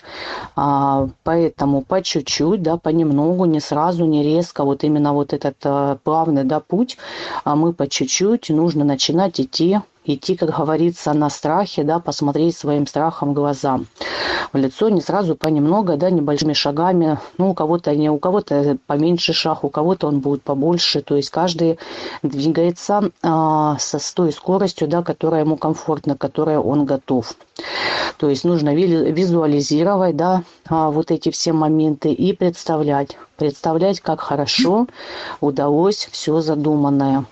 А, 0.56 1.08
поэтому 1.24 1.82
по 1.82 2.02
чуть-чуть, 2.02 2.62
да, 2.62 2.78
понемногу, 2.78 3.44
не 3.44 3.60
сразу, 3.60 4.06
не 4.06 4.22
резко, 4.22 4.64
вот 4.64 4.82
именно 4.82 5.12
вот 5.12 5.34
этот 5.34 5.56
а, 5.64 5.98
плавный, 6.02 6.44
да, 6.44 6.60
путь, 6.60 6.96
а 7.44 7.54
мы 7.54 7.74
по 7.74 7.86
чуть-чуть 7.86 8.48
нужно 8.48 8.84
начинать 8.84 9.38
идти 9.38 9.78
идти, 10.04 10.36
как 10.36 10.56
говорится, 10.56 11.12
на 11.12 11.30
страхе, 11.30 11.84
да, 11.84 11.98
посмотреть 11.98 12.56
своим 12.56 12.86
страхом 12.86 13.30
в 13.30 13.34
глаза, 13.34 13.80
в 14.52 14.56
лицо, 14.56 14.88
не 14.88 15.00
сразу, 15.00 15.36
понемногу, 15.36 15.96
да, 15.96 16.10
небольшими 16.10 16.52
шагами, 16.52 17.18
ну, 17.38 17.50
у 17.50 17.54
кого-то 17.54 17.94
не, 17.94 18.10
у 18.10 18.18
кого-то 18.18 18.76
поменьше 18.86 19.32
шаг, 19.32 19.64
у 19.64 19.68
кого-то 19.68 20.08
он 20.08 20.20
будет 20.20 20.42
побольше, 20.42 21.02
то 21.02 21.16
есть 21.16 21.30
каждый 21.30 21.78
двигается 22.22 23.10
а, 23.22 23.78
со 23.78 23.98
с 23.98 24.12
той 24.12 24.32
скоростью, 24.32 24.88
да, 24.88 25.02
которая 25.02 25.42
ему 25.42 25.56
комфортна, 25.56 26.16
которая 26.16 26.58
он 26.58 26.84
готов. 26.84 27.34
То 28.18 28.28
есть 28.28 28.44
нужно 28.44 28.74
визуализировать, 28.74 30.16
да, 30.16 30.42
а, 30.68 30.90
вот 30.90 31.10
эти 31.10 31.30
все 31.30 31.52
моменты 31.52 32.12
и 32.12 32.32
представлять, 32.32 33.16
представлять, 33.36 34.00
как 34.00 34.20
хорошо 34.20 34.86
удалось 35.40 36.08
все 36.10 36.40
задуманное. 36.40 37.24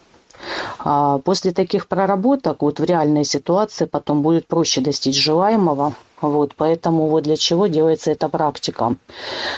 А 0.79 1.19
после 1.19 1.53
таких 1.53 1.89
проработок 1.89 2.63
вот 2.63 2.81
в 2.81 2.85
реальной 2.85 3.25
ситуации 3.25 3.85
потом 3.85 4.23
будет 4.23 4.47
проще 4.47 4.81
достичь 4.81 5.23
желаемого. 5.23 5.95
Вот, 6.21 6.55
поэтому 6.55 7.09
вот 7.09 7.23
для 7.25 7.37
чего 7.37 7.67
делается 7.67 8.11
эта 8.11 8.29
практика. 8.29 8.97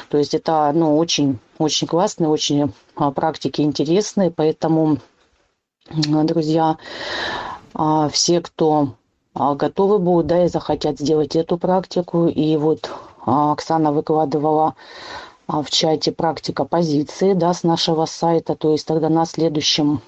То 0.09 0.19
есть 0.19 0.35
это 0.35 0.71
ну, 0.75 0.97
очень, 0.97 1.39
очень 1.59 1.89
классные, 1.89 2.29
очень 2.29 2.73
а, 2.95 3.11
практики 3.11 3.63
интересные, 3.63 4.31
поэтому, 4.31 4.99
друзья, 5.91 6.77
а, 7.75 8.09
все, 8.11 8.41
кто 8.41 8.95
готовы 9.35 9.99
будут, 9.99 10.27
да, 10.27 10.45
и 10.45 10.49
захотят 10.49 10.99
сделать 10.99 11.35
эту 11.37 11.57
практику, 11.57 12.27
и 12.27 12.57
вот 12.57 12.91
Оксана 13.25 13.91
выкладывала 13.91 14.75
в 15.49 15.65
чате 15.71 16.13
практика 16.13 16.65
позиции, 16.65 17.33
да, 17.33 17.55
с 17.55 17.63
нашего 17.63 18.05
сайта, 18.05 18.55
то 18.55 18.73
есть 18.73 18.87
тогда 18.87 19.09
на 19.09 19.25
следующем 19.25 20.03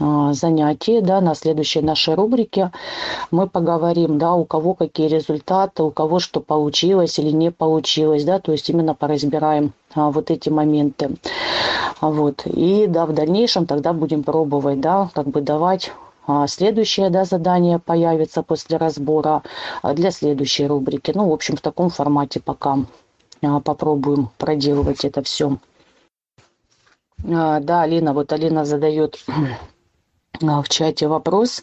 занятии, 0.00 1.00
да, 1.00 1.20
на 1.20 1.34
следующей 1.34 1.82
нашей 1.82 2.14
рубрике 2.14 2.72
мы 3.30 3.46
поговорим, 3.46 4.18
да, 4.18 4.34
у 4.34 4.44
кого 4.44 4.74
какие 4.74 5.08
результаты, 5.08 5.82
у 5.82 5.90
кого 5.90 6.18
что 6.18 6.40
получилось 6.40 7.18
или 7.18 7.30
не 7.30 7.50
получилось, 7.50 8.24
да, 8.24 8.38
то 8.38 8.52
есть 8.52 8.70
именно 8.70 8.94
поразбираем 8.94 9.72
а, 9.94 10.10
вот 10.10 10.30
эти 10.30 10.48
моменты. 10.48 11.16
Вот. 12.00 12.46
И 12.46 12.86
да, 12.86 13.04
в 13.04 13.12
дальнейшем 13.12 13.66
тогда 13.66 13.92
будем 13.92 14.22
пробовать, 14.22 14.80
да, 14.80 15.10
как 15.12 15.28
бы 15.28 15.42
давать 15.42 15.92
а, 16.26 16.46
Следующее 16.46 17.10
да, 17.10 17.24
задание 17.24 17.78
появится 17.78 18.42
после 18.42 18.78
разбора 18.78 19.42
для 19.82 20.10
следующей 20.10 20.66
рубрики. 20.66 21.12
Ну, 21.14 21.28
в 21.28 21.32
общем, 21.32 21.56
в 21.56 21.60
таком 21.60 21.90
формате 21.90 22.40
пока 22.40 22.78
попробуем 23.64 24.30
проделывать 24.38 25.04
это 25.04 25.22
все. 25.22 25.56
Да, 27.18 27.82
Алина, 27.82 28.12
вот 28.14 28.32
Алина 28.32 28.64
задает 28.64 29.18
в 30.40 30.64
чате 30.68 31.06
вопрос, 31.08 31.62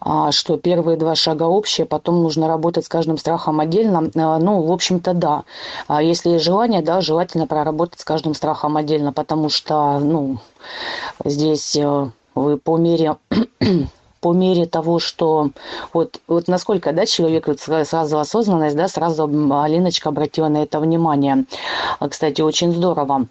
а, 0.00 0.32
что 0.32 0.56
первые 0.56 0.96
два 0.96 1.14
шага 1.14 1.44
общие, 1.44 1.86
потом 1.86 2.22
нужно 2.22 2.48
работать 2.48 2.84
с 2.84 2.88
каждым 2.88 3.16
страхом 3.16 3.60
отдельно. 3.60 4.10
А, 4.14 4.38
ну, 4.38 4.62
в 4.62 4.72
общем-то, 4.72 5.14
да. 5.14 5.44
А 5.86 6.02
если 6.02 6.30
есть 6.30 6.44
желание, 6.44 6.82
да, 6.82 7.00
желательно 7.00 7.46
проработать 7.46 8.00
с 8.00 8.04
каждым 8.04 8.34
страхом 8.34 8.76
отдельно, 8.76 9.12
потому 9.12 9.48
что, 9.48 9.98
ну, 9.98 10.38
здесь 11.24 11.76
э, 11.76 12.10
вы 12.34 12.58
по 12.58 12.76
мере 12.76 13.16
по 14.22 14.32
мере 14.32 14.66
того, 14.66 15.00
что 15.00 15.50
вот, 15.92 16.20
вот 16.28 16.46
насколько, 16.46 16.92
да, 16.92 17.06
человек 17.06 17.48
вот 17.48 17.60
сразу 17.60 18.18
осознанность, 18.18 18.76
да, 18.76 18.86
сразу 18.86 19.24
Алиночка 19.24 20.10
обратила 20.10 20.48
на 20.48 20.62
это 20.62 20.78
внимание. 20.78 21.44
А, 21.98 22.08
кстати, 22.08 22.40
очень 22.40 22.72
здорово. 22.72 23.26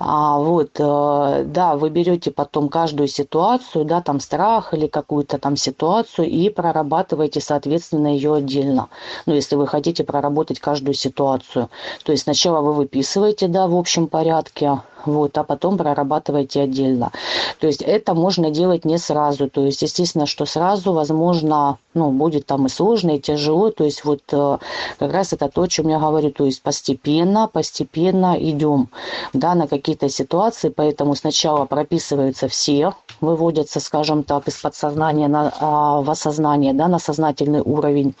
А, 0.00 0.38
вот, 0.38 0.70
э, 0.78 1.44
да, 1.46 1.76
вы 1.76 1.88
берете 1.88 2.32
потом 2.32 2.68
каждую 2.68 3.06
ситуацию, 3.06 3.84
да, 3.84 4.02
там 4.02 4.18
страх 4.18 4.74
или 4.74 4.88
какую-то 4.88 5.38
там 5.38 5.56
ситуацию 5.56 6.28
и 6.28 6.50
прорабатываете, 6.50 7.40
соответственно, 7.40 8.08
ее 8.08 8.34
отдельно. 8.34 8.88
Ну, 9.26 9.34
если 9.34 9.54
вы 9.54 9.68
хотите 9.68 10.02
проработать 10.02 10.58
каждую 10.58 10.94
ситуацию. 10.94 11.70
То 12.04 12.10
есть 12.10 12.24
сначала 12.24 12.60
вы 12.60 12.72
выписываете, 12.72 13.46
да, 13.46 13.68
в 13.68 13.76
общем 13.76 14.08
порядке, 14.08 14.80
вот, 15.06 15.36
а 15.36 15.44
потом 15.44 15.76
прорабатываете 15.76 16.62
отдельно. 16.62 17.12
То 17.60 17.66
есть 17.66 17.82
это 17.82 18.14
можно 18.14 18.50
делать 18.50 18.84
не 18.84 18.98
сразу. 18.98 19.48
То 19.50 19.64
есть, 19.64 19.82
естественно, 19.82 20.23
что 20.26 20.46
сразу, 20.46 20.92
возможно, 20.92 21.78
ну, 21.94 22.10
будет 22.10 22.46
там 22.46 22.66
и 22.66 22.68
сложно, 22.68 23.12
и 23.12 23.20
тяжело. 23.20 23.70
То 23.70 23.84
есть 23.84 24.04
вот 24.04 24.22
э, 24.32 24.58
как 24.98 25.12
раз 25.12 25.32
это 25.32 25.48
то, 25.48 25.62
о 25.62 25.68
чем 25.68 25.88
я 25.88 25.98
говорю. 25.98 26.30
То 26.30 26.44
есть 26.44 26.62
постепенно, 26.62 27.48
постепенно 27.48 28.36
идем 28.38 28.88
да, 29.32 29.54
на 29.54 29.66
какие-то 29.66 30.08
ситуации. 30.08 30.68
Поэтому 30.68 31.14
сначала 31.14 31.64
прописываются 31.66 32.48
все, 32.48 32.94
выводятся, 33.20 33.80
скажем 33.80 34.22
так, 34.22 34.48
из 34.48 34.56
подсознания 34.56 35.28
на, 35.28 35.52
а, 35.60 36.02
в 36.02 36.10
осознание, 36.10 36.72
да, 36.72 36.88
на 36.88 36.98
сознательный 36.98 37.60
уровень. 37.60 38.14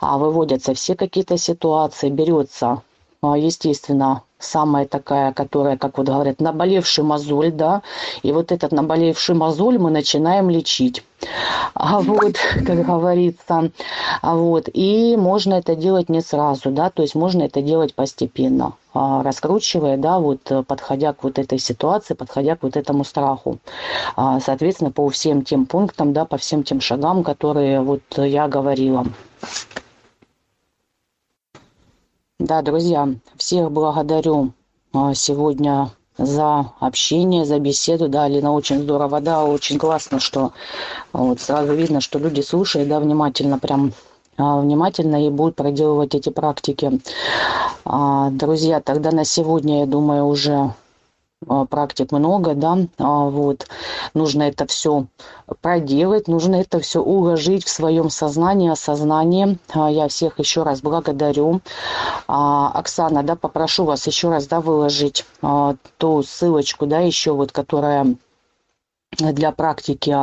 А 0.00 0.18
выводятся 0.18 0.74
все 0.74 0.94
какие-то 0.94 1.38
ситуации, 1.38 2.10
берется, 2.10 2.82
а, 3.22 3.36
естественно, 3.36 4.22
самая 4.44 4.86
такая, 4.86 5.32
которая, 5.32 5.76
как 5.76 5.98
вот 5.98 6.06
говорят, 6.06 6.40
наболевший 6.40 7.04
мозоль, 7.04 7.52
да, 7.52 7.82
и 8.22 8.32
вот 8.32 8.52
этот 8.52 8.72
наболевший 8.72 9.34
мозоль 9.34 9.78
мы 9.78 9.90
начинаем 9.90 10.50
лечить. 10.50 11.04
А 11.74 12.00
вот, 12.00 12.36
как 12.66 12.84
говорится, 12.84 13.70
а 14.22 14.34
вот, 14.34 14.68
и 14.72 15.16
можно 15.16 15.54
это 15.54 15.74
делать 15.74 16.08
не 16.08 16.20
сразу, 16.20 16.70
да, 16.70 16.90
то 16.90 17.02
есть 17.02 17.14
можно 17.14 17.42
это 17.44 17.62
делать 17.62 17.94
постепенно, 17.94 18.74
а, 18.92 19.22
раскручивая, 19.22 19.96
да, 19.96 20.18
вот, 20.18 20.40
подходя 20.66 21.12
к 21.12 21.24
вот 21.24 21.38
этой 21.38 21.58
ситуации, 21.58 22.14
подходя 22.14 22.56
к 22.56 22.62
вот 22.62 22.76
этому 22.76 23.04
страху. 23.04 23.58
А, 24.16 24.40
соответственно, 24.40 24.90
по 24.90 25.08
всем 25.08 25.42
тем 25.42 25.66
пунктам, 25.66 26.12
да, 26.12 26.24
по 26.24 26.36
всем 26.36 26.62
тем 26.62 26.80
шагам, 26.80 27.24
которые 27.24 27.80
вот 27.80 28.02
я 28.16 28.46
говорила. 28.48 29.06
Да, 32.40 32.62
друзья, 32.62 33.08
всех 33.36 33.70
благодарю 33.70 34.54
а, 34.92 35.14
сегодня 35.14 35.92
за 36.18 36.72
общение, 36.80 37.44
за 37.44 37.60
беседу. 37.60 38.08
Да, 38.08 38.24
Алина, 38.24 38.52
очень 38.52 38.82
здорово, 38.82 39.20
да, 39.20 39.44
очень 39.44 39.78
классно, 39.78 40.18
что 40.18 40.52
вот 41.12 41.40
сразу 41.40 41.74
видно, 41.74 42.00
что 42.00 42.18
люди 42.18 42.40
слушают, 42.40 42.88
да, 42.88 42.98
внимательно, 42.98 43.60
прям 43.60 43.92
а, 44.36 44.58
внимательно 44.58 45.24
и 45.24 45.30
будут 45.30 45.54
проделывать 45.54 46.16
эти 46.16 46.30
практики. 46.30 47.00
А, 47.84 48.30
друзья, 48.30 48.80
тогда 48.80 49.12
на 49.12 49.24
сегодня, 49.24 49.80
я 49.80 49.86
думаю, 49.86 50.26
уже 50.26 50.54
а, 50.54 50.74
практик 51.68 52.12
много, 52.12 52.54
да, 52.54 52.78
а, 52.98 53.24
вот, 53.28 53.66
нужно 54.14 54.44
это 54.44 54.66
все 54.66 55.06
проделать, 55.60 56.28
нужно 56.28 56.56
это 56.56 56.80
все 56.80 57.00
уложить 57.00 57.64
в 57.64 57.68
своем 57.68 58.10
сознании, 58.10 58.70
осознании. 58.70 59.58
А, 59.72 59.90
я 59.90 60.08
всех 60.08 60.38
еще 60.38 60.62
раз 60.62 60.80
благодарю. 60.80 61.60
Оксана, 62.26 63.22
да, 63.22 63.36
попрошу 63.36 63.84
вас 63.84 64.06
еще 64.06 64.30
раз, 64.30 64.46
да, 64.46 64.60
выложить 64.60 65.26
ту 65.98 66.22
ссылочку, 66.22 66.86
да, 66.86 67.00
еще 67.00 67.32
вот, 67.32 67.52
которая 67.52 68.16
для 69.18 69.52
практики 69.52 70.16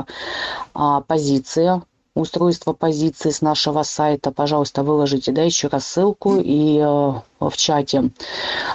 позиция 1.08 1.84
устройство 2.16 2.74
позиции 2.74 3.30
с 3.30 3.42
нашего 3.42 3.84
сайта, 3.84 4.32
пожалуйста, 4.32 4.84
выложите, 4.84 5.32
да, 5.32 5.44
еще 5.44 5.68
раз 5.68 5.88
ссылку 5.88 6.38
и 6.38 6.78
э, 6.78 6.84
в 6.84 7.58
чате 7.58 8.12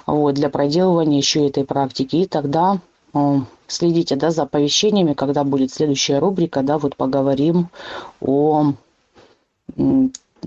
вот, 0.07 0.35
для 0.35 0.49
проделывания 0.49 1.19
еще 1.19 1.47
этой 1.47 1.65
практики. 1.65 2.17
И 2.17 2.27
тогда 2.27 2.79
э, 3.13 3.41
следите, 3.67 4.17
да, 4.17 4.31
за 4.31 4.45
оповещениями, 4.45 5.13
когда 5.13 5.45
будет 5.45 5.73
следующая 5.73 6.19
рубрика, 6.19 6.63
да, 6.63 6.79
вот 6.79 6.97
поговорим 6.97 7.69
о 8.21 8.73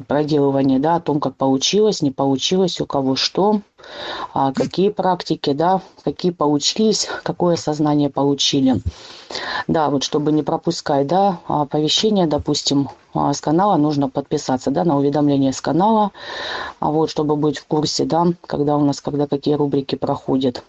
проделывании, 0.08 0.80
да, 0.80 0.96
о 0.96 1.02
том, 1.02 1.20
как 1.20 1.36
получилось, 1.36 2.02
не 2.02 2.12
получилось, 2.12 2.82
у 2.82 2.86
кого 2.86 3.16
что, 3.16 3.62
а 4.34 4.54
какие 4.54 4.90
практики, 4.90 5.54
да, 5.54 5.82
какие 6.04 6.32
получились, 6.32 7.08
какое 7.24 7.56
сознание 7.56 8.10
получили. 8.10 8.82
Да, 9.68 9.90
вот 9.90 10.04
чтобы 10.04 10.32
не 10.32 10.44
пропускать, 10.44 11.08
да, 11.08 11.40
оповещения, 11.48 12.28
допустим, 12.28 12.90
а, 13.14 13.34
с 13.34 13.42
канала 13.42 13.78
нужно 13.78 14.10
подписаться, 14.10 14.72
да, 14.72 14.84
на 14.84 14.98
уведомления 14.98 15.52
с 15.52 15.62
канала, 15.62 16.12
а 16.80 16.90
вот, 16.92 17.10
чтобы 17.10 17.36
быть 17.36 17.60
в 17.60 17.66
курсе, 17.66 18.06
да, 18.06 18.28
когда 18.46 18.78
у 18.78 18.86
нас, 18.86 19.02
когда 19.02 19.28
какие 19.28 19.56
рубрики 19.56 19.96
проходят. 19.96 20.64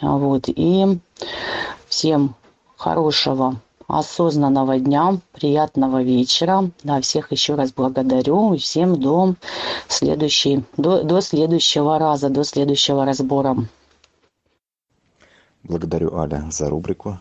А 0.00 0.16
вот, 0.16 0.44
и 0.46 0.98
всем 1.88 2.34
хорошего 2.76 3.56
осознанного 3.88 4.78
дня, 4.78 5.18
приятного 5.32 6.02
вечера. 6.02 6.70
Да, 6.82 7.00
всех 7.00 7.32
еще 7.32 7.54
раз 7.54 7.72
благодарю 7.72 8.54
и 8.54 8.58
всем 8.58 9.00
до, 9.00 9.34
следующей, 9.88 10.64
до, 10.76 11.02
до 11.02 11.20
следующего 11.20 11.98
раза, 11.98 12.28
до 12.28 12.44
следующего 12.44 13.04
разбора. 13.04 13.56
Благодарю, 15.62 16.16
Аля, 16.16 16.48
за 16.50 16.68
рубрику. 16.68 17.18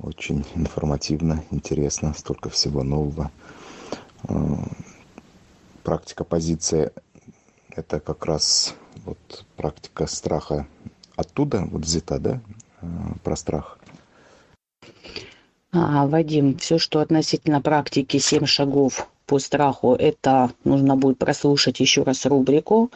Очень 0.00 0.44
информативно, 0.54 1.44
интересно, 1.50 2.14
столько 2.16 2.50
всего 2.50 2.82
нового. 2.84 3.30
Э, 4.28 4.34
практика 5.82 6.24
позиции– 6.24 6.92
это 7.70 7.98
как 8.00 8.24
раз 8.24 8.74
вот 9.04 9.44
практика 9.56 10.06
страха 10.06 10.66
оттуда 11.18 11.66
вот 11.70 11.82
взята, 11.82 12.18
да, 12.18 12.40
э, 12.80 12.86
про 13.24 13.36
страх. 13.36 13.77
А, 15.70 16.06
Вадим, 16.06 16.56
все, 16.56 16.78
что 16.78 17.00
относительно 17.00 17.60
практики 17.60 18.16
«Семь 18.16 18.46
шагов 18.46 19.06
по 19.26 19.38
страху», 19.38 19.94
это 19.94 20.50
нужно 20.64 20.96
будет 20.96 21.18
прослушать 21.18 21.78
еще 21.80 22.04
раз 22.04 22.24
рубрику, 22.24 22.90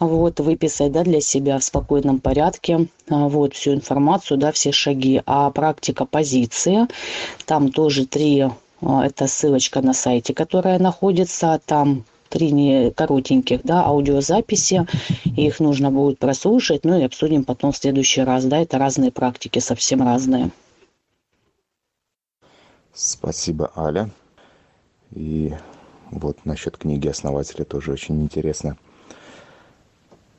вот, 0.00 0.40
выписать, 0.40 0.90
да, 0.90 1.04
для 1.04 1.20
себя 1.20 1.58
в 1.60 1.64
спокойном 1.64 2.18
порядке, 2.18 2.88
а, 3.08 3.28
вот, 3.28 3.54
всю 3.54 3.74
информацию, 3.74 4.38
да, 4.38 4.50
все 4.50 4.72
шаги. 4.72 5.22
А 5.24 5.50
практика 5.52 6.04
позиции, 6.04 6.88
там 7.46 7.70
тоже 7.70 8.06
три, 8.06 8.48
а, 8.82 9.06
это 9.06 9.28
ссылочка 9.28 9.80
на 9.80 9.92
сайте, 9.92 10.34
которая 10.34 10.80
находится, 10.80 11.60
там 11.64 12.04
три 12.28 12.50
не 12.50 12.90
коротеньких, 12.90 13.60
да, 13.62 13.84
аудиозаписи, 13.84 14.84
их 15.36 15.60
нужно 15.60 15.92
будет 15.92 16.18
прослушать, 16.18 16.84
ну 16.84 16.98
и 16.98 17.04
обсудим 17.04 17.44
потом 17.44 17.70
в 17.70 17.76
следующий 17.76 18.22
раз, 18.22 18.44
да, 18.46 18.58
это 18.58 18.78
разные 18.78 19.12
практики, 19.12 19.60
совсем 19.60 20.02
разные. 20.02 20.50
Спасибо, 23.02 23.72
Аля. 23.74 24.10
И 25.12 25.54
вот 26.10 26.44
насчет 26.44 26.76
книги 26.76 27.08
основателя 27.08 27.64
тоже 27.64 27.92
очень 27.92 28.20
интересно. 28.20 28.76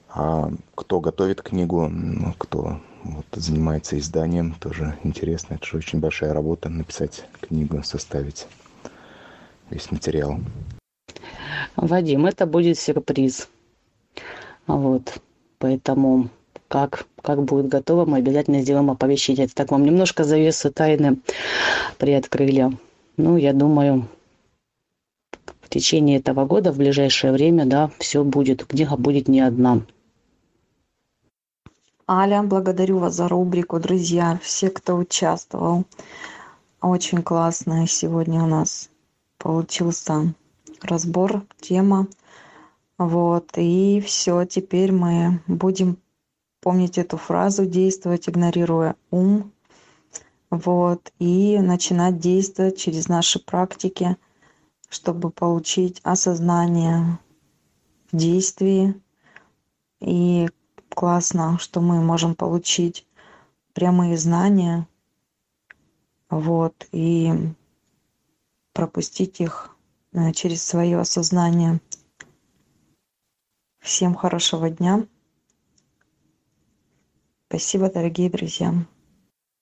А 0.09 0.51
кто 0.75 0.99
готовит 0.99 1.41
книгу, 1.41 1.87
ну, 1.87 2.35
кто 2.37 2.79
вот, 3.03 3.25
занимается 3.31 3.97
изданием, 3.97 4.53
тоже 4.59 4.95
интересно. 5.03 5.55
Это 5.55 5.65
же 5.65 5.77
очень 5.77 5.99
большая 5.99 6.33
работа 6.33 6.69
написать 6.69 7.25
книгу, 7.39 7.81
составить 7.81 8.45
весь 9.71 9.89
материал. 9.89 10.37
Вадим, 11.75 12.27
это 12.27 12.45
будет 12.45 12.77
сюрприз. 12.77 13.49
Вот. 14.67 15.19
Поэтому 15.57 16.29
как, 16.71 17.05
как 17.21 17.43
будет 17.43 17.67
готово, 17.67 18.05
мы 18.05 18.19
обязательно 18.19 18.61
сделаем 18.61 18.89
оповещение. 18.89 19.43
Это 19.43 19.55
так 19.55 19.71
вам 19.71 19.83
немножко 19.83 20.23
завесу 20.23 20.71
тайны 20.71 21.17
приоткрыли. 21.97 22.77
Ну, 23.17 23.35
я 23.35 23.51
думаю, 23.51 24.07
в 25.59 25.67
течение 25.67 26.19
этого 26.19 26.45
года, 26.45 26.71
в 26.71 26.77
ближайшее 26.77 27.33
время, 27.33 27.65
да, 27.65 27.91
все 27.99 28.23
будет. 28.23 28.63
Книга 28.65 28.95
будет 28.95 29.27
не 29.27 29.41
одна. 29.41 29.81
Аля, 32.09 32.41
благодарю 32.41 32.99
вас 32.99 33.15
за 33.15 33.27
рубрику, 33.27 33.77
друзья, 33.81 34.39
все, 34.41 34.69
кто 34.69 34.95
участвовал. 34.95 35.83
Очень 36.81 37.21
классно 37.21 37.85
сегодня 37.85 38.41
у 38.43 38.47
нас 38.47 38.89
получился 39.37 40.33
разбор, 40.81 41.43
тема. 41.59 42.07
Вот, 42.97 43.57
и 43.57 44.01
все, 44.05 44.45
теперь 44.45 44.93
мы 44.93 45.41
будем 45.47 45.97
помнить 46.61 46.97
эту 46.97 47.17
фразу, 47.17 47.65
действовать, 47.65 48.29
игнорируя 48.29 48.95
ум. 49.09 49.51
Вот, 50.49 51.11
и 51.17 51.59
начинать 51.59 52.19
действовать 52.19 52.77
через 52.77 53.07
наши 53.07 53.39
практики, 53.39 54.17
чтобы 54.89 55.31
получить 55.31 56.01
осознание 56.03 57.19
в 58.11 58.17
действии. 58.17 59.01
И 60.01 60.49
классно, 60.89 61.57
что 61.57 61.79
мы 61.81 62.01
можем 62.01 62.35
получить 62.35 63.07
прямые 63.73 64.17
знания, 64.17 64.87
вот, 66.29 66.87
и 66.91 67.31
пропустить 68.73 69.39
их 69.39 69.75
э, 70.13 70.31
через 70.33 70.63
свое 70.63 70.99
осознание. 70.99 71.79
Всем 73.79 74.15
хорошего 74.15 74.69
дня. 74.69 75.07
Спасибо, 77.51 77.89
дорогие 77.91 78.29
друзья. 78.29 78.73